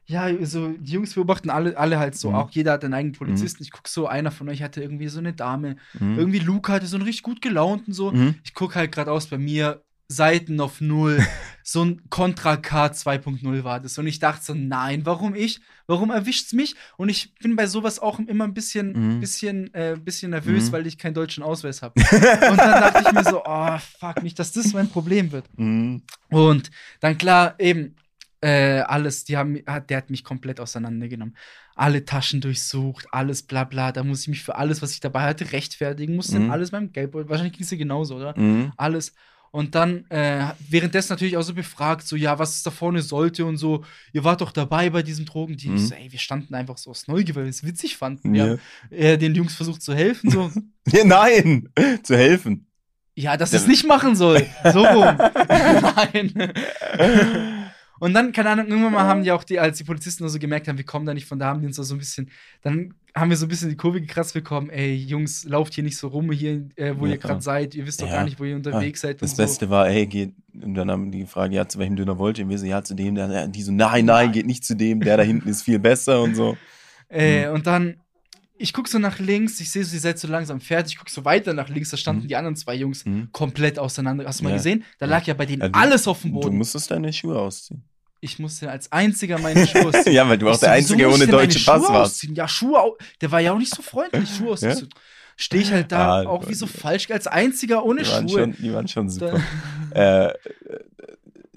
ja, 0.08 0.28
so, 0.46 0.68
die 0.68 0.92
Jungs 0.92 1.14
beobachten 1.14 1.50
alle, 1.50 1.76
alle 1.76 1.98
halt 1.98 2.14
so, 2.16 2.28
Mhm. 2.30 2.34
auch 2.36 2.50
jeder 2.52 2.72
hat 2.72 2.84
einen 2.84 2.94
eigenen 2.94 3.14
Polizisten. 3.16 3.64
Ich 3.64 3.72
guck 3.72 3.88
so, 3.88 4.06
einer 4.06 4.30
von 4.30 4.48
euch 4.48 4.62
hatte 4.62 4.80
irgendwie 4.80 5.08
so 5.08 5.18
eine 5.18 5.32
Dame. 5.32 5.76
Mhm. 5.98 6.16
Irgendwie 6.16 6.38
Luke 6.38 6.72
hatte 6.72 6.86
so 6.86 6.96
einen 6.96 7.04
richtig 7.04 7.24
gut 7.24 7.42
gelaunten 7.42 7.92
so. 7.92 8.12
Mhm. 8.12 8.36
Ich 8.44 8.54
guck 8.54 8.76
halt 8.76 8.92
gerade 8.92 9.10
aus 9.10 9.26
bei 9.26 9.36
mir, 9.38 9.82
Seiten 10.08 10.60
auf 10.60 10.80
Null. 10.80 11.24
so 11.62 11.84
ein 11.84 12.02
Contra 12.10 12.56
K 12.56 12.86
2.0 12.86 13.64
war 13.64 13.80
das. 13.80 13.98
Und 13.98 14.06
ich 14.06 14.20
dachte 14.20 14.44
so, 14.44 14.54
nein, 14.54 15.04
warum 15.04 15.34
ich? 15.34 15.60
Warum 15.88 16.10
erwischt's 16.10 16.52
mich? 16.52 16.76
Und 16.96 17.08
ich 17.08 17.34
bin 17.36 17.56
bei 17.56 17.66
sowas 17.66 17.98
auch 17.98 18.20
immer 18.20 18.44
ein 18.44 18.54
bisschen, 18.54 19.16
Mhm. 19.16 19.20
bisschen, 19.20 19.74
äh, 19.74 19.96
bisschen 20.00 20.30
nervös, 20.30 20.68
Mhm. 20.68 20.72
weil 20.72 20.86
ich 20.86 20.96
keinen 20.98 21.14
deutschen 21.14 21.42
Ausweis 21.42 21.82
habe. 21.82 21.94
Und 22.50 22.58
dann 22.58 22.80
dachte 22.92 23.02
ich 23.06 23.12
mir 23.12 23.24
so, 23.24 23.42
oh, 23.44 23.78
fuck, 23.98 24.22
nicht, 24.22 24.38
dass 24.38 24.52
das 24.52 24.72
mein 24.72 24.88
Problem 24.88 25.32
wird. 25.32 25.46
Mhm. 25.58 26.02
Und 26.30 26.70
dann 27.00 27.18
klar, 27.18 27.54
eben, 27.58 27.96
äh, 28.42 28.80
alles, 28.80 29.24
die 29.24 29.36
haben, 29.36 29.58
der 29.88 29.96
hat 29.96 30.10
mich 30.10 30.22
komplett 30.22 30.60
auseinandergenommen. 30.60 31.36
Alle 31.74 32.04
Taschen 32.04 32.40
durchsucht, 32.40 33.06
alles 33.10 33.42
bla 33.42 33.64
bla. 33.64 33.90
Da 33.90 34.04
muss 34.04 34.22
ich 34.22 34.28
mich 34.28 34.42
für 34.44 34.54
alles, 34.54 34.82
was 34.82 34.92
ich 34.92 35.00
dabei 35.00 35.22
hatte, 35.22 35.50
rechtfertigen. 35.52 36.14
Musste 36.14 36.38
Mhm. 36.38 36.50
alles 36.50 36.70
beim 36.70 36.92
Geldbeutel. 36.92 37.28
Wahrscheinlich 37.28 37.54
ging 37.54 37.64
es 37.64 37.70
dir 37.70 37.76
genauso, 37.76 38.16
oder? 38.16 38.38
Mhm. 38.38 38.72
Alles. 38.76 39.14
Und 39.56 39.74
dann 39.74 40.04
äh, 40.10 40.48
währenddessen 40.68 41.12
natürlich 41.14 41.38
auch 41.38 41.42
so 41.42 41.54
befragt, 41.54 42.06
so, 42.06 42.14
ja, 42.14 42.38
was 42.38 42.56
es 42.56 42.62
da 42.62 42.70
vorne 42.70 43.00
sollte 43.00 43.46
und 43.46 43.56
so. 43.56 43.84
Ihr 44.12 44.22
wart 44.22 44.42
doch 44.42 44.52
dabei 44.52 44.90
bei 44.90 45.02
diesem 45.02 45.24
Drogendeal. 45.24 45.70
Mhm. 45.72 45.76
Ich 45.78 45.88
so, 45.88 45.94
ey, 45.94 46.12
wir 46.12 46.18
standen 46.18 46.54
einfach 46.54 46.76
so 46.76 46.90
aus 46.90 47.08
Neugier, 47.08 47.34
weil 47.36 47.44
wir 47.44 47.48
es 47.50 47.64
witzig 47.64 47.96
fanden. 47.96 48.34
Wir 48.34 48.44
Ja. 48.44 48.50
haben 48.50 48.60
äh, 48.90 49.16
den 49.16 49.34
Jungs 49.34 49.54
versucht 49.54 49.80
zu 49.80 49.94
helfen, 49.94 50.30
so. 50.30 50.52
Ja, 50.92 51.04
nein, 51.04 51.70
zu 52.02 52.14
helfen. 52.18 52.66
Ja, 53.14 53.38
dass 53.38 53.52
Ja. 53.52 53.58
es 53.60 53.66
nicht 53.66 53.86
machen 53.86 54.14
soll. 54.14 54.46
So 54.74 54.84
rum. 54.84 55.16
Nein. 55.16 56.52
Und 57.98 58.12
dann, 58.12 58.32
keine 58.32 58.50
Ahnung, 58.50 58.66
irgendwann 58.66 58.92
mal 58.92 59.04
haben 59.04 59.22
die 59.22 59.32
auch 59.32 59.42
die, 59.42 59.58
als 59.58 59.78
die 59.78 59.84
Polizisten 59.84 60.28
so 60.28 60.38
gemerkt 60.38 60.68
haben, 60.68 60.76
wir 60.76 60.84
kommen 60.84 61.06
da 61.06 61.14
nicht 61.14 61.26
von 61.26 61.38
da, 61.38 61.46
haben 61.46 61.60
die 61.62 61.66
uns 61.66 61.76
so 61.76 61.94
ein 61.94 61.98
bisschen, 61.98 62.30
dann 62.60 62.92
haben 63.16 63.30
wir 63.30 63.36
so 63.38 63.46
ein 63.46 63.48
bisschen 63.48 63.70
die 63.70 63.76
Kurve 63.76 64.00
gekratzt 64.00 64.34
bekommen, 64.34 64.68
ey, 64.70 64.94
Jungs, 64.94 65.44
lauft 65.44 65.72
hier 65.74 65.82
nicht 65.82 65.96
so 65.96 66.08
rum, 66.08 66.30
hier, 66.32 66.68
äh, 66.76 66.94
wo 66.98 67.06
Ja. 67.06 67.12
ihr 67.12 67.18
gerade 67.18 67.40
seid, 67.40 67.74
ihr 67.74 67.86
wisst 67.86 68.02
doch 68.02 68.06
Ja. 68.08 68.16
gar 68.16 68.24
nicht, 68.24 68.38
wo 68.38 68.44
ihr 68.44 68.54
unterwegs 68.54 69.00
seid 69.00 69.22
Das 69.22 69.30
so. 69.30 69.36
Beste 69.38 69.70
war, 69.70 69.88
ey, 69.88 70.06
geht, 70.06 70.34
und 70.62 70.74
dann 70.74 70.90
haben 70.90 71.10
die 71.10 71.20
gefragt, 71.20 71.52
ja, 71.54 71.66
zu 71.66 71.78
welchem 71.78 71.96
Döner 71.96 72.18
wollt 72.18 72.38
ihr? 72.38 72.44
Und 72.44 72.50
wir 72.50 72.58
so, 72.58 72.66
ja, 72.66 72.82
zu 72.84 72.94
dem, 72.94 73.14
der, 73.14 73.48
die 73.48 73.62
so, 73.62 73.72
nein, 73.72 74.04
nein, 74.04 74.32
geht 74.32 74.44
nicht 74.46 74.64
zu 74.64 74.76
dem, 74.76 75.00
der 75.00 75.16
da 75.16 75.22
hinten 75.22 75.48
ist 75.48 75.62
viel 75.62 75.78
besser 75.78 76.22
und 76.22 76.34
so. 76.36 76.56
Äh, 77.08 77.46
Mhm. 77.48 77.54
Und 77.54 77.66
dann, 77.68 77.96
ich 78.58 78.72
guck 78.72 78.88
so 78.88 78.98
nach 78.98 79.18
links, 79.20 79.60
ich 79.60 79.70
sehe, 79.70 79.84
sie 79.84 79.98
seid 79.98 80.18
so 80.18 80.26
langsam 80.28 80.60
fertig, 80.60 80.94
ich 80.94 80.98
guck 80.98 81.08
so 81.08 81.24
weiter 81.24 81.54
nach 81.54 81.68
links, 81.68 81.90
da 81.90 81.96
standen 81.96 82.24
Mhm. 82.24 82.28
die 82.28 82.34
anderen 82.36 82.56
zwei 82.56 82.74
Jungs 82.74 83.06
Mhm. 83.06 83.28
komplett 83.32 83.78
auseinander. 83.78 84.24
Hast 84.26 84.40
du 84.40 84.44
mal 84.44 84.50
Ja. 84.50 84.56
gesehen? 84.56 84.82
Da 84.98 85.06
lag 85.06 85.24
ja 85.26 85.34
bei 85.34 85.46
denen 85.46 85.62
Ja, 85.62 85.68
du- 85.68 85.78
alles 85.78 86.08
auf 86.08 86.22
dem 86.22 86.32
Du 86.32 86.40
Boden. 86.40 86.56
musstest 86.58 86.90
deine 86.90 87.12
Schuhe 87.12 87.38
ausziehen. 87.38 87.84
Ich 88.26 88.38
musste 88.40 88.70
als 88.70 88.90
einziger 88.92 89.38
meine 89.38 89.66
Schuhe 89.66 89.86
ausziehen. 89.88 90.12
ja, 90.14 90.28
weil 90.28 90.36
du 90.38 90.48
auch 90.48 90.54
Ich 90.54 90.58
so, 90.60 90.66
der 90.66 90.76
wieso 90.76 90.94
Einzige 90.94 91.08
ohne 91.14 91.26
deutschen 91.26 91.64
Pass 91.64 91.82
Schuhe 91.84 91.88
warst. 91.94 92.12
ausziehen? 92.14 92.34
Ja, 92.34 92.48
Schuhe, 92.48 92.80
au- 92.80 92.96
der 93.20 93.30
war 93.30 93.40
ja 93.40 93.52
auch 93.52 93.58
nicht 93.58 93.74
so 93.74 93.82
freundlich, 93.82 94.28
Schuhe 94.36 94.50
ausziehen. 94.52 94.88
Stehe 95.36 95.62
ich 95.62 95.70
halt 95.70 95.92
da 95.92 96.22
Ah, 96.22 96.26
auch 96.26 96.48
wie 96.48 96.54
so 96.54 96.64
Leute. 96.66 96.78
falsch, 96.78 97.10
als 97.10 97.26
einziger 97.26 97.84
ohne 97.84 98.00
Die 98.02 98.06
Schuhe. 98.06 98.28
schon, 98.28 98.56
die 98.58 98.72
waren 98.72 98.88
schon 98.88 99.08
super. 99.10 99.38
äh, 99.94 100.26
äh, 100.28 100.32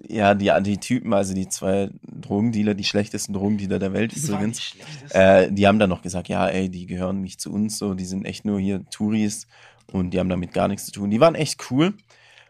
ja, 0.08 0.34
die, 0.34 0.52
die 0.64 0.78
Typen, 0.80 1.14
also 1.14 1.34
die 1.34 1.48
zwei 1.50 1.90
Drogendealer, 2.04 2.74
die 2.74 2.84
schlechtesten 2.84 3.34
Drogendealer 3.34 3.80
der 3.80 3.94
Welt 3.94 4.12
war 4.28 4.36
übrigens, 4.38 4.62
schlecht. 4.64 4.88
äh, 5.16 5.52
die 5.52 5.68
haben 5.68 5.78
dann 5.80 5.90
noch 5.90 6.02
gesagt, 6.02 6.28
ja, 6.30 6.48
ey, 6.48 6.70
die 6.70 6.88
gehören 6.88 7.22
nicht 7.22 7.40
zu 7.40 7.52
uns, 7.54 7.78
so, 7.78 7.94
die 7.94 8.06
sind 8.06 8.26
echt 8.26 8.44
nur 8.44 8.60
hier 8.60 8.84
Touris 8.90 9.48
und 9.92 10.12
die 10.12 10.20
haben 10.20 10.30
damit 10.30 10.52
gar 10.54 10.68
nichts 10.68 10.86
zu 10.88 10.92
tun. 10.92 11.10
Die 11.12 11.20
waren 11.20 11.36
echt 11.36 11.64
cool, 11.72 11.94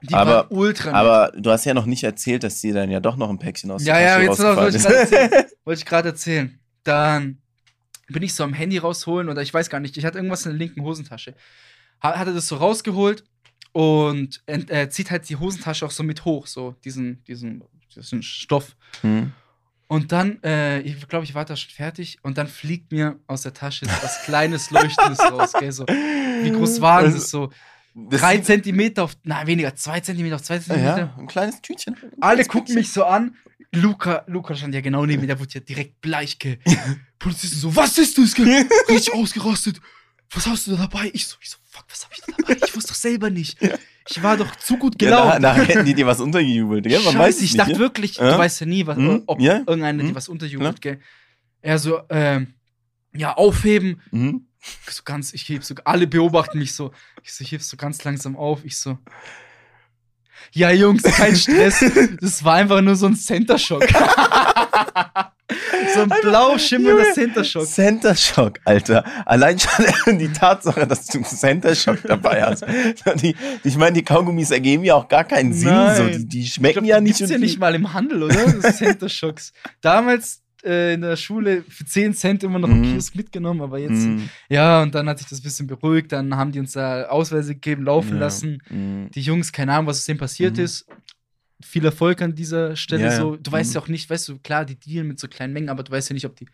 Die 0.02 0.14
aber- 0.14 0.52
ultra 0.52 0.86
nett. 0.92 0.96
aber 0.96 1.32
du 1.38 1.52
hast 1.52 1.66
ja 1.66 1.74
noch 1.74 1.86
nicht 1.86 2.04
erzählt, 2.04 2.44
dass 2.44 2.62
dir 2.62 2.74
dann 2.74 2.90
ja 2.90 3.00
doch 3.00 3.16
noch 3.18 3.30
ein 3.30 3.40
Päckchen 3.40 3.70
aus 3.72 3.84
Ja, 3.86 3.96
der 3.96 4.04
ja, 4.04 4.16
Tasche 4.36 4.44
jetzt 4.44 4.58
wollte 4.58 4.78
ich 4.78 4.84
gerade 4.84 4.96
erzählen. 5.00 5.46
wollte 5.66 5.80
ich 5.80 5.86
gerade 5.86 6.10
erzählen. 6.10 6.60
Dann 6.84 7.38
bin 8.08 8.24
ich 8.24 8.34
so 8.34 8.44
am 8.44 8.54
Handy 8.54 8.78
rausholen 8.78 9.30
oder 9.30 9.42
ich 9.42 9.54
weiß 9.54 9.70
gar 9.70 9.80
nicht, 9.80 9.98
ich 9.98 10.06
hatte 10.06 10.18
irgendwas 10.18 10.46
in 10.46 10.52
der 10.54 10.58
linken 10.60 10.82
Hosentasche. 10.84 11.36
Ha- 12.02 12.18
Hatte 12.18 12.34
das 12.34 12.48
so 12.48 12.56
rausgeholt 12.56 13.24
und 13.72 14.42
äh, 14.48 14.90
zieht 14.90 15.12
halt 15.12 15.28
die 15.30 15.36
Hosentasche 15.36 15.86
auch 15.86 15.92
so 15.92 16.04
mit 16.04 16.26
hoch, 16.26 16.48
so 16.48 16.76
diesen, 16.84 17.24
diesen, 17.26 17.62
diesen 17.96 18.24
Stoff. 18.24 18.76
Hm. 19.02 19.34
Und 19.88 20.12
dann, 20.12 20.42
äh, 20.44 20.80
ich 20.82 21.08
glaube, 21.08 21.26
ich 21.26 21.34
war 21.36 21.46
da 21.46 21.56
schon 21.56 21.72
fertig 21.72 22.20
und 22.22 22.38
dann 22.38 22.48
fliegt 22.48 22.92
mir 22.92 23.20
aus 23.28 23.42
der 23.42 23.54
Tasche 23.54 23.86
so 23.86 23.92
was 24.04 24.24
kleines 24.24 24.70
Leuchtendes 24.72 25.20
raus, 25.20 25.54
gell, 25.60 25.72
so. 25.72 25.86
Wie 25.88 26.52
groß 26.52 26.80
war 26.82 27.02
denn 27.04 27.14
das 27.14 27.30
so? 27.30 27.50
Das 27.96 28.22
Drei 28.22 28.38
Zentimeter 28.38 29.04
auf, 29.04 29.18
na 29.24 29.46
weniger, 29.48 29.76
zwei 29.76 30.00
Zentimeter 30.00 30.36
auf 30.36 30.44
zwei 30.44 30.60
Zentimeter. 30.60 30.98
Ja, 30.98 31.16
ein 31.18 31.28
kleines 31.28 31.62
Tütchen. 31.62 31.96
Ein 31.96 32.10
Alle 32.22 32.44
gucken 32.46 32.60
Päckchen. 32.66 32.76
mich 32.76 32.92
so 32.92 33.04
an. 33.06 33.36
Luca, 33.74 34.24
Luca 34.28 34.56
stand 34.56 34.74
ja 34.74 34.82
genau 34.82 35.06
neben 35.06 35.22
mir, 35.22 35.28
der 35.28 35.40
wurde 35.40 35.54
ja 35.56 35.60
direkt 35.60 36.02
bleich, 36.02 36.40
gell. 36.40 36.58
Polizisten 37.20 37.58
so, 37.60 37.76
was 37.76 37.98
ist 37.98 38.18
das, 38.18 38.34
gell? 38.34 38.46
Richtig 38.90 39.14
ausgerastet. 39.14 39.80
Was 40.32 40.48
hast 40.48 40.68
du 40.68 40.72
da 40.72 40.78
dabei? 40.88 41.10
Ich 41.14 41.28
so, 41.28 41.36
ich 41.42 41.50
so, 41.50 41.58
fuck, 41.66 41.86
was 41.90 42.06
hab 42.06 42.12
ich 42.14 42.22
da 42.22 42.34
dabei? 42.38 42.58
Ich 42.66 42.76
wusste 42.76 42.90
doch 42.90 42.96
selber 42.96 43.30
nicht. 43.30 43.58
Ich 44.10 44.24
war 44.24 44.38
doch 44.38 44.56
zu 44.56 44.78
gut 44.78 45.00
Ja, 45.02 45.10
da, 45.10 45.24
gelaunt. 45.24 45.42
nachher 45.42 45.66
hätten 45.66 45.86
die 45.86 45.94
dir 45.94 46.08
was 46.08 46.20
untergejubelt. 46.20 46.86
Ja, 46.88 46.98
man 47.00 47.06
Scheiße, 47.14 47.20
weiß 47.20 47.36
ich 47.38 47.42
nicht, 47.54 47.60
dachte 47.60 47.72
ja? 47.74 47.80
wirklich, 47.80 48.16
Ja? 48.18 48.32
du 48.32 48.38
weißt 48.40 48.60
ja 48.62 48.66
nie, 48.66 48.86
was, 48.88 48.98
Mhm, 48.98 49.24
ob 49.28 49.40
ja. 49.40 49.58
irgendeiner 49.60 50.04
dir 50.04 50.10
Mhm, 50.12 50.16
was 50.16 50.30
unterjubelt, 50.30 50.82
gell. 50.82 51.00
Er 51.62 51.78
so, 51.78 52.02
ähm, 52.10 52.54
ja, 53.16 53.34
aufheben. 53.34 54.02
Mhm. 54.12 54.48
So 54.90 55.04
ganz, 55.06 55.34
ich 55.34 55.48
heb 55.50 55.64
so, 55.64 55.76
alle 55.86 56.06
beobachten 56.08 56.60
mich 56.60 56.74
so. 56.74 56.92
Ich 57.24 57.34
so, 57.34 57.44
ich 57.44 57.52
heb 57.52 57.62
so 57.62 57.78
ganz 57.78 58.04
langsam 58.04 58.36
auf. 58.36 58.66
Ich 58.66 58.78
so, 58.78 58.98
ja, 60.52 60.72
Jungs, 60.72 61.04
kein 61.04 61.36
Stress. 61.36 61.84
Das 62.22 62.44
war 62.44 62.56
einfach 62.56 62.82
nur 62.82 62.96
so 62.96 63.06
ein 63.08 63.16
Center 63.16 63.58
Shock. 63.58 63.86
so 65.94 66.02
ein 66.02 66.10
blau 66.22 66.58
schimmernder 66.58 67.02
Junge. 67.04 67.14
Center 67.14 67.44
Shock. 67.44 67.66
Center 67.68 68.16
Shock, 68.16 68.60
Alter. 68.66 69.04
Allein 69.26 69.60
schon 69.60 69.86
die 70.20 70.32
Tatsache, 70.32 70.88
dass 70.88 71.06
du 71.08 71.18
einen 71.20 71.26
Center 71.26 71.76
Shock 71.76 72.00
dabei 72.04 72.44
hast. 72.44 72.66
Die, 73.22 73.36
ich 73.64 73.78
meine, 73.78 73.94
die 73.94 74.04
Kaugummis 74.04 74.52
ergeben 74.52 74.84
ja 74.84 74.96
auch 74.96 75.08
gar 75.08 75.24
keinen 75.24 75.54
Sinn. 75.54 75.74
So. 75.96 76.08
Die, 76.08 76.26
die 76.28 76.46
schmecken 76.48 76.84
glaub, 76.86 76.90
ja 76.90 76.98
die 76.98 77.04
nicht. 77.06 77.18
gibt's 77.18 77.32
ja 77.32 77.38
die- 77.38 77.44
nicht 77.44 77.60
mal 77.60 77.76
im 77.76 77.94
Handel, 77.94 78.24
oder? 78.24 78.52
Das 78.54 78.78
Center 78.78 79.10
Shocks. 79.10 79.52
Damals 79.82 80.42
äh, 80.64 80.94
in 80.94 81.02
der 81.02 81.16
Schule 81.16 81.64
für 81.68 81.86
10 81.86 82.14
Cent 82.14 82.44
immer 82.44 82.60
noch 82.60 82.68
Mhm. 82.68 82.84
Kiosk 82.84 83.16
mitgenommen, 83.16 83.62
aber 83.62 83.78
jetzt, 83.80 84.06
Mm, 84.06 84.24
ja, 84.50 84.82
und 84.82 84.94
dann 84.96 85.08
hat 85.10 85.20
sich 85.20 85.28
das 85.28 85.40
ein 85.40 85.44
bisschen 85.44 85.68
beruhigt. 85.68 86.12
Dann 86.12 86.36
haben 86.36 86.52
die 86.52 86.60
uns 86.60 86.74
da 86.74 87.06
Ausweise 87.08 87.54
gegeben, 87.54 87.84
laufen 87.84 88.14
ja, 88.16 88.20
lassen. 88.20 88.62
mm. 88.70 89.12
die 89.14 89.22
Jungs, 89.22 89.52
keine 89.52 89.74
Ahnung, 89.74 89.88
was 89.88 89.98
aus 90.00 90.06
denen 90.06 90.20
passiert 90.20 90.58
Mhm. 90.58 90.64
ist. 90.64 90.86
Viel 91.62 91.84
Erfolg 91.86 92.22
an 92.22 92.36
dieser 92.36 92.76
Stelle. 92.78 93.04
Ja, 93.04 93.12
so. 93.16 93.36
Du 93.36 93.52
weißt 93.52 93.72
Mhm. 93.72 93.76
ja 93.76 93.82
auch 93.82 93.88
nicht, 93.90 94.10
weißt 94.10 94.30
du, 94.30 94.38
klar, 94.40 94.64
die 94.66 94.76
dealen 94.80 95.08
mit 95.08 95.20
so 95.20 95.28
kleinen 95.28 95.52
Mengen, 95.54 95.70
aber 95.70 95.84
du 95.84 95.92
weißt 95.92 96.10
ja 96.10 96.14
nicht, 96.14 96.26
ob 96.26 96.36
die, 96.36 96.46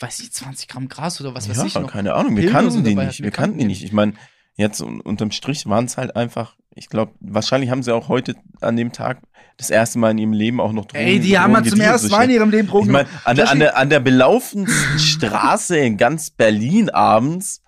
weiß 0.00 0.18
nicht, 0.20 0.34
20 0.34 0.68
Gramm 0.68 0.88
Gras 0.88 1.20
oder 1.20 1.34
was 1.34 1.48
weiß 1.48 1.56
ja, 1.58 1.64
ich 1.66 1.74
noch. 1.74 1.90
keine 1.90 2.14
Ahnung. 2.14 2.36
Wir 2.36 2.42
Pillen 2.42 2.52
kannten 2.54 2.84
die 2.84 2.94
nicht. 2.94 3.22
Wir 3.22 3.30
kannten 3.30 3.58
die 3.58 3.64
nicht. 3.64 3.82
Ich 3.84 3.92
meine, 3.92 4.12
jetzt 4.56 4.80
un- 4.80 5.00
unterm 5.00 5.30
Strich 5.30 5.66
waren 5.66 5.84
es 5.86 5.96
halt 5.96 6.16
einfach, 6.16 6.56
ich 6.74 6.88
glaube, 6.88 7.12
wahrscheinlich 7.20 7.70
haben 7.70 7.82
sie 7.82 7.94
auch 7.94 8.08
heute 8.08 8.34
an 8.60 8.76
dem 8.76 8.92
Tag 8.92 9.22
das 9.56 9.70
erste 9.70 9.98
Mal 9.98 10.10
in 10.12 10.18
ihrem 10.18 10.32
Leben 10.32 10.60
auch 10.60 10.72
noch 10.72 10.86
Drogen 10.86 11.04
Ey, 11.04 11.20
die 11.20 11.38
haben 11.38 11.52
mal 11.52 11.58
Drogen 11.60 11.70
zum 11.70 11.80
ersten 11.80 12.08
Mal 12.10 12.24
in 12.24 12.30
ihrem 12.30 12.50
Leben 12.50 12.68
Drogen 12.68 12.86
Ich 12.86 12.92
meine, 12.92 13.08
an 13.24 13.36
der, 13.36 13.50
an, 13.50 13.58
der, 13.60 13.76
an 13.76 13.90
der 13.90 14.00
belaufensten 14.00 14.98
Straße 14.98 15.76
in 15.78 15.96
ganz 15.96 16.30
Berlin 16.30 16.90
abends. 16.90 17.62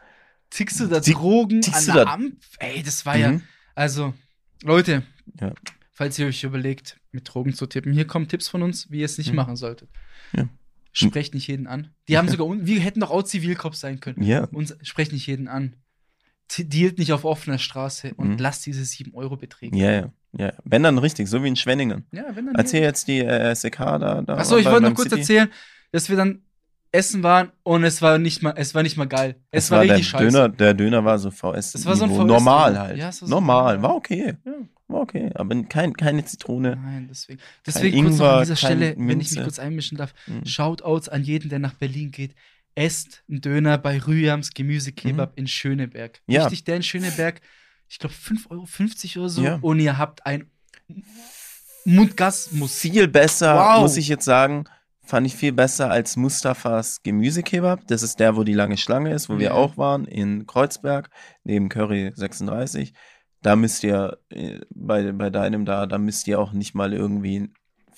tickst 0.51 0.81
du 0.81 0.87
da 0.87 1.01
Drogen 1.01 1.61
tickst 1.63 1.81
an 1.81 1.87
du 1.87 1.93
der 1.93 2.05
da- 2.05 2.13
Ampf? 2.13 2.47
Ey, 2.59 2.83
das 2.83 3.07
war 3.07 3.17
ja, 3.17 3.33
Mhm. 3.33 3.43
also, 3.75 4.15
Leute, 4.65 5.03
Ja. 5.41 5.53
falls 5.93 6.19
ihr 6.19 6.27
euch 6.27 6.43
überlegt, 6.45 6.99
mit 7.13 7.29
Drogen 7.33 7.55
zu 7.55 7.67
tippen, 7.67 7.93
hier 7.93 8.07
kommen 8.07 8.27
Tipps 8.29 8.49
von 8.49 8.63
uns, 8.63 8.91
wie 8.91 8.99
ihr 9.01 9.05
es 9.07 9.19
nicht 9.19 9.31
Mhm. 9.31 9.37
machen 9.37 9.57
solltet. 9.57 9.89
Ja. 10.35 10.49
Sprecht 10.93 11.35
nicht 11.35 11.47
jeden 11.47 11.67
an. 11.67 11.91
Die 12.09 12.17
haben 12.19 12.29
sogar, 12.29 12.49
wir 12.67 12.81
hätten 12.81 13.01
doch 13.01 13.11
auch 13.11 13.23
Zivilcops 13.23 13.81
sein 13.81 14.01
können. 14.01 14.23
Ja, 14.23 14.45
Und 14.45 14.77
sprecht 14.83 15.13
nicht 15.13 15.27
jeden 15.27 15.47
an. 15.47 15.77
Dealt 16.59 16.99
nicht 16.99 17.13
auf 17.13 17.25
offener 17.25 17.59
Straße 17.59 18.15
und 18.17 18.29
Mhm. 18.33 18.39
lasst 18.39 18.65
diese 18.67 18.85
7-Euro-Beträge. 18.85 19.77
ja, 19.77 19.91
ja, 19.91 20.13
ja. 20.33 20.53
Wenn 20.65 20.83
dann 20.83 20.99
richtig, 20.99 21.29
so 21.29 21.43
wie 21.43 21.49
in 21.49 21.57
Schwenningen. 21.57 22.05
Ja, 22.13 22.25
wenn 22.35 22.47
dann. 22.47 22.55
Erzähl 22.55 22.83
jetzt 22.83 23.09
die 23.09 23.19
äh, 23.21 23.55
SEK 23.55 23.77
da. 23.79 24.23
da 24.23 24.35
Achso, 24.37 24.57
ich 24.57 24.67
wollte 24.67 24.83
noch 24.83 24.95
kurz 24.95 25.09
City. 25.11 25.21
erzählen, 25.21 25.49
dass 25.93 26.09
wir 26.09 26.17
dann 26.17 26.43
essen 26.93 27.23
waren 27.23 27.51
und 27.63 27.85
es 27.85 28.01
war 28.01 28.19
nicht 28.19 28.43
mal, 28.43 28.55
es 28.57 28.75
war 28.75 28.83
nicht 28.83 28.97
mal 28.97 29.07
geil. 29.07 29.37
Es, 29.51 29.65
Es 29.65 29.71
war, 29.71 29.79
war 29.79 29.87
der 29.87 29.97
richtig 29.97 30.09
scheiße. 30.11 30.25
Döner, 30.25 30.49
der 30.49 30.75
Döner 30.75 31.05
war 31.05 31.19
so 31.19 31.31
VS. 31.31 31.73
Das 31.73 31.85
war 31.85 31.97
so 31.97 32.05
ein. 32.05 32.11
VS 32.11 32.25
Normal 32.25 32.79
halt. 32.79 32.97
Ja, 32.99 33.09
es 33.09 33.21
war 33.23 33.29
normal, 33.29 33.83
war 33.83 33.95
okay. 33.97 34.35
Ja. 34.45 34.53
War 34.89 35.01
okay, 35.01 35.31
aber 35.35 35.65
kein, 35.65 35.95
keine 35.95 36.25
Zitrone. 36.25 36.77
Nein, 36.77 37.09
deswegen. 37.11 37.41
Deswegen 37.67 38.05
kurz 38.05 38.19
noch 38.19 38.27
Ingwer, 38.27 38.33
an 38.35 38.43
dieser 38.43 38.57
Stelle, 38.57 38.81
wenn 38.81 38.91
ich 38.93 39.17
Minze. 39.17 39.35
mich 39.35 39.43
kurz 39.43 39.59
einmischen 39.59 39.99
darf, 39.99 40.15
Mhm. 40.29 40.47
Shoutouts 40.47 41.09
an 41.09 41.25
jeden, 41.25 41.49
der 41.49 41.59
nach 41.59 41.75
Berlin 41.75 42.13
geht. 42.13 42.37
Esst 42.77 43.25
einen 43.29 43.41
Döner 43.41 43.79
bei 43.79 43.99
Rüyams 43.99 44.51
Gemüsekebab 44.53 45.33
in 45.37 45.49
Schöneberg. 45.49 46.21
Mhm. 46.27 46.35
Ja. 46.35 46.43
Richtig, 46.45 46.65
der 46.65 46.77
in 46.77 46.83
Schöneberg, 46.85 47.41
ich 47.89 47.99
glaube 47.99 48.15
5,50 48.15 49.17
Euro 49.17 49.21
oder 49.25 49.29
so. 49.31 49.43
Ja. 49.43 49.59
Und 49.63 49.81
ihr 49.81 49.99
habt 49.99 50.25
ein 50.27 50.51
Mundgasmus. 51.85 52.79
Viel 52.79 53.09
besser, 53.09 53.57
Wow. 53.57 53.81
muss 53.83 53.97
ich 53.97 54.09
jetzt 54.09 54.25
sagen, 54.25 54.65
fand 55.05 55.27
ich 55.27 55.37
viel 55.37 55.53
besser 55.53 55.91
als 55.91 56.17
Mustafas 56.17 57.03
Gemüsekebab. 57.03 57.87
Das 57.87 58.03
ist 58.03 58.19
der, 58.19 58.37
wo 58.37 58.43
die 58.45 58.55
lange 58.55 58.77
Schlange 58.77 59.13
ist, 59.15 59.29
wo 59.29 59.39
wir 59.39 59.47
Ja. 59.47 59.53
auch 59.53 59.77
waren, 59.77 60.05
in 60.05 60.47
Kreuzberg, 60.47 61.11
neben 61.45 61.69
Curry 61.69 62.13
36. 62.15 62.93
Da 63.43 63.55
müsst 63.55 63.85
ihr, 63.85 64.19
äh, 64.31 64.61
bei, 64.75 65.13
bei 65.13 65.31
deinem 65.31 65.65
da, 65.65 65.87
da 65.87 65.99
müsst 65.99 66.27
ihr 66.27 66.41
auch 66.41 66.53
nicht 66.53 66.75
mal 66.75 66.93
irgendwie 66.93 67.49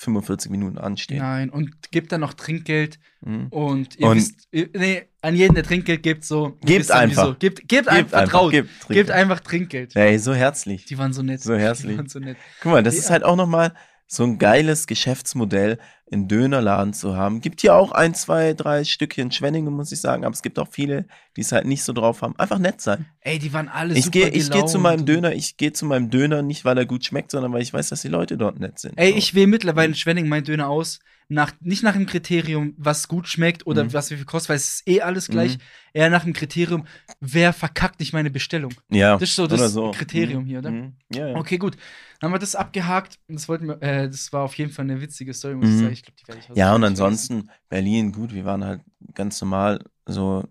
45 0.00 0.50
Minuten 0.50 0.78
anstehen. 0.78 1.18
Nein, 1.18 1.50
und 1.50 1.90
gebt 1.90 2.12
dann 2.12 2.20
noch 2.20 2.32
Trinkgeld. 2.34 2.98
Mhm. 3.20 3.48
Und 3.48 3.98
ihr 3.98 4.06
Und- 4.06 4.16
wisst, 4.16 4.46
ihr, 4.52 4.68
nee, 4.74 5.02
an 5.22 5.34
jeden, 5.34 5.54
der 5.56 5.64
Trinkgeld 5.64 6.02
gibt, 6.04 6.24
so. 6.24 6.56
Gebt 6.64 6.90
einfach. 6.92 7.24
wieso. 7.26 7.34
Gebt, 7.38 7.68
gebt, 7.68 7.88
einfach, 7.88 8.18
vertraut. 8.20 8.52
gebt, 8.52 8.68
Gebt, 8.68 8.80
Trinkgeld. 8.86 9.10
einfach 9.10 9.40
Trinkgeld. 9.40 9.96
Ey, 9.96 10.18
so 10.18 10.32
herzlich. 10.34 10.84
Die 10.84 10.96
waren 10.98 11.12
so 11.12 11.22
nett. 11.22 11.42
So 11.42 11.56
herzlich. 11.56 11.92
Die 11.92 11.98
waren 11.98 12.08
so 12.08 12.20
nett. 12.20 12.36
Guck 12.62 12.72
mal, 12.72 12.82
das 12.84 12.94
Ja. 12.94 13.00
ist 13.00 13.10
halt 13.10 13.24
auch 13.24 13.34
nochmal 13.36 13.74
so 14.06 14.22
ein 14.22 14.38
geiles 14.38 14.86
Geschäftsmodell, 14.86 15.78
einen 16.10 16.28
Dönerladen 16.28 16.92
zu 16.92 17.16
haben. 17.16 17.40
Gibt 17.40 17.60
hier 17.60 17.74
auch 17.74 17.92
ein, 17.92 18.14
zwei, 18.14 18.54
drei 18.54 18.84
Stückchen 18.84 19.30
Schwenningen, 19.30 19.72
muss 19.74 19.92
ich 19.92 20.00
sagen, 20.00 20.24
aber 20.24 20.32
es 20.32 20.42
gibt 20.42 20.58
auch 20.58 20.68
viele, 20.70 21.06
die 21.36 21.42
es 21.42 21.52
halt 21.52 21.66
nicht 21.66 21.82
so 21.84 21.92
drauf 21.92 22.22
haben. 22.22 22.34
Einfach 22.38 22.58
nett 22.58 22.80
sein. 22.80 23.06
Ey, 23.20 23.38
die 23.38 23.52
waren 23.52 23.68
alle 23.68 23.94
Ich 23.94 24.04
super 24.06 24.12
gehe 24.20 24.28
ich 24.28 24.50
geh 24.50 24.64
zu 24.64 24.78
meinem 24.78 25.04
Döner, 25.06 25.32
ich 25.34 25.56
gehe 25.56 25.72
zu 25.72 25.84
meinem 25.86 26.10
Döner 26.10 26.42
nicht, 26.42 26.64
weil 26.64 26.78
er 26.78 26.86
gut 26.86 27.04
schmeckt, 27.04 27.30
sondern 27.30 27.52
weil 27.52 27.62
ich 27.62 27.72
weiß, 27.72 27.88
dass 27.90 28.02
die 28.02 28.08
Leute 28.08 28.36
dort 28.38 28.58
nett 28.58 28.78
sind. 28.78 28.94
Ey, 28.96 29.10
So. 29.12 29.18
ich 29.18 29.34
wähle 29.34 29.46
mittlerweile 29.48 29.88
in 29.88 29.94
Schwenning 29.94 30.28
meinen 30.28 30.44
Döner 30.44 30.68
aus. 30.68 31.00
Nach, 31.30 31.52
nicht 31.60 31.82
nach 31.82 31.92
dem 31.92 32.06
Kriterium, 32.06 32.72
was 32.78 33.06
gut 33.06 33.28
schmeckt 33.28 33.66
oder 33.66 33.84
Mhm. 33.84 33.92
was 33.92 34.10
wie 34.10 34.16
viel 34.16 34.24
kostet, 34.24 34.48
weil 34.48 34.56
es 34.56 34.76
ist 34.76 34.88
eh 34.88 35.02
alles 35.02 35.28
gleich. 35.28 35.58
Mhm. 35.58 35.62
Eher 35.92 36.08
nach 36.08 36.24
dem 36.24 36.32
Kriterium, 36.32 36.86
wer 37.20 37.52
verkackt 37.52 38.00
nicht 38.00 38.14
meine 38.14 38.30
Bestellung. 38.30 38.72
ja, 38.88 39.12
das 39.18 39.28
ist 39.28 39.36
so 39.36 39.46
das 39.46 39.72
so. 39.72 39.90
Kriterium 39.90 40.44
Mhm. 40.44 40.46
hier, 40.46 40.58
oder? 40.60 40.70
Mhm. 40.70 40.92
Ja, 41.12 41.28
ja. 41.28 41.36
Okay, 41.36 41.58
gut. 41.58 41.76
Dann 42.20 42.28
haben 42.30 42.34
wir 42.34 42.38
das 42.38 42.54
abgehakt. 42.56 43.18
Das 43.28 43.46
wollten 43.46 43.66
wir, 43.68 43.82
äh, 43.82 44.08
das 44.08 44.32
war 44.32 44.42
auf 44.42 44.54
jeden 44.54 44.70
Fall 44.72 44.86
eine 44.86 45.02
witzige 45.02 45.34
Story, 45.34 45.54
muss 45.56 45.68
ich 45.68 45.74
Mhm. 45.74 45.80
sagen. 45.80 45.97
Ich 45.98 46.04
glaube, 46.04 46.16
die 46.20 46.28
werde 46.28 46.40
ich 46.40 46.56
Ja, 46.56 46.74
und 46.74 46.84
ansonsten 46.84 47.50
Berlin, 47.68 48.12
gut, 48.12 48.32
wir 48.34 48.44
waren 48.44 48.64
halt 48.64 48.80
ganz 49.14 49.40
normal 49.40 49.84
so 50.06 50.44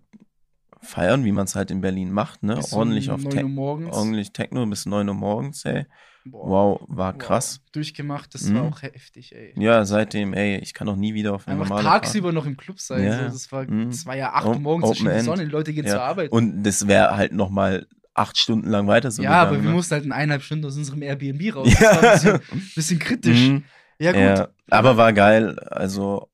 feiern, 0.80 1.24
wie 1.24 1.32
man 1.32 1.44
es 1.46 1.54
halt 1.54 1.70
in 1.70 1.80
Berlin 1.80 2.12
macht, 2.12 2.42
ne? 2.42 2.54
Bis 2.56 2.72
um 2.72 2.78
Ordentlich 2.80 3.10
auf 3.10 3.20
9 3.22 3.30
Te 3.30 3.92
ordentlich 3.92 4.32
Techno 4.32 4.64
bis 4.66 4.86
9 4.86 5.08
Uhr 5.08 5.14
morgens, 5.14 5.64
ey. 5.64 5.86
Boah. 6.24 6.48
Wow, 6.48 6.80
war 6.88 7.16
krass. 7.16 7.60
Wow. 7.64 7.72
Durchgemacht, 7.72 8.34
das 8.34 8.42
Mhm. 8.44 8.54
war 8.56 8.62
auch 8.64 8.82
heftig, 8.82 9.34
ey. 9.34 9.54
Ja, 9.56 9.84
seitdem, 9.84 10.34
ey, 10.34 10.58
ich 10.58 10.74
kann 10.74 10.88
auch 10.88 10.96
nie 10.96 11.14
wieder 11.14 11.34
auf 11.34 11.48
eine 11.48 11.56
Einfach 11.56 11.70
normale 11.70 11.88
tagsüber 11.88 12.32
noch 12.32 12.44
im 12.46 12.56
Club 12.56 12.78
sein. 12.80 13.02
Ja. 13.04 13.16
So. 13.16 13.24
Das, 13.32 13.50
war, 13.52 13.64
Mhm. 13.64 13.90
das 13.90 14.06
war 14.06 14.14
ja 14.16 14.32
8 14.34 14.46
O- 14.46 14.50
Uhr 14.50 14.58
morgens, 14.60 14.88
da 14.90 14.94
schien 14.94 15.08
die. 15.10 15.20
Sonne, 15.20 15.44
die 15.46 15.50
Leute 15.50 15.72
gehen 15.72 15.86
Ja. 15.86 15.92
zur 15.92 16.02
Arbeit. 16.02 16.30
Und 16.30 16.62
das 16.62 16.86
wäre 16.86 17.16
halt 17.16 17.32
noch 17.32 17.48
mal 17.50 17.86
acht 18.14 18.36
Stunden 18.36 18.68
lang 18.68 18.86
weiter 18.88 19.10
so 19.10 19.22
ja, 19.22 19.30
aber 19.30 19.50
gegangen, 19.50 19.64
wir 19.64 19.70
ne? 19.70 19.76
mussten 19.76 19.94
halt 19.94 20.04
in 20.04 20.12
eineinhalb 20.12 20.42
Stunden 20.42 20.64
aus 20.66 20.76
unserem 20.76 21.02
Airbnb 21.02 21.54
raus. 21.56 21.66
Das 21.80 21.80
Ja. 21.80 22.02
war 22.02 22.34
ein 22.34 22.40
bisschen, 22.40 22.74
bisschen 22.74 22.98
kritisch. 22.98 23.48
Mhm. 23.48 23.64
Ja, 23.98 24.12
gut. 24.12 24.20
Ja, 24.20 24.48
aber 24.70 24.96
war 24.96 25.12
geil. 25.12 25.58
Also 25.70 26.28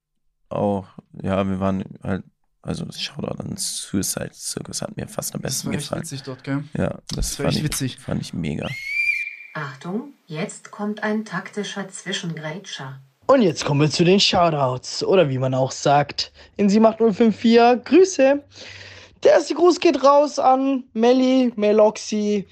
auch, 0.49 0.87
ja, 1.23 1.47
wir 1.49 1.61
waren 1.61 1.85
halt 2.03 2.25
Also 2.63 2.85
das 2.85 3.01
Shoutout 3.01 3.41
an 3.43 3.57
Suicide 3.57 4.31
Circus 4.33 4.83
hat 4.83 4.97
mir 4.97 5.07
fast 5.09 5.35
am 5.35 5.43
Das 5.43 5.55
besten 5.63 5.69
war 5.69 5.75
echt 5.75 5.83
gefallen. 5.85 6.03
witzig 6.03 6.23
dort, 6.23 6.45
gell? 6.45 6.65
Ja, 6.77 6.99
das, 7.09 7.17
Das 7.17 7.39
war 7.39 7.45
fand, 7.45 7.57
echt 7.57 7.59
ich, 7.59 7.65
witzig. 7.65 7.99
fand 7.99 8.21
ich 8.23 8.33
mega. 8.35 8.69
Achtung, 9.55 10.13
jetzt 10.27 10.71
kommt 10.71 11.03
ein 11.03 11.25
taktischer 11.25 11.89
Zwischengrätscher. 11.89 13.01
Und 13.27 13.43
jetzt 13.43 13.65
kommen 13.65 13.81
wir 13.81 13.91
zu 13.91 14.05
den 14.05 14.21
Shoutouts. 14.21 15.03
Oder 15.05 15.29
wie 15.31 15.39
man 15.39 15.55
auch 15.55 15.71
sagt, 15.73 16.33
in 16.57 16.69
78054 16.69 17.85
Grüße. 17.85 18.43
Der 19.23 19.33
erste 19.33 19.55
Gruß 19.55 19.81
geht 19.81 20.03
raus 20.05 20.39
an 20.39 20.85
Melli, 20.93 21.53
Meloxy, 21.57 22.47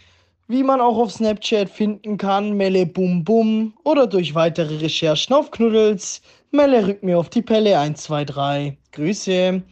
wie 0.52 0.62
man 0.62 0.82
auch 0.82 0.98
auf 0.98 1.10
Snapchat 1.10 1.70
finden 1.70 2.18
kann, 2.18 2.52
Melle 2.52 2.84
Bum 2.84 3.24
Bum 3.24 3.72
oder 3.84 4.06
durch 4.06 4.34
weitere 4.34 4.76
Recherchen 4.76 5.34
auf 5.34 5.50
Knuddels. 5.50 6.20
Melle 6.50 6.86
rückt 6.86 7.02
mir 7.02 7.18
auf 7.18 7.30
die 7.30 7.40
Pelle 7.40 7.78
123. 7.78 8.76
Grüße. 8.92 9.62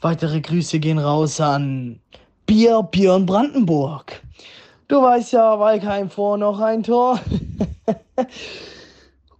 Weitere 0.00 0.40
Grüße 0.40 0.80
gehen 0.80 0.98
raus 0.98 1.40
an 1.40 2.00
Bier 2.46 2.82
Björn 2.82 3.26
Brandenburg. 3.26 4.20
Du 4.88 5.00
weißt 5.00 5.34
ja, 5.34 5.58
Walkheim 5.60 6.10
vor 6.10 6.36
noch 6.36 6.58
ein 6.58 6.82
Tor. 6.82 7.20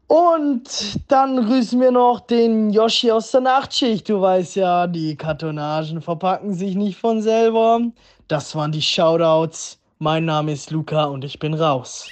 Und 0.07 1.01
dann 1.09 1.45
grüßen 1.45 1.81
wir 1.81 1.91
noch 1.91 2.21
den 2.21 2.71
Yoshi 2.71 3.11
aus 3.11 3.33
der 3.33 3.41
Nachtschicht. 3.41 4.09
Du 4.09 4.21
weißt 4.21 4.57
ja, 4.57 4.87
die 4.87 5.17
Kartonagen 5.17 6.01
verpacken 6.01 6.55
sich 6.55 6.77
nicht 6.77 6.99
von 6.99 7.21
selber. 7.21 7.81
Das 8.29 8.55
waren 8.55 8.71
die 8.71 8.81
Shoutouts. 8.81 9.79
Mein 9.99 10.25
Name 10.25 10.53
ist 10.53 10.71
Luca 10.71 11.05
und 11.05 11.25
ich 11.25 11.39
bin 11.39 11.55
raus. 11.55 12.09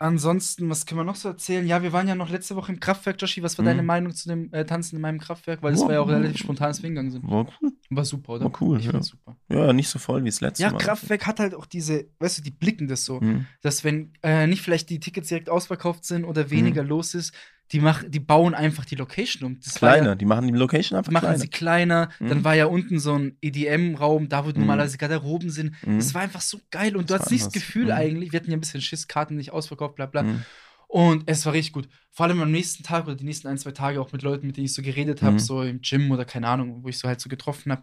Ansonsten, 0.00 0.70
was 0.70 0.86
können 0.86 1.00
wir 1.00 1.04
noch 1.04 1.14
so 1.14 1.28
erzählen? 1.28 1.66
Ja, 1.66 1.82
wir 1.82 1.92
waren 1.92 2.08
ja 2.08 2.14
noch 2.14 2.30
letzte 2.30 2.56
Woche 2.56 2.72
im 2.72 2.80
Kraftwerk, 2.80 3.20
Joshi. 3.20 3.42
Was 3.42 3.58
war 3.58 3.64
Mhm. 3.64 3.68
deine 3.68 3.82
Meinung 3.82 4.14
zu 4.14 4.28
dem 4.30 4.50
äh, 4.52 4.64
Tanzen 4.64 4.96
in 4.96 5.02
meinem 5.02 5.18
Kraftwerk? 5.20 5.62
Weil 5.62 5.72
das 5.72 5.82
Ja, 5.82 5.86
war 5.88 5.94
ja 5.94 6.00
auch 6.00 6.06
mhm. 6.06 6.14
relativ 6.14 6.38
spontan, 6.38 6.68
dass 6.70 6.78
wir 6.82 6.86
hingegangen 6.86 7.12
sind. 7.12 7.30
War 7.30 7.46
cool. 7.62 7.72
War 7.90 8.04
super, 8.06 8.32
oder? 8.32 8.44
War 8.46 8.62
cool, 8.62 8.78
Ich 8.80 8.86
ja. 8.86 9.02
super. 9.02 9.36
Ja, 9.50 9.72
nicht 9.74 9.88
so 9.88 9.98
voll 9.98 10.24
wie 10.24 10.28
das 10.30 10.40
letzte 10.40 10.62
Ja, 10.62 10.70
Mal. 10.72 10.78
Kraftwerk 10.78 11.26
hat 11.26 11.38
halt 11.38 11.54
auch 11.54 11.66
diese, 11.66 12.06
weißt 12.18 12.38
du, 12.38 12.42
die 12.42 12.50
blicken 12.50 12.88
das 12.88 13.04
so, 13.04 13.20
Hm. 13.20 13.46
dass 13.60 13.84
wenn 13.84 14.14
äh, 14.22 14.46
nicht 14.46 14.62
vielleicht 14.62 14.88
die 14.88 15.00
Tickets 15.00 15.28
direkt 15.28 15.50
ausverkauft 15.50 16.04
sind 16.06 16.24
oder 16.24 16.44
Mhm. 16.44 16.50
weniger 16.50 16.82
los 16.82 17.14
ist, 17.14 17.34
die, 17.72 17.80
mach, 17.80 18.02
die 18.06 18.18
bauen 18.20 18.54
einfach 18.54 18.84
die 18.84 18.96
Location 18.96 19.44
um. 19.46 19.60
Das 19.60 19.74
Kleiner, 19.74 20.08
Ja, 20.08 20.14
die 20.16 20.24
machen 20.24 20.46
die 20.48 20.52
Location 20.58 20.96
einfach 20.98 21.12
machen 21.12 21.26
kleiner. 21.26 21.38
sie 21.38 21.48
kleiner. 21.48 22.08
Dann 22.18 22.38
Mhm. 22.38 22.44
war 22.44 22.54
ja 22.56 22.66
unten 22.66 22.98
so 22.98 23.14
ein 23.14 23.36
EDM-Raum, 23.40 24.28
da 24.28 24.44
wo 24.44 24.48
Mhm. 24.48 24.58
normalerweise 24.58 24.98
Garderoben 24.98 25.50
sind. 25.50 25.74
Mhm. 25.86 25.98
Das 25.98 26.12
war 26.14 26.22
einfach 26.22 26.40
so 26.40 26.60
geil 26.70 26.96
und 26.96 27.10
du 27.10 27.14
Das 27.14 27.20
hattest 27.20 27.30
war 27.30 27.34
nicht 27.34 27.46
das. 27.46 27.52
Gefühl 27.52 27.86
Mhm. 27.86 27.90
eigentlich, 27.92 28.32
wir 28.32 28.40
hatten 28.40 28.50
ja 28.50 28.56
ein 28.56 28.60
bisschen 28.60 28.80
Schiss, 28.80 29.06
Karten 29.08 29.36
nicht 29.36 29.52
ausverkauft, 29.52 29.94
bla 29.94 30.06
bla. 30.06 30.22
Hm. 30.22 30.42
Und 30.88 31.22
es 31.30 31.46
war 31.46 31.52
richtig 31.52 31.72
gut. 31.72 31.88
Vor 32.10 32.26
allem 32.26 32.40
am 32.42 32.50
nächsten 32.50 32.82
Tag 32.82 33.04
oder 33.06 33.14
die 33.14 33.24
nächsten 33.24 33.46
ein, 33.46 33.58
zwei 33.58 33.70
Tage 33.70 34.00
auch 34.00 34.10
mit 34.10 34.22
Leuten, 34.22 34.48
mit 34.48 34.56
denen 34.56 34.64
ich 34.64 34.74
so 34.74 34.82
geredet 34.82 35.22
habe, 35.22 35.34
Mhm. 35.34 35.38
so 35.38 35.62
im 35.62 35.80
Gym 35.82 36.10
oder 36.10 36.24
keine 36.24 36.48
Ahnung, 36.48 36.82
wo 36.82 36.88
ich 36.88 36.98
so 36.98 37.06
halt 37.06 37.20
so 37.20 37.28
getroffen 37.28 37.70
habe. 37.70 37.82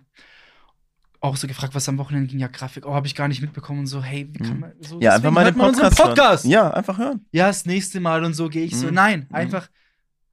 Auch 1.20 1.36
so 1.36 1.48
gefragt, 1.48 1.74
was 1.74 1.90
am 1.90 1.98
Wochenende 1.98 2.28
ging. 2.30 2.40
Ja, 2.40 2.48
Grafik, 2.48 2.86
oh, 2.86 2.94
habe 2.94 3.08
ich 3.08 3.16
gar 3.16 3.28
nicht 3.28 3.42
mitbekommen. 3.42 3.80
Und 3.80 3.88
so, 3.88 4.04
hey, 4.04 4.30
wie 4.32 4.38
kann 4.40 4.54
Mhm. 4.56 4.60
man 4.60 4.74
so. 4.80 5.00
Ja, 5.02 5.16
einfach 5.16 5.32
mal 5.32 5.46
den 5.46 5.56
Podcast, 5.56 5.98
Podcast. 5.98 6.44
hören. 6.44 6.52
Ja, 6.52 6.72
einfach 6.72 6.98
hören. 6.98 7.26
Ja, 7.32 7.48
das 7.48 7.66
nächste 7.66 8.00
Mal 8.00 8.24
und 8.24 8.34
so 8.36 8.50
gehe 8.50 8.66
ich 8.66 8.76
so. 8.76 8.88
Mhm. 8.88 8.94
Nein, 8.94 9.26
Mhm. 9.30 9.36
einfach. 9.36 9.70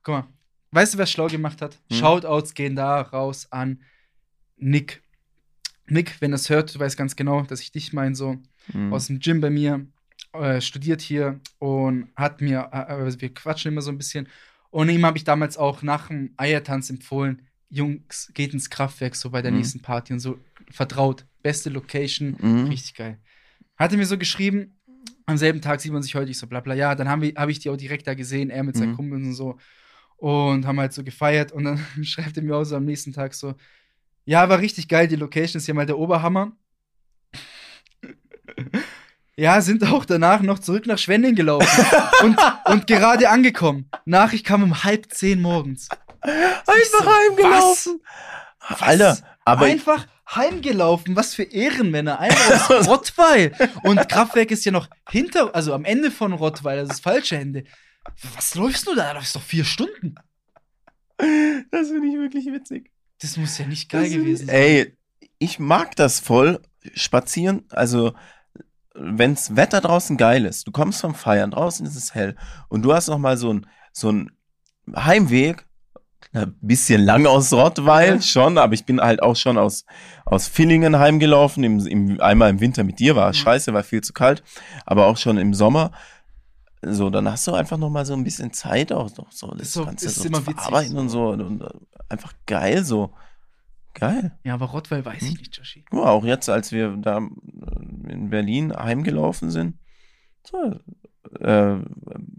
Guck 0.03 0.15
mal, 0.15 0.25
weißt 0.73 0.95
du, 0.95 0.99
wer 0.99 1.07
schlau 1.07 1.27
gemacht 1.29 1.63
hat? 1.63 1.79
Mhm. 1.91 1.95
Shoutouts 1.95 2.53
gehen 2.55 2.77
da 2.77 3.01
raus 3.01 3.47
an 3.51 3.81
Nick. 4.57 5.03
Nick, 5.87 6.21
wenn 6.21 6.31
das 6.33 6.49
hört, 6.51 6.75
du 6.75 6.79
weißt 6.79 6.97
ganz 6.97 7.17
genau, 7.17 7.43
dass 7.43 7.61
ich 7.61 7.73
dich 7.73 7.93
meine, 7.93 8.15
so 8.15 8.37
Hm. 8.73 8.93
aus 8.93 9.07
dem 9.09 9.19
Gym 9.21 9.41
bei 9.41 9.51
mir, 9.51 9.87
äh, 10.33 10.61
studiert 10.61 11.01
hier 11.03 11.41
und 11.59 12.09
hat 12.17 12.41
mir, 12.41 12.69
äh, 12.73 12.77
also 12.77 13.21
wir 13.21 13.33
quatschen 13.33 13.73
immer 13.73 13.83
so 13.83 13.91
ein 13.91 13.99
bisschen. 13.99 14.27
Und 14.71 14.89
ihm 14.89 15.05
habe 15.07 15.17
ich 15.19 15.25
damals 15.25 15.57
auch 15.57 15.83
nach 15.83 16.09
dem 16.09 16.33
Eiertanz 16.37 16.91
empfohlen, 16.91 17.43
Jungs, 17.71 18.31
geht 18.35 18.53
ins 18.55 18.71
Kraftwerk 18.71 19.15
so 19.17 19.31
bei 19.31 19.43
der 19.43 19.51
Mhm. 19.51 19.59
nächsten 19.59 19.81
Party 19.81 20.13
und 20.13 20.21
so. 20.21 20.39
Vertraut, 20.71 21.25
beste 21.43 21.71
Location, 21.71 22.37
Mhm. 22.41 22.67
richtig 22.67 22.95
geil. 22.95 23.19
Hat 23.77 23.93
er 23.93 23.99
mir 23.99 24.07
so 24.07 24.19
geschrieben, 24.19 24.77
am 25.27 25.37
selben 25.37 25.61
Tag 25.61 25.81
sieht 25.81 25.93
man 25.93 26.03
sich 26.03 26.15
heute, 26.15 26.31
ich 26.31 26.39
so 26.39 26.47
bla 26.47 26.61
bla, 26.61 26.75
ja, 26.75 26.95
dann 26.95 27.09
habe 27.09 27.33
hab 27.37 27.49
ich 27.49 27.59
die 27.59 27.71
auch 27.71 27.77
direkt 27.77 28.07
da 28.07 28.15
gesehen, 28.15 28.51
er 28.51 28.63
mit 28.63 28.77
seinen 28.77 28.93
Mhm. 28.93 28.97
Kumpels 28.97 29.27
und 29.27 29.35
so. 29.35 29.59
Und 30.17 30.67
haben 30.67 30.79
halt 30.81 30.93
so 30.93 31.03
gefeiert 31.05 31.53
und 31.53 31.65
dann 31.65 31.79
schreibt 32.05 32.37
er 32.37 32.43
mir 32.43 32.57
auch 32.57 32.65
so 32.65 32.77
am 32.77 32.85
nächsten 32.85 33.13
Tag 33.13 33.35
so, 33.35 33.55
ja, 34.27 34.49
war 34.49 34.59
richtig 34.59 34.89
geil, 34.89 35.07
die 35.09 35.17
Location 35.17 35.59
ist 35.59 35.67
ja 35.67 35.75
mal 35.75 35.87
der 35.87 35.99
Oberhammer. 35.99 36.53
Ja, 39.37 39.61
sind 39.61 39.85
auch 39.91 40.05
danach 40.05 40.43
noch 40.43 40.61
zurück 40.61 40.87
nach 40.87 40.97
Schwenning 40.99 41.35
gelaufen 41.35 41.85
und, 42.23 42.39
und 42.67 42.87
gerade 42.87 43.29
angekommen. 43.29 43.91
Nachricht 44.05 44.47
kam 44.47 44.63
um 44.63 44.85
halb 44.85 45.13
zehn 45.13 45.43
morgens. 45.43 45.89
Einfach 46.21 47.03
so, 47.03 47.11
heimgelaufen. 47.11 48.01
Alter, 48.61 49.19
aber 49.45 49.67
einfach 49.67 50.07
heimgelaufen. 50.29 51.17
Was 51.17 51.35
für 51.35 51.43
Ehrenmänner. 51.45 52.19
Einfach 52.19 52.71
aus 52.71 52.89
Rottweil. 52.89 53.53
Und 53.83 54.09
Kraftwerk 54.09 54.51
ist 54.51 54.65
ja 54.65 54.73
noch 54.73 54.89
hinter, 55.09 55.55
also 55.55 55.75
am 55.75 55.85
Ende 55.85 56.11
von 56.11 56.33
Rottweil, 56.33 56.79
das 56.79 56.85
ist 56.85 56.93
das 56.93 57.01
falsche 57.01 57.37
Ende. 57.37 57.65
Was 58.35 58.55
läufst 58.55 58.87
du 58.87 58.95
da? 58.95 59.05
Da 59.05 59.13
läufst 59.13 59.35
doch 59.35 59.43
vier 59.43 59.65
Stunden. 59.65 60.15
das 61.17 61.89
finde 61.89 62.09
ich 62.09 62.15
wirklich 62.15 62.47
witzig. 62.47 62.91
Das 63.21 63.37
muss 63.37 63.57
ja 63.59 63.67
nicht 63.67 63.89
geil 63.89 64.05
Das 64.05 64.13
gewesen 64.13 64.47
sein. 64.47 64.55
Ey, 64.55 64.97
ich 65.39 65.59
mag 65.59 65.97
das 65.97 66.21
voll. 66.21 66.61
Spazieren, 66.95 67.65
also 67.71 68.15
wenns 68.95 69.57
Wetter 69.57 69.81
draußen 69.81 70.17
geil 70.17 70.45
ist, 70.45 70.67
du 70.67 70.71
kommst 70.73 71.01
vom 71.01 71.15
Feiern, 71.15 71.51
draußen 71.51 71.87
ist 71.87 71.97
es 71.97 72.15
hell 72.15 72.37
und 72.69 72.83
du 72.83 72.93
hast 72.95 73.09
noch 73.09 73.19
mal 73.19 73.37
so 73.37 73.53
ein 73.53 73.67
so 73.93 74.11
ein 74.11 74.31
Heimweg, 74.95 75.67
ein 76.35 76.55
bisschen 76.61 77.03
lang 77.03 77.27
aus 77.27 77.53
Rottweil 77.53 78.21
schon, 78.23 78.59
aber 78.59 78.75
ich 78.75 78.85
bin 78.85 79.01
halt 79.01 79.23
auch 79.23 79.37
schon 79.37 79.57
aus 79.57 79.85
aus 80.27 80.49
Villingen 80.49 80.99
heimgelaufen, 80.99 81.63
im, 81.65 81.87
im, 81.87 82.21
einmal 82.21 82.51
im 82.51 82.61
Winter 82.61 82.83
mit 82.85 82.99
dir 82.99 83.15
war 83.15 83.29
Mhm. 83.29 83.35
scheiße, 83.35 83.73
war 83.73 83.83
viel 83.85 84.01
zu 84.03 84.13
kalt, 84.13 84.43
aber 84.85 85.07
auch 85.07 85.17
schon 85.17 85.37
im 85.39 85.55
Sommer. 85.55 85.93
So, 86.83 87.09
dann 87.09 87.31
hast 87.31 87.47
du 87.47 87.53
einfach 87.55 87.79
noch 87.79 87.89
mal 87.91 88.05
so 88.05 88.13
ein 88.15 88.25
bisschen 88.25 88.53
Zeit 88.53 88.93
auch 88.93 89.17
noch 89.17 89.33
so 89.33 89.51
das 89.53 89.69
Ist 89.69 89.73
so- 89.75 89.85
Ganze 89.87 90.07
ist 90.07 90.17
so 90.17 90.25
immer 90.25 90.39
zu 90.39 90.47
witzig 90.49 90.57
verarbeiten 90.63 90.93
so. 90.93 90.99
und 90.99 91.09
so 91.09 91.29
und, 91.29 91.41
und 91.41 91.65
einfach 92.09 92.33
geil 92.47 92.85
so. 92.85 93.13
Geil. 93.95 94.37
Ja, 94.43 94.55
aber 94.55 94.67
Rottweil 94.67 95.05
weiß 95.05 95.23
ich 95.23 95.29
Hm? 95.31 95.39
nicht, 95.39 95.57
Joshi. 95.57 95.85
Ja, 95.93 95.99
auch 96.01 96.25
jetzt, 96.25 96.49
als 96.51 96.73
wir 96.73 96.97
da 96.97 97.19
äh, 97.19 98.13
in 98.13 98.29
Berlin 98.29 98.75
heimgelaufen 98.77 99.51
sind, 99.53 99.79
so, 100.43 100.81
äh, 101.41 101.77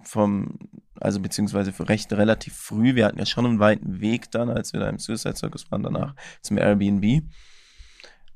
vom, 0.03 0.59
also 0.99 1.19
beziehungsweise 1.19 1.71
für 1.73 1.87
recht 1.89 2.11
relativ 2.13 2.53
früh, 2.55 2.95
wir 2.95 3.05
hatten 3.05 3.19
ja 3.19 3.25
schon 3.25 3.45
einen 3.45 3.59
weiten 3.59 3.99
Weg 4.01 4.31
dann, 4.31 4.49
als 4.49 4.73
wir 4.73 4.79
da 4.79 4.89
im 4.89 4.99
Suicide 4.99 5.35
Circus 5.35 5.69
waren, 5.71 5.83
danach 5.83 6.15
zum 6.41 6.57
Airbnb. 6.57 7.23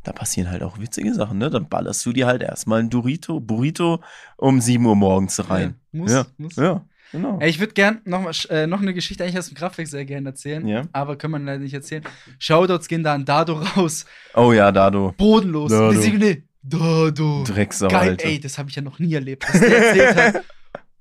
Da 0.04 0.14
passieren 0.14 0.50
halt 0.50 0.64
auch 0.64 0.80
witzige 0.80 1.14
Sachen, 1.14 1.38
ne? 1.38 1.50
Dann 1.50 1.68
ballerst 1.68 2.06
du 2.06 2.14
dir 2.14 2.26
halt 2.26 2.42
erstmal 2.42 2.80
ein 2.80 2.90
Dorito, 2.90 3.40
Burrito 3.40 4.02
um 4.38 4.62
7 4.62 4.86
Uhr 4.86 4.96
morgens 4.96 5.50
rein. 5.50 5.76
Ja, 5.92 6.00
muss, 6.00 6.12
ja, 6.12 6.26
muss. 6.38 6.56
ja, 6.56 6.86
genau. 7.12 7.38
Ey, 7.40 7.50
ich 7.50 7.60
würde 7.60 7.74
gern 7.74 8.00
noch, 8.06 8.22
mal, 8.22 8.34
äh, 8.50 8.66
noch 8.66 8.82
eine 8.82 8.94
Geschichte 8.94 9.24
eigentlich 9.24 9.38
aus 9.38 9.48
dem 9.48 9.56
Kraftwerk 9.56 9.90
sehr 9.90 10.06
gerne 10.06 10.30
erzählen. 10.30 10.66
Ja. 10.66 10.84
Aber 10.94 11.18
können 11.18 11.34
wir 11.34 11.40
leider 11.40 11.60
nicht 11.60 11.74
erzählen. 11.74 12.04
Shoutouts 12.40 12.88
gehen 12.88 13.04
da 13.04 13.14
an 13.14 13.26
Dado 13.26 13.56
raus. 13.56 14.06
Oh 14.36 14.54
ja, 14.54 14.72
Dado. 14.72 15.14
Bodenlos. 15.18 15.70
Dado. 15.72 15.92
Die 15.92 15.98
Signe. 15.98 16.44
Dado. 16.64 17.44
Drecksau, 17.46 17.88
Geil, 17.88 18.10
Alter. 18.12 18.26
ey, 18.26 18.40
das 18.40 18.58
habe 18.58 18.70
ich 18.70 18.76
ja 18.76 18.82
noch 18.82 19.00
nie 19.00 19.14
erlebt, 19.14 19.46
was 19.48 19.60
der 19.60 19.86
erzählt 19.86 20.16
hat. 20.36 20.44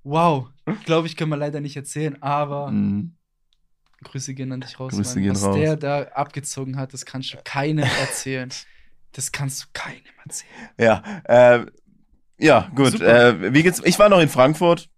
Wow. 0.08 0.48
Glaube 0.84 1.06
ich, 1.06 1.16
können 1.16 1.30
wir 1.30 1.36
leider 1.36 1.60
nicht 1.60 1.76
erzählen, 1.76 2.22
aber 2.22 2.70
Mhm. 2.70 3.14
Grüße 4.04 4.32
gehen 4.34 4.52
an 4.52 4.60
dich 4.60 4.78
raus. 4.78 4.92
Grüße 4.92 5.16
Mann. 5.16 5.22
gehen 5.24 5.34
was 5.34 5.44
raus. 5.44 5.56
der 5.56 5.76
da 5.76 6.02
abgezogen 6.14 6.76
hat, 6.76 6.92
das 6.94 7.04
kannst 7.04 7.32
du 7.32 7.38
keinem 7.44 7.84
erzählen. 8.00 8.48
Das 9.12 9.32
kannst 9.32 9.62
du 9.62 9.66
keinem 9.72 10.02
erzählen. 10.24 10.52
Ja, 10.78 11.02
äh, 11.24 11.66
ja, 12.38 12.70
gut. 12.74 13.00
Äh, 13.00 13.52
wie 13.52 13.62
geht's? 13.62 13.82
Ich 13.84 13.98
war 13.98 14.08
noch 14.08 14.20
in 14.20 14.28
Frankfurt. 14.28 14.88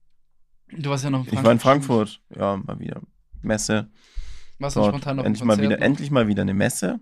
Du 0.72 0.90
warst 0.90 1.04
ja 1.04 1.10
noch 1.10 1.20
in 1.20 1.24
Frankfurt. 1.24 1.38
Ich 1.40 1.44
war 1.44 1.52
in 1.52 1.58
Frankfurt. 1.60 2.20
Ja, 2.36 2.56
mal 2.56 2.78
wieder 2.78 3.00
Messe. 3.40 3.90
Du 4.58 4.68
Dort 4.68 4.88
spontan 4.88 5.16
noch 5.16 5.24
endlich 5.24 5.44
mal 5.44 5.58
wieder, 5.58 5.76
noch? 5.78 5.84
endlich 5.84 6.10
mal 6.10 6.28
wieder 6.28 6.42
eine 6.42 6.52
Messe. 6.54 7.00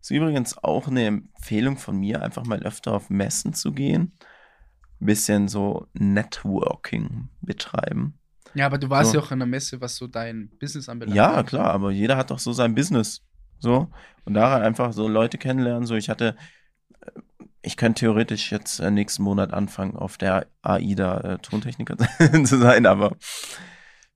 Ist 0.00 0.10
übrigens 0.10 0.56
auch 0.62 0.86
eine 0.86 1.06
Empfehlung 1.06 1.78
von 1.78 1.98
mir, 1.98 2.22
einfach 2.22 2.44
mal 2.44 2.62
öfter 2.62 2.92
auf 2.92 3.10
Messen 3.10 3.54
zu 3.54 3.72
gehen. 3.72 4.16
Bisschen 5.00 5.48
so 5.48 5.86
Networking 5.92 7.28
betreiben. 7.40 8.18
Ja, 8.54 8.66
aber 8.66 8.78
du 8.78 8.88
warst 8.88 9.10
So. 9.10 9.18
ja 9.18 9.24
auch 9.24 9.30
an 9.32 9.40
der 9.40 9.46
Messe, 9.48 9.80
was 9.80 9.96
so 9.96 10.06
dein 10.06 10.48
Business 10.60 10.88
anbelangt. 10.88 11.16
Ja, 11.16 11.42
klar, 11.42 11.72
aber 11.72 11.90
jeder 11.90 12.16
hat 12.16 12.30
doch 12.30 12.38
so 12.38 12.52
sein 12.52 12.74
Business. 12.74 13.22
So. 13.58 13.90
Und 14.24 14.34
daran 14.34 14.62
einfach 14.62 14.92
so 14.92 15.08
Leute 15.08 15.38
kennenlernen. 15.38 15.86
So, 15.86 15.94
ich 15.96 16.08
hatte, 16.08 16.36
äh, 17.00 17.20
ich 17.62 17.76
könnte 17.76 18.00
theoretisch 18.00 18.52
jetzt 18.52 18.78
äh, 18.78 18.90
nächsten 18.90 19.22
Monat 19.24 19.52
anfangen, 19.52 19.96
auf 19.96 20.16
der 20.18 20.46
AIDA 20.62 21.20
äh, 21.20 21.38
Tontechniker 21.38 21.96
zu 22.44 22.58
sein, 22.58 22.86
aber 22.86 23.16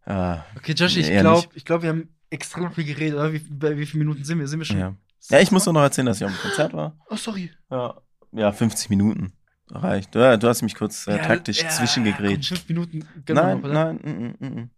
äh, 0.07 0.37
Okay, 0.57 0.72
Josh, 0.72 0.97
ich 0.97 1.09
glaube, 1.11 1.49
ich 1.55 1.64
glaub, 1.64 1.83
wir 1.83 1.91
haben 1.91 2.09
extrem 2.31 2.70
viel 2.72 2.85
geredet, 2.85 3.14
oder? 3.18 3.33
Wie, 3.33 3.41
bei 3.41 3.76
wie 3.76 3.87
vielen 3.87 4.07
Minuten 4.07 4.24
sind 4.24 4.39
wir? 4.39 4.47
Sind 4.49 4.61
wir 4.61 4.64
schon? 4.66 4.79
ja. 4.79 4.95
Ja, 5.31 5.41
ich 5.41 5.51
muss 5.51 5.64
doch 5.64 5.72
noch 5.72 5.83
erzählen, 5.83 6.07
dass 6.07 6.20
ich 6.20 6.24
auf 6.24 6.31
dem 6.33 6.41
Konzert 6.41 6.72
war. 6.72 6.97
Oh, 7.11 7.16
sorry. 7.16 7.51
Ja, 7.70 8.01
ja 8.33 8.53
50 8.53 8.89
Minuten 8.89 9.33
reicht. 9.71 10.14
Ja, 10.14 10.37
du 10.37 10.49
hast 10.49 10.62
mich 10.62 10.75
kurz 10.75 11.07
äh, 11.07 11.19
taktisch 11.19 11.62
ja, 11.62 11.69
zwischengegrätscht. 11.69 12.49
Fünf 12.49 12.69
Minuten 12.69 13.09
wir 13.27 13.35
Nein, 13.35 13.61
noch, 13.61 13.69
nein, 13.69 13.97
mm, 14.41 14.45
mm, 14.45 14.61
mm, 14.61 14.71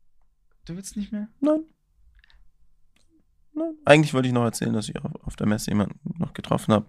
Du 0.66 0.76
willst 0.76 0.97
nicht 0.97 1.12
mehr? 1.12 1.28
nein. 1.41 1.61
Ne? 3.55 3.74
Eigentlich 3.84 4.14
wollte 4.14 4.28
ich 4.28 4.34
noch 4.34 4.45
erzählen, 4.45 4.72
dass 4.72 4.88
ich 4.88 4.95
auf, 5.03 5.36
der 5.36 5.47
Messe 5.47 5.70
jemanden 5.70 5.99
noch 6.18 6.32
getroffen 6.32 6.72
habe, 6.72 6.86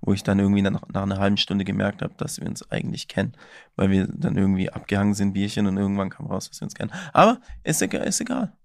wo 0.00 0.12
ich 0.12 0.22
dann 0.22 0.38
irgendwie 0.38 0.62
nach, 0.62 0.82
nach 0.88 1.02
einer 1.02 1.18
halben 1.18 1.36
Stunde 1.36 1.64
gemerkt 1.64 2.02
habe, 2.02 2.14
dass 2.16 2.40
wir 2.40 2.48
uns 2.48 2.68
eigentlich 2.70 3.06
kennen, 3.06 3.36
weil 3.76 3.90
wir 3.90 4.06
dann 4.08 4.36
irgendwie 4.36 4.70
abgehangen 4.70 5.14
sind, 5.14 5.34
Bierchen 5.34 5.66
und 5.66 5.76
irgendwann 5.76 6.10
kam 6.10 6.26
raus, 6.26 6.48
dass 6.48 6.60
wir 6.60 6.64
uns 6.64 6.74
kennen. 6.74 6.92
Aber 7.12 7.40
ist 7.62 7.82
egal, 7.82 8.06
ist 8.06 8.20
egal. 8.20 8.56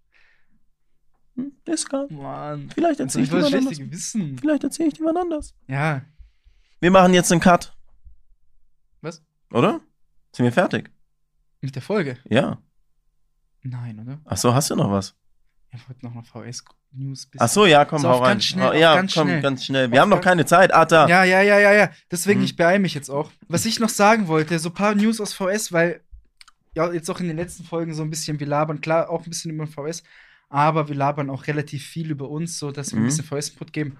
Hm, 1.35 1.51
ist 1.65 1.87
egal. 1.87 2.07
Mann. 2.09 2.69
Vielleicht 2.73 2.99
erzähle 2.99 3.25
ich 3.25 3.31
Ich 3.33 3.49
dir 3.49 3.57
anders. 3.57 3.77
Gewissen. 3.77 4.37
Vielleicht 4.37 4.63
erzähle 4.63 4.89
ich 4.89 4.95
dir 4.95 5.05
wann 5.05 5.17
anders. 5.17 5.53
Ja. 5.67 6.01
Wir 6.79 6.91
machen 6.91 7.13
jetzt 7.13 7.31
einen 7.31 7.41
Cut. 7.41 7.77
Oder? 9.51 9.81
Sind 10.35 10.45
wir 10.45 10.51
fertig? 10.51 10.91
Mit 11.61 11.75
der 11.75 11.81
Folge? 11.81 12.17
Ja. 12.29 12.61
Nein, 13.63 13.99
oder? 13.99 14.19
Ach 14.25 14.37
so, 14.37 14.53
hast 14.53 14.69
du 14.69 14.75
noch 14.75 14.91
was? 14.91 15.15
Ich 15.71 15.87
wollte 15.87 16.05
noch 16.05 16.13
mal 16.13 16.23
VS-News 16.23 17.29
Ach 17.37 17.47
so, 17.49 17.65
ja, 17.65 17.85
komm, 17.85 17.99
So, 17.99 18.09
hau 18.09 18.17
rein. 18.19 18.31
ganz 18.33 18.45
schnell, 18.45 18.69
auf 18.69 18.75
ja, 18.75 18.95
ganz 18.95 19.13
komm, 19.13 19.27
schnell. 19.27 19.41
ganz 19.41 19.65
schnell. 19.65 19.91
Wir 19.91 19.99
Auf 19.99 20.01
haben 20.03 20.09
noch 20.09 20.21
keine 20.21 20.45
Zeit, 20.45 20.73
Arta. 20.73 21.07
Ja, 21.07 21.23
ja, 21.23 21.41
ja, 21.41 21.59
ja, 21.59 21.73
ja. 21.73 21.89
Deswegen, 22.09 22.39
Mhm. 22.39 22.45
ich 22.45 22.55
beeile 22.55 22.79
mich 22.79 22.93
jetzt 22.93 23.09
auch. 23.09 23.31
Was 23.47 23.65
ich 23.65 23.79
noch 23.79 23.89
sagen 23.89 24.27
wollte, 24.27 24.57
so 24.59 24.69
ein 24.69 24.73
paar 24.75 24.95
News 24.95 25.19
aus 25.21 25.33
VS, 25.33 25.71
weil 25.71 26.01
ja, 26.75 26.91
jetzt 26.91 27.09
auch 27.09 27.19
in 27.19 27.27
den 27.27 27.37
letzten 27.37 27.63
Folgen 27.65 27.93
so 27.93 28.03
ein 28.03 28.09
bisschen, 28.09 28.39
wir 28.39 28.47
labern, 28.47 28.81
klar, 28.81 29.09
auch 29.09 29.25
ein 29.25 29.29
bisschen 29.29 29.51
über 29.51 29.67
VS, 29.67 30.03
aber 30.49 30.87
wir 30.87 30.95
labern 30.95 31.29
auch 31.29 31.45
relativ 31.47 31.85
viel 31.85 32.09
über 32.11 32.29
uns, 32.29 32.57
so 32.57 32.71
dass 32.71 32.91
wir 32.93 32.97
ein 32.99 33.03
Mhm. 33.03 33.07
bisschen 33.07 33.25
VS-Input 33.25 33.73
geben. 33.73 33.97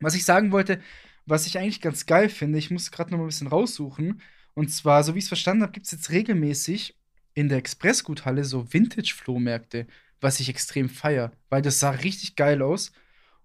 Was 0.00 0.14
ich 0.14 0.24
sagen 0.24 0.50
wollte, 0.50 0.80
was 1.26 1.46
ich 1.46 1.58
eigentlich 1.58 1.80
ganz 1.80 2.06
geil 2.06 2.28
finde, 2.28 2.58
ich 2.58 2.70
muss 2.70 2.90
gerade 2.90 3.10
noch 3.10 3.18
mal 3.18 3.24
ein 3.24 3.28
bisschen 3.28 3.46
raussuchen. 3.48 4.20
Und 4.54 4.70
zwar, 4.72 5.02
so 5.02 5.14
wie 5.14 5.18
ich 5.18 5.24
es 5.24 5.28
verstanden 5.28 5.62
habe, 5.62 5.72
gibt 5.72 5.86
es 5.86 5.92
jetzt 5.92 6.10
regelmäßig 6.10 6.96
in 7.34 7.48
der 7.48 7.58
Expressguthalle 7.58 8.44
so 8.44 8.72
Vintage-Flohmärkte, 8.72 9.86
was 10.20 10.40
ich 10.40 10.48
extrem 10.48 10.88
feier, 10.88 11.32
weil 11.50 11.62
das 11.62 11.80
sah 11.80 11.90
richtig 11.90 12.36
geil 12.36 12.62
aus. 12.62 12.92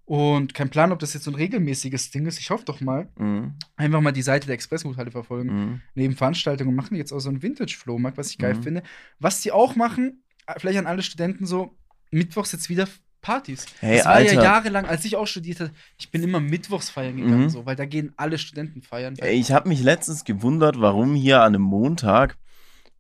Und 0.06 0.56
kein 0.56 0.70
Plan, 0.72 0.92
ob 0.92 0.98
das 1.00 1.14
jetzt 1.14 1.26
so 1.26 1.32
ein 1.32 1.36
regelmäßiges 1.36 2.10
Ding 2.10 2.26
ist. 2.26 2.40
Ich 2.40 2.50
hoffe 2.50 2.66
doch 2.66 2.82
mal. 2.82 3.10
Mhm. 3.20 3.54
Einfach 3.76 4.02
mal 4.02 4.12
die 4.12 4.24
Seite 4.24 4.48
der 4.48 4.56
Expressguthalle 4.56 5.12
verfolgen. 5.12 5.50
Mhm. 5.54 5.82
Neben 5.94 6.16
Veranstaltungen 6.16 6.76
machen 6.76 6.96
die 6.96 7.00
jetzt 7.00 7.12
auch 7.12 7.20
so 7.20 7.30
einen 7.30 7.44
Vintage-Flohmarkt, 7.44 8.18
was 8.18 8.32
ich 8.32 8.40
geil 8.40 8.56
Mhm. 8.56 8.64
finde. 8.64 8.84
Was 9.20 9.42
die 9.42 9.52
auch 9.52 9.76
machen, 9.76 10.24
äh, 10.48 10.60
vielleicht 10.60 10.80
an 10.80 10.88
alle 10.88 11.04
Studenten 11.04 11.46
so, 11.46 11.78
mittwochs 12.10 12.52
jetzt 12.54 12.70
wieder 12.70 12.88
Partys. 13.22 13.66
Hey, 13.80 13.98
das 13.98 14.06
war 14.06 14.14
Alter. 14.14 14.34
ja 14.34 14.44
jahrelang, 14.44 14.86
als 14.86 15.04
ich 15.06 15.16
auch 15.18 15.28
studiert 15.28 15.60
habe, 15.60 15.72
ich 15.98 16.10
bin 16.12 16.24
immer 16.24 16.40
mittwochs 16.40 16.90
feiern 16.90 17.18
gegangen, 17.18 17.44
Mhm. 17.44 17.50
so, 17.50 17.66
weil 17.66 17.76
da 17.76 17.86
gehen 17.86 18.14
alle 18.18 18.38
Studenten 18.38 18.82
feiern. 18.82 19.16
Ey, 19.18 19.36
Ich 19.40 19.52
habe 19.52 19.68
mich 19.70 19.82
letztens 19.84 20.24
gewundert, 20.24 20.80
warum 20.80 21.16
hier 21.16 21.42
an 21.42 21.54
einem 21.56 21.64
Montag 21.64 22.38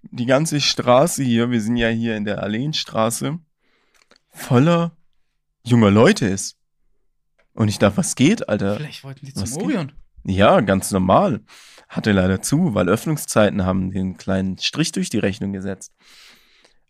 die 0.03 0.25
ganze 0.25 0.61
Straße 0.61 1.23
hier, 1.23 1.51
wir 1.51 1.61
sind 1.61 1.77
ja 1.77 1.89
hier 1.89 2.15
in 2.17 2.25
der 2.25 2.41
Alleenstraße, 2.43 3.39
voller 4.29 4.91
junger 5.63 5.91
Leute 5.91 6.25
ist. 6.27 6.57
Und 7.53 7.67
ich 7.67 7.79
dachte, 7.79 7.97
was 7.97 8.15
geht, 8.15 8.47
Alter? 8.47 8.77
Vielleicht 8.77 9.03
wollten 9.03 9.25
die 9.25 9.35
was 9.35 9.51
zum 9.51 9.59
geht? 9.67 9.75
Orion. 9.77 9.91
Ja, 10.25 10.61
ganz 10.61 10.91
normal. 10.91 11.41
Hatte 11.87 12.11
leider 12.11 12.41
zu, 12.41 12.73
weil 12.75 12.87
Öffnungszeiten 12.87 13.65
haben 13.65 13.91
den 13.91 14.17
kleinen 14.17 14.57
Strich 14.59 14.91
durch 14.91 15.09
die 15.09 15.17
Rechnung 15.17 15.53
gesetzt. 15.53 15.93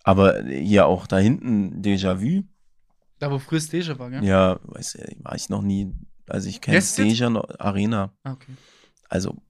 Aber 0.03 0.43
hier 0.43 0.85
auch 0.87 1.07
da 1.07 1.17
hinten 1.17 1.81
Déjà-vu. 1.81 2.43
Da, 3.19 3.29
wo 3.31 3.39
früher 3.39 3.59
Deja 3.59 3.99
war, 3.99 4.09
gell? 4.09 4.23
Ja, 4.23 4.59
weiß 4.63 4.93
ja, 4.93 5.05
war 5.23 5.35
ich 5.35 5.49
noch 5.49 5.61
nie. 5.61 5.93
Also 6.27 6.47
ich 6.49 6.61
kenne 6.61 6.79
noch- 7.31 7.59
Arena. 7.59 8.13
Ah, 8.23 8.31
okay. 8.33 8.53
Also 9.09 9.41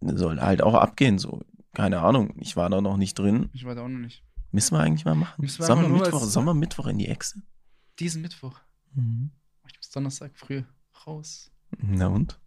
soll 0.00 0.40
halt 0.40 0.62
auch 0.62 0.74
abgehen, 0.74 1.18
so. 1.18 1.42
Keine 1.72 2.00
Ahnung. 2.00 2.34
Ich 2.40 2.56
war 2.56 2.68
da 2.70 2.80
noch 2.80 2.96
nicht 2.96 3.18
drin. 3.18 3.48
Ich 3.52 3.64
war 3.64 3.74
da 3.74 3.82
auch 3.84 3.88
noch 3.88 3.98
nicht. 3.98 4.22
Müssen 4.50 4.74
wir 4.76 4.80
eigentlich 4.80 5.04
mal 5.04 5.14
machen. 5.14 5.40
Müssen 5.42 5.58
wir 5.60 5.66
Sollen 5.66 5.78
wir 5.80 5.84
einfach 5.86 5.96
nur 5.98 6.06
Mittwoch, 6.06 6.22
als- 6.22 6.32
sollen 6.32 6.46
wir 6.46 6.54
Mittwoch 6.54 6.86
in 6.86 6.98
die 6.98 7.08
Echse? 7.08 7.42
Diesen 7.98 8.22
Mittwoch. 8.22 8.60
Mhm. 8.94 9.30
Ich 9.68 9.76
muss 9.78 9.90
Donnerstag 9.90 10.32
früh 10.34 10.62
raus. 11.06 11.50
Na 11.78 12.06
und? 12.08 12.38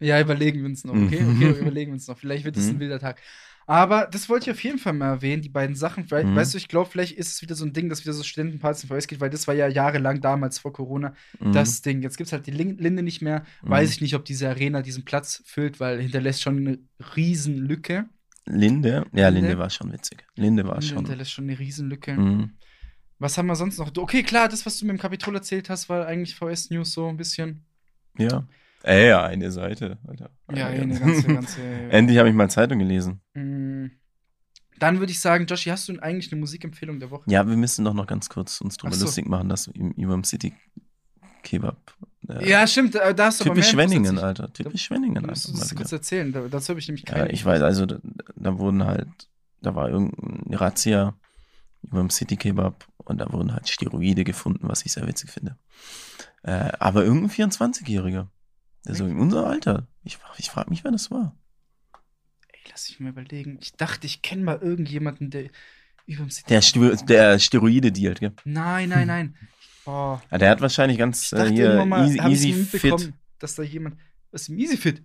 Ja, 0.00 0.20
überlegen 0.20 0.60
wir 0.60 0.66
uns 0.66 0.84
noch, 0.84 0.94
okay? 0.94 1.20
Okay, 1.52 1.60
überlegen 1.60 1.90
wir 1.92 1.94
uns 1.94 2.08
noch. 2.08 2.18
Vielleicht 2.18 2.44
wird 2.44 2.56
es 2.56 2.68
ein 2.68 2.76
Mhm. 2.76 2.80
wilder 2.80 2.98
Tag. 2.98 3.20
Aber 3.66 4.06
das 4.10 4.28
wollte 4.28 4.50
ich 4.50 4.56
auf 4.56 4.62
jeden 4.64 4.78
Fall 4.78 4.92
mal 4.92 5.06
erwähnen, 5.08 5.40
die 5.42 5.48
beiden 5.48 5.76
Sachen. 5.76 6.04
Vielleicht, 6.06 6.26
Mhm. 6.28 6.36
Weißt 6.36 6.52
du, 6.54 6.58
ich 6.58 6.68
glaube, 6.68 6.90
vielleicht 6.90 7.16
ist 7.16 7.28
es 7.34 7.42
wieder 7.42 7.54
so 7.54 7.64
ein 7.64 7.72
Ding, 7.72 7.88
dass 7.88 8.02
wieder 8.02 8.12
so 8.12 8.22
Studentenpartys 8.22 8.82
in 8.84 8.88
VS 8.88 9.06
geht, 9.06 9.20
weil 9.20 9.30
das 9.30 9.46
war 9.46 9.54
ja 9.54 9.68
jahrelang 9.68 10.20
damals 10.20 10.58
vor 10.58 10.72
Corona 10.72 11.14
Mhm. 11.40 11.52
das 11.52 11.80
Ding. 11.82 12.02
Jetzt 12.02 12.16
gibt 12.16 12.26
es 12.26 12.32
halt 12.32 12.46
die 12.46 12.50
Lin- 12.50 12.78
Linde 12.78 13.02
nicht 13.02 13.22
mehr. 13.22 13.44
Mhm. 13.62 13.70
Weiß 13.70 13.90
ich 13.90 14.00
nicht, 14.00 14.14
ob 14.14 14.24
diese 14.24 14.48
Arena 14.48 14.82
diesen 14.82 15.04
Platz 15.04 15.42
füllt, 15.46 15.78
weil 15.80 16.00
hinterlässt 16.00 16.42
schon 16.42 16.58
eine 16.58 16.78
Riesenlücke. 17.16 18.06
Linde? 18.46 19.06
Ja, 19.12 19.28
Linde, 19.28 19.48
Linde? 19.50 19.58
war 19.58 19.70
schon 19.70 19.92
witzig. 19.92 20.24
Linde 20.34 20.64
war 20.64 20.74
Linde 20.74 20.86
schon. 20.86 20.96
hinterlässt 20.98 21.30
schon 21.32 21.44
eine 21.48 21.58
Riesenlücke. 21.58 22.14
Mhm. 22.14 22.50
Was 23.18 23.38
haben 23.38 23.46
wir 23.46 23.54
sonst 23.54 23.78
noch? 23.78 23.92
Okay, 23.96 24.24
klar, 24.24 24.48
das, 24.48 24.66
was 24.66 24.78
du 24.78 24.86
mit 24.86 24.96
dem 24.96 25.00
Kapitol 25.00 25.36
erzählt 25.36 25.70
hast, 25.70 25.88
war 25.88 26.06
eigentlich 26.06 26.34
VS-News 26.34 26.92
so 26.92 27.06
ein 27.08 27.16
bisschen. 27.16 27.64
Ja. 28.18 28.46
Ey, 28.82 29.08
ja, 29.08 29.24
eine 29.24 29.50
Seite, 29.50 29.98
Alter. 30.06 30.30
Ja, 30.52 30.66
Eine 30.66 30.98
ganze, 30.98 31.22
ganze. 31.34 31.60
Endlich 31.90 32.18
habe 32.18 32.28
ich 32.28 32.34
mal 32.34 32.50
Zeitung 32.50 32.78
gelesen. 32.78 33.20
Mm. 33.34 33.86
Dann 34.78 34.98
würde 34.98 35.12
ich 35.12 35.20
sagen, 35.20 35.46
Joshi, 35.46 35.70
hast 35.70 35.88
du 35.88 35.98
eigentlich 36.00 36.32
eine 36.32 36.40
Musikempfehlung 36.40 36.98
der 36.98 37.10
Woche? 37.10 37.30
Ja, 37.30 37.46
wir 37.46 37.56
müssen 37.56 37.84
doch 37.84 37.94
noch 37.94 38.06
ganz 38.06 38.28
kurz 38.28 38.60
uns 38.60 38.76
drüber 38.76 38.94
so. 38.94 39.04
lustig 39.04 39.28
machen, 39.28 39.48
dass 39.48 39.68
im, 39.68 39.92
über 39.92 40.14
dem 40.14 40.24
City 40.24 40.52
Kebab. 41.44 41.76
äh, 42.28 42.48
Ja, 42.50 42.66
stimmt, 42.66 42.96
äh, 42.96 43.14
da 43.14 43.26
hast 43.26 43.40
du 43.40 43.44
typisch 43.44 43.68
Schwenningen, 43.70 44.18
Alter. 44.18 44.52
Typisch 44.52 44.82
Schwenningen, 44.84 45.22
ich. 45.22 45.30
Musst 45.30 45.48
du 45.48 45.52
Alter. 45.52 45.60
das 45.66 45.74
kurz 45.76 45.92
erzählen? 45.92 46.32
Da, 46.32 46.40
dazu 46.48 46.70
habe 46.70 46.80
ich 46.80 46.88
nämlich 46.88 47.04
Ja, 47.08 47.14
keine. 47.14 47.30
ich 47.30 47.44
weiß, 47.44 47.62
also 47.62 47.86
da, 47.86 47.98
da 48.34 48.58
wurden 48.58 48.84
halt, 48.84 49.06
da 49.60 49.74
war 49.76 49.88
irgendeine 49.88 50.60
Razzia 50.60 51.14
über 51.82 51.98
dem 52.00 52.10
City 52.10 52.36
Kebab 52.36 52.84
und 52.98 53.18
da 53.20 53.32
wurden 53.32 53.52
halt 53.52 53.68
Steroide 53.68 54.24
gefunden, 54.24 54.68
was 54.68 54.84
ich 54.84 54.92
sehr 54.92 55.06
witzig 55.06 55.30
finde. 55.30 55.56
Äh, 56.42 56.72
aber 56.80 57.04
irgendein 57.04 57.30
24-Jähriger. 57.50 58.26
Also 58.86 59.06
in 59.06 59.18
unser 59.18 59.46
Alter. 59.46 59.86
Ich, 60.04 60.18
ich 60.38 60.50
frage 60.50 60.70
mich, 60.70 60.84
wer 60.84 60.90
das 60.92 61.10
war. 61.10 61.36
Ey, 62.48 62.60
lass 62.70 62.88
mich 62.88 63.00
mal 63.00 63.10
überlegen. 63.10 63.58
Ich 63.60 63.72
dachte, 63.74 64.06
ich 64.06 64.22
kenne 64.22 64.42
mal 64.42 64.58
irgendjemanden, 64.60 65.30
der 65.30 65.44
über 66.06 66.24
dem. 66.24 66.30
Der, 66.48 66.62
Stu 66.62 66.94
der 67.06 67.38
Steroide 67.38 67.92
dealt, 67.92 68.20
gell? 68.20 68.32
Nein, 68.44 68.88
nein, 68.88 69.06
nein. 69.06 69.36
Oh, 69.84 70.16
Ja, 70.30 70.38
der 70.38 70.50
hat 70.50 70.60
wahrscheinlich 70.60 70.94
ich 70.94 71.00
ganz 71.00 71.30
dachte 71.30 71.46
äh, 71.52 71.56
hier 71.56 71.84
mal, 71.84 72.06
easy, 72.06 72.50
easy 72.50 72.78
fit. 72.78 73.12
dass 73.40 73.56
da 73.56 73.64
jemand. 73.64 73.96
Was 74.30 74.42
ist 74.42 74.48
im 74.50 74.58
Easy 74.60 74.76
Fit? 74.76 75.02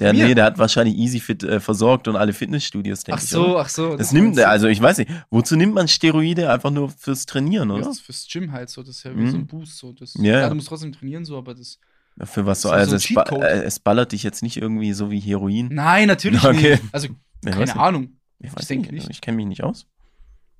Der, 0.00 0.12
mir? 0.12 0.26
nee, 0.26 0.34
der 0.34 0.46
hat 0.46 0.58
wahrscheinlich 0.58 0.96
easy 0.96 1.20
fit 1.20 1.44
äh, 1.44 1.60
versorgt 1.60 2.08
und 2.08 2.16
alle 2.16 2.32
Fitnessstudios, 2.32 3.04
denke 3.04 3.20
Ach 3.20 3.22
ich. 3.22 3.30
so, 3.30 3.52
oder? 3.52 3.60
ach 3.60 3.68
so. 3.68 3.96
Das 3.96 4.10
nimmt 4.10 4.26
meinst 4.30 4.40
er, 4.40 4.50
also 4.50 4.66
ich 4.66 4.82
weiß 4.82 4.98
nicht, 4.98 5.12
wozu 5.30 5.54
nimmt 5.54 5.74
man 5.74 5.86
Steroide 5.86 6.50
einfach 6.52 6.72
nur 6.72 6.90
fürs 6.90 7.24
Trainieren, 7.24 7.68
Ja, 7.70 7.76
oder? 7.76 7.84
das 7.84 7.98
ist 7.98 8.02
fürs 8.04 8.26
Gym 8.28 8.50
halt 8.50 8.68
so. 8.68 8.82
Das 8.82 8.96
ist 8.96 9.04
ja 9.04 9.12
wie 9.16 9.20
Mhm. 9.20 9.30
so 9.30 9.36
ein 9.36 9.46
Boost. 9.46 9.78
So. 9.78 9.92
Das, 9.92 10.14
Ja, 10.14 10.24
ja, 10.24 10.40
ja. 10.40 10.48
du 10.48 10.56
musst 10.56 10.66
trotzdem 10.66 10.92
trainieren, 10.92 11.24
so, 11.24 11.38
aber 11.38 11.54
das. 11.54 11.78
Für 12.22 12.46
was 12.46 12.62
so, 12.62 12.68
So- 12.68 12.74
so 12.74 12.78
also 12.78 12.92
ein 12.92 12.96
es, 12.96 13.14
ba 13.14 13.22
äh, 13.46 13.62
es 13.64 13.78
ballert 13.78 14.12
dich 14.12 14.22
jetzt 14.22 14.42
nicht 14.42 14.56
irgendwie 14.56 14.92
so 14.92 15.10
wie 15.10 15.20
Heroin. 15.20 15.68
Nein, 15.70 16.08
natürlich 16.08 16.42
Okay. 16.44 16.70
nicht. 16.70 16.82
Also, 16.92 17.08
Ich 17.44 17.50
keine. 17.50 17.76
Ahnung. 17.76 18.16
Ich 18.38 18.50
Ich 18.58 18.66
denke 18.66 18.92
nicht, 18.94 19.08
ich 19.10 19.20
kenne 19.20 19.36
mich 19.36 19.46
nicht 19.46 19.62
aus. 19.62 19.86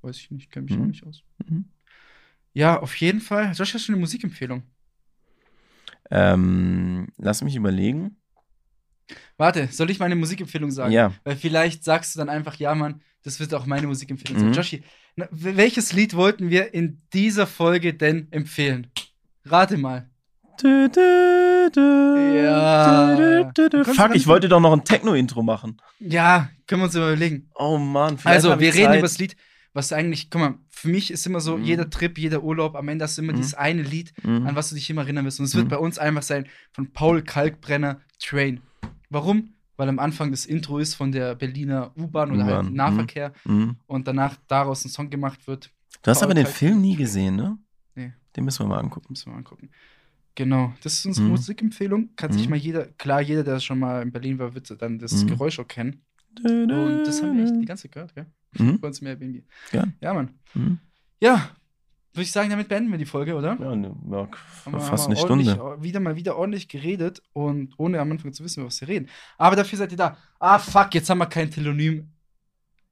Weiß 0.02 0.16
ich 0.18 0.30
nicht, 0.30 0.50
kenne 0.50 0.64
mich 0.66 0.76
Mhm. 0.76 0.82
auch 0.82 0.86
nicht 0.86 1.04
aus. 1.06 1.22
Mhm. 1.48 1.64
Ja, 2.52 2.78
auf 2.80 2.94
jeden 2.96 3.20
Fall. 3.20 3.52
Josh, 3.54 3.74
hast 3.74 3.88
du 3.88 3.92
eine 3.92 4.00
Musikempfehlung? 4.00 4.62
Ähm, 6.10 7.08
lass 7.18 7.42
mich 7.42 7.56
überlegen. 7.56 8.16
Warte, 9.36 9.68
soll 9.70 9.90
ich 9.90 9.98
meine 9.98 10.16
Musikempfehlung 10.16 10.70
sagen? 10.70 10.92
Ja. 10.92 11.12
Weil 11.24 11.36
vielleicht 11.36 11.84
sagst 11.84 12.14
du 12.14 12.18
dann 12.18 12.28
einfach, 12.28 12.56
ja, 12.56 12.74
Mann, 12.74 13.00
das 13.22 13.40
wird 13.40 13.52
auch 13.54 13.66
meine 13.66 13.86
Musikempfehlung 13.86 14.38
sein. 14.40 14.48
Mhm. 14.50 14.54
Joshi, 14.54 14.82
na, 15.16 15.26
welches 15.30 15.92
Lied 15.92 16.14
wollten 16.14 16.50
wir 16.50 16.74
in 16.74 17.00
dieser 17.12 17.46
Folge 17.46 17.94
denn 17.94 18.28
empfehlen? 18.30 18.88
Rate 19.44 19.76
mal. 19.78 20.08
Du, 20.60 20.88
du, 20.88 21.00
Ja. 21.76 23.50
Fuck, 23.84 24.14
ich 24.14 24.26
wollte 24.26 24.48
doch 24.48 24.60
noch 24.60 24.72
ein 24.72 24.84
Techno-Intro 24.84 25.42
machen. 25.42 25.80
Ja, 25.98 26.50
können 26.66 26.80
wir 26.82 26.86
uns 26.86 26.94
überlegen. 26.94 27.48
Oh 27.54 27.78
Mann, 27.78 28.18
vielleicht 28.18 28.44
Also, 28.44 28.60
wir 28.60 28.74
reden 28.74 28.92
über 28.94 29.02
das 29.02 29.18
Lied, 29.18 29.36
was 29.72 29.92
eigentlich, 29.92 30.30
guck 30.30 30.40
mal, 30.40 30.54
für 30.70 30.88
mich 30.88 31.10
ist 31.10 31.26
immer 31.26 31.40
so, 31.40 31.56
Mhm. 31.56 31.64
jeder 31.64 31.90
Trip, 31.90 32.16
jeder 32.18 32.42
Urlaub, 32.42 32.76
am 32.76 32.88
Ende 32.88 33.04
hast 33.04 33.18
du 33.18 33.22
immer 33.22 33.32
Mhm. 33.32 33.36
dieses 33.38 33.54
eine 33.54 33.82
Lied, 33.82 34.12
Mhm. 34.22 34.46
an 34.46 34.56
was 34.56 34.68
du 34.70 34.74
dich 34.74 34.88
immer 34.90 35.02
erinnern 35.02 35.24
wirst. 35.24 35.38
Und 35.40 35.46
es 35.46 35.54
wird 35.54 35.66
Mhm. 35.66 35.70
bei 35.70 35.78
uns 35.78 35.98
einfach 35.98 36.22
sein 36.22 36.46
von 36.72 36.92
Paul 36.92 37.22
Kalkbrenner 37.22 38.00
Train. 38.22 38.60
Warum? 39.10 39.54
Weil 39.76 39.88
am 39.90 39.98
Anfang 39.98 40.30
das 40.30 40.46
Intro 40.46 40.78
ist 40.78 40.94
von 40.94 41.12
der 41.12 41.34
Berliner 41.34 41.92
U-Bahn 41.98 42.30
oder 42.32 42.44
halt 42.46 42.72
Nahverkehr 42.72 43.32
Mhm. 43.44 43.76
und 43.86 44.08
danach 44.08 44.36
daraus 44.48 44.84
ein 44.84 44.88
Song 44.88 45.10
gemacht 45.10 45.46
wird. 45.46 45.70
Du 46.02 46.10
hast 46.10 46.18
Paul 46.20 46.24
aber 46.28 46.34
den 46.34 46.44
Kalkbrenner 46.44 46.70
Film 46.70 46.80
nie 46.80 46.96
gesehen, 46.96 47.36
ne? 47.36 47.58
Nee. 47.94 48.12
Den 48.34 48.44
müssen 48.44 48.60
wir 48.64 48.68
mal 48.68 48.78
angucken. 48.78 49.06
Müssen 49.10 49.26
wir 49.26 49.32
mal 49.32 49.38
angucken. 49.38 49.68
Genau, 50.36 50.72
das 50.82 50.92
ist 50.94 51.06
unsere 51.06 51.24
Mhm. 51.26 51.32
Musikempfehlung. 51.32 52.10
Kann 52.14 52.30
sich 52.32 52.44
Mhm. 52.44 52.50
mal 52.50 52.56
jeder, 52.56 52.86
klar, 52.86 53.20
jeder, 53.20 53.42
der 53.42 53.58
schon 53.58 53.78
mal 53.80 54.02
in 54.02 54.12
Berlin 54.12 54.38
war, 54.38 54.54
wird 54.54 54.70
dann 54.80 54.98
das 54.98 55.24
Mhm. 55.24 55.28
Geräusch 55.28 55.58
auch 55.58 55.66
kennen. 55.66 56.02
Und 56.44 56.68
das 57.04 57.22
haben 57.22 57.36
wir 57.36 57.44
echt 57.44 57.54
die 57.60 57.64
ganze 57.64 57.84
Zeit 57.84 57.92
gehört, 57.92 58.14
gell? 58.14 58.26
Mhm. 58.58 58.78
Bei 58.78 58.88
uns 58.88 59.00
im 59.00 59.06
Airbnb. 59.08 59.42
Ja. 59.72 59.84
Ja, 60.00 60.12
Mann. 60.14 60.30
Mhm. 60.54 60.78
Ja, 61.20 61.48
würde 62.12 62.22
ich 62.24 62.32
sagen, 62.32 62.50
damit 62.50 62.68
beenden 62.68 62.90
wir 62.90 62.98
die 62.98 63.06
Folge, 63.06 63.34
oder? 63.34 63.56
Ja, 63.58 63.74
ne, 63.74 63.94
ja, 64.10 64.28
Haben 64.66 64.80
fast 64.80 65.06
eine 65.06 65.16
Stunde. 65.16 65.58
Wieder 65.80 66.00
mal 66.00 66.16
wieder 66.16 66.36
ordentlich 66.36 66.68
geredet 66.68 67.22
und 67.32 67.74
ohne 67.78 67.98
am 68.00 68.10
Anfang 68.12 68.32
zu 68.34 68.44
wissen, 68.44 68.64
was 68.64 68.80
wir 68.82 68.88
reden. 68.88 69.08
Aber 69.38 69.56
dafür 69.56 69.78
seid 69.78 69.90
ihr 69.92 69.98
da. 69.98 70.16
Ah, 70.38 70.58
fuck, 70.58 70.94
jetzt 70.94 71.08
haben 71.08 71.18
wir 71.18 71.26
kein 71.26 71.50
Telonym 71.50 72.08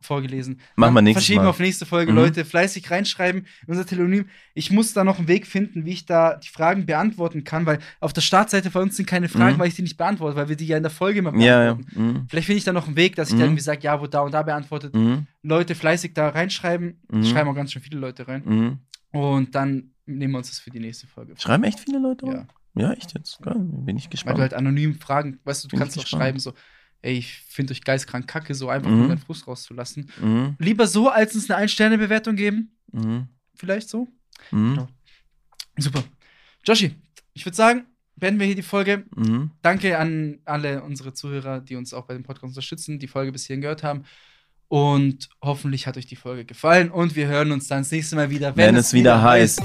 vorgelesen. 0.04 0.60
Machen 0.76 0.94
wir 0.94 1.02
nächstes 1.02 1.24
Verschieben 1.24 1.44
Mal. 1.44 1.50
auf 1.50 1.58
nächste 1.58 1.86
Folge, 1.86 2.12
Mhm. 2.12 2.18
Leute. 2.18 2.44
Fleißig 2.44 2.90
reinschreiben 2.90 3.42
in 3.66 3.68
unser 3.68 3.84
Telonym. 3.86 4.26
Ich 4.54 4.70
muss 4.70 4.92
da 4.92 5.02
noch 5.04 5.18
einen 5.18 5.28
Weg 5.28 5.46
finden, 5.46 5.84
wie 5.84 5.90
ich 5.92 6.06
da 6.06 6.36
die 6.36 6.48
Fragen 6.48 6.86
beantworten 6.86 7.44
kann, 7.44 7.66
weil 7.66 7.78
auf 8.00 8.12
der 8.12 8.20
Startseite 8.20 8.70
von 8.70 8.82
uns 8.82 8.96
sind 8.96 9.06
keine 9.06 9.28
Fragen, 9.28 9.56
Mhm. 9.56 9.60
weil 9.60 9.68
ich 9.68 9.74
die 9.74 9.82
nicht 9.82 9.96
beantworte, 9.96 10.36
weil 10.36 10.48
wir 10.48 10.56
die 10.56 10.66
ja 10.66 10.76
in 10.76 10.82
der 10.82 10.90
Folge 10.90 11.18
immer 11.18 11.34
Ja, 11.36 11.64
ja. 11.64 11.74
beantworten. 11.74 12.06
Mhm. 12.06 12.26
Vielleicht 12.28 12.46
finde 12.46 12.58
ich 12.58 12.64
da 12.64 12.72
noch 12.72 12.86
einen 12.86 12.96
Weg, 12.96 13.16
dass 13.16 13.28
ich 13.28 13.34
Mhm. 13.34 13.38
dann 13.40 13.48
irgendwie 13.48 13.62
sage, 13.62 13.80
ja, 13.82 14.00
wo 14.00 14.06
da 14.06 14.20
und 14.20 14.32
da 14.32 14.42
beantwortet. 14.42 14.94
Mhm. 14.94 15.26
Leute 15.42 15.74
fleißig 15.74 16.14
da 16.14 16.28
reinschreiben. 16.28 17.00
Mhm. 17.10 17.24
Schreiben 17.24 17.48
auch 17.50 17.54
ganz 17.54 17.72
schön 17.72 17.82
viele 17.82 17.98
Leute 17.98 18.28
rein. 18.28 18.42
Mhm. 18.44 18.78
Und 19.18 19.54
dann 19.54 19.90
nehmen 20.06 20.32
wir 20.34 20.38
uns 20.38 20.50
das 20.50 20.58
für 20.58 20.70
die 20.70 20.80
nächste 20.80 21.06
Folge. 21.06 21.34
Schreiben 21.38 21.64
echt 21.64 21.80
viele 21.80 21.98
Leute? 21.98 22.26
Ja. 22.26 22.32
rein? 22.32 22.48
Ja, 22.76 22.92
echt 22.92 23.14
jetzt. 23.14 23.40
Geil. 23.40 23.54
Bin 23.56 23.96
ich 23.96 24.06
Weil 24.06 24.10
gespannt. 24.10 24.38
du 24.38 24.42
halt 24.42 24.52
anonym 24.54 24.96
fragen, 24.96 25.38
weißt 25.44 25.62
du, 25.64 25.68
du 25.68 25.72
Bin 25.72 25.78
kannst 25.78 25.94
gespannt. 25.96 26.22
schreiben, 26.22 26.38
so, 26.40 26.52
ey, 27.04 27.18
ich 27.18 27.42
finde 27.48 27.72
euch 27.72 27.82
geistkrank 27.84 28.26
kacke, 28.26 28.54
so 28.54 28.68
einfach 28.68 28.90
Mhm. 28.90 28.98
nur 28.98 29.08
deinen 29.08 29.18
Frust 29.18 29.46
rauszulassen. 29.46 30.10
Mhm. 30.20 30.56
Lieber 30.58 30.86
so, 30.86 31.08
als 31.08 31.34
uns 31.34 31.50
eine 31.50 31.58
Ein-Sterne-Bewertung 31.58 32.36
geben. 32.36 32.72
Mhm. 32.92 33.28
Vielleicht 33.54 33.88
so. 33.88 34.08
Mhm. 34.50 34.70
Genau. 34.74 34.88
Super. 35.78 36.02
Joshi, 36.66 36.94
ich 37.34 37.44
würde 37.44 37.56
sagen, 37.56 37.84
beenden 38.16 38.40
wir 38.40 38.46
hier 38.46 38.56
die 38.56 38.62
Folge. 38.62 39.04
Mhm. 39.16 39.50
Danke 39.62 39.98
an 39.98 40.38
alle 40.44 40.82
unsere 40.82 41.12
Zuhörer, 41.12 41.60
die 41.60 41.76
uns 41.76 41.92
auch 41.92 42.06
bei 42.06 42.14
dem 42.14 42.22
Podcast 42.22 42.44
unterstützen, 42.52 42.98
die 42.98 43.08
Folge 43.08 43.32
bis 43.32 43.46
hierhin 43.46 43.60
gehört 43.60 43.82
haben. 43.82 44.04
Und 44.68 45.28
hoffentlich 45.42 45.86
hat 45.86 45.96
euch 45.96 46.06
die 46.06 46.16
Folge 46.16 46.44
gefallen. 46.44 46.90
Und 46.90 47.14
wir 47.16 47.26
hören 47.26 47.52
uns 47.52 47.68
dann 47.68 47.80
das 47.80 47.90
nächste 47.90 48.16
Mal 48.16 48.30
wieder, 48.30 48.56
Wenn 48.56 48.76
es 48.76 48.92
wieder 48.92 49.22
heißt. 49.22 49.62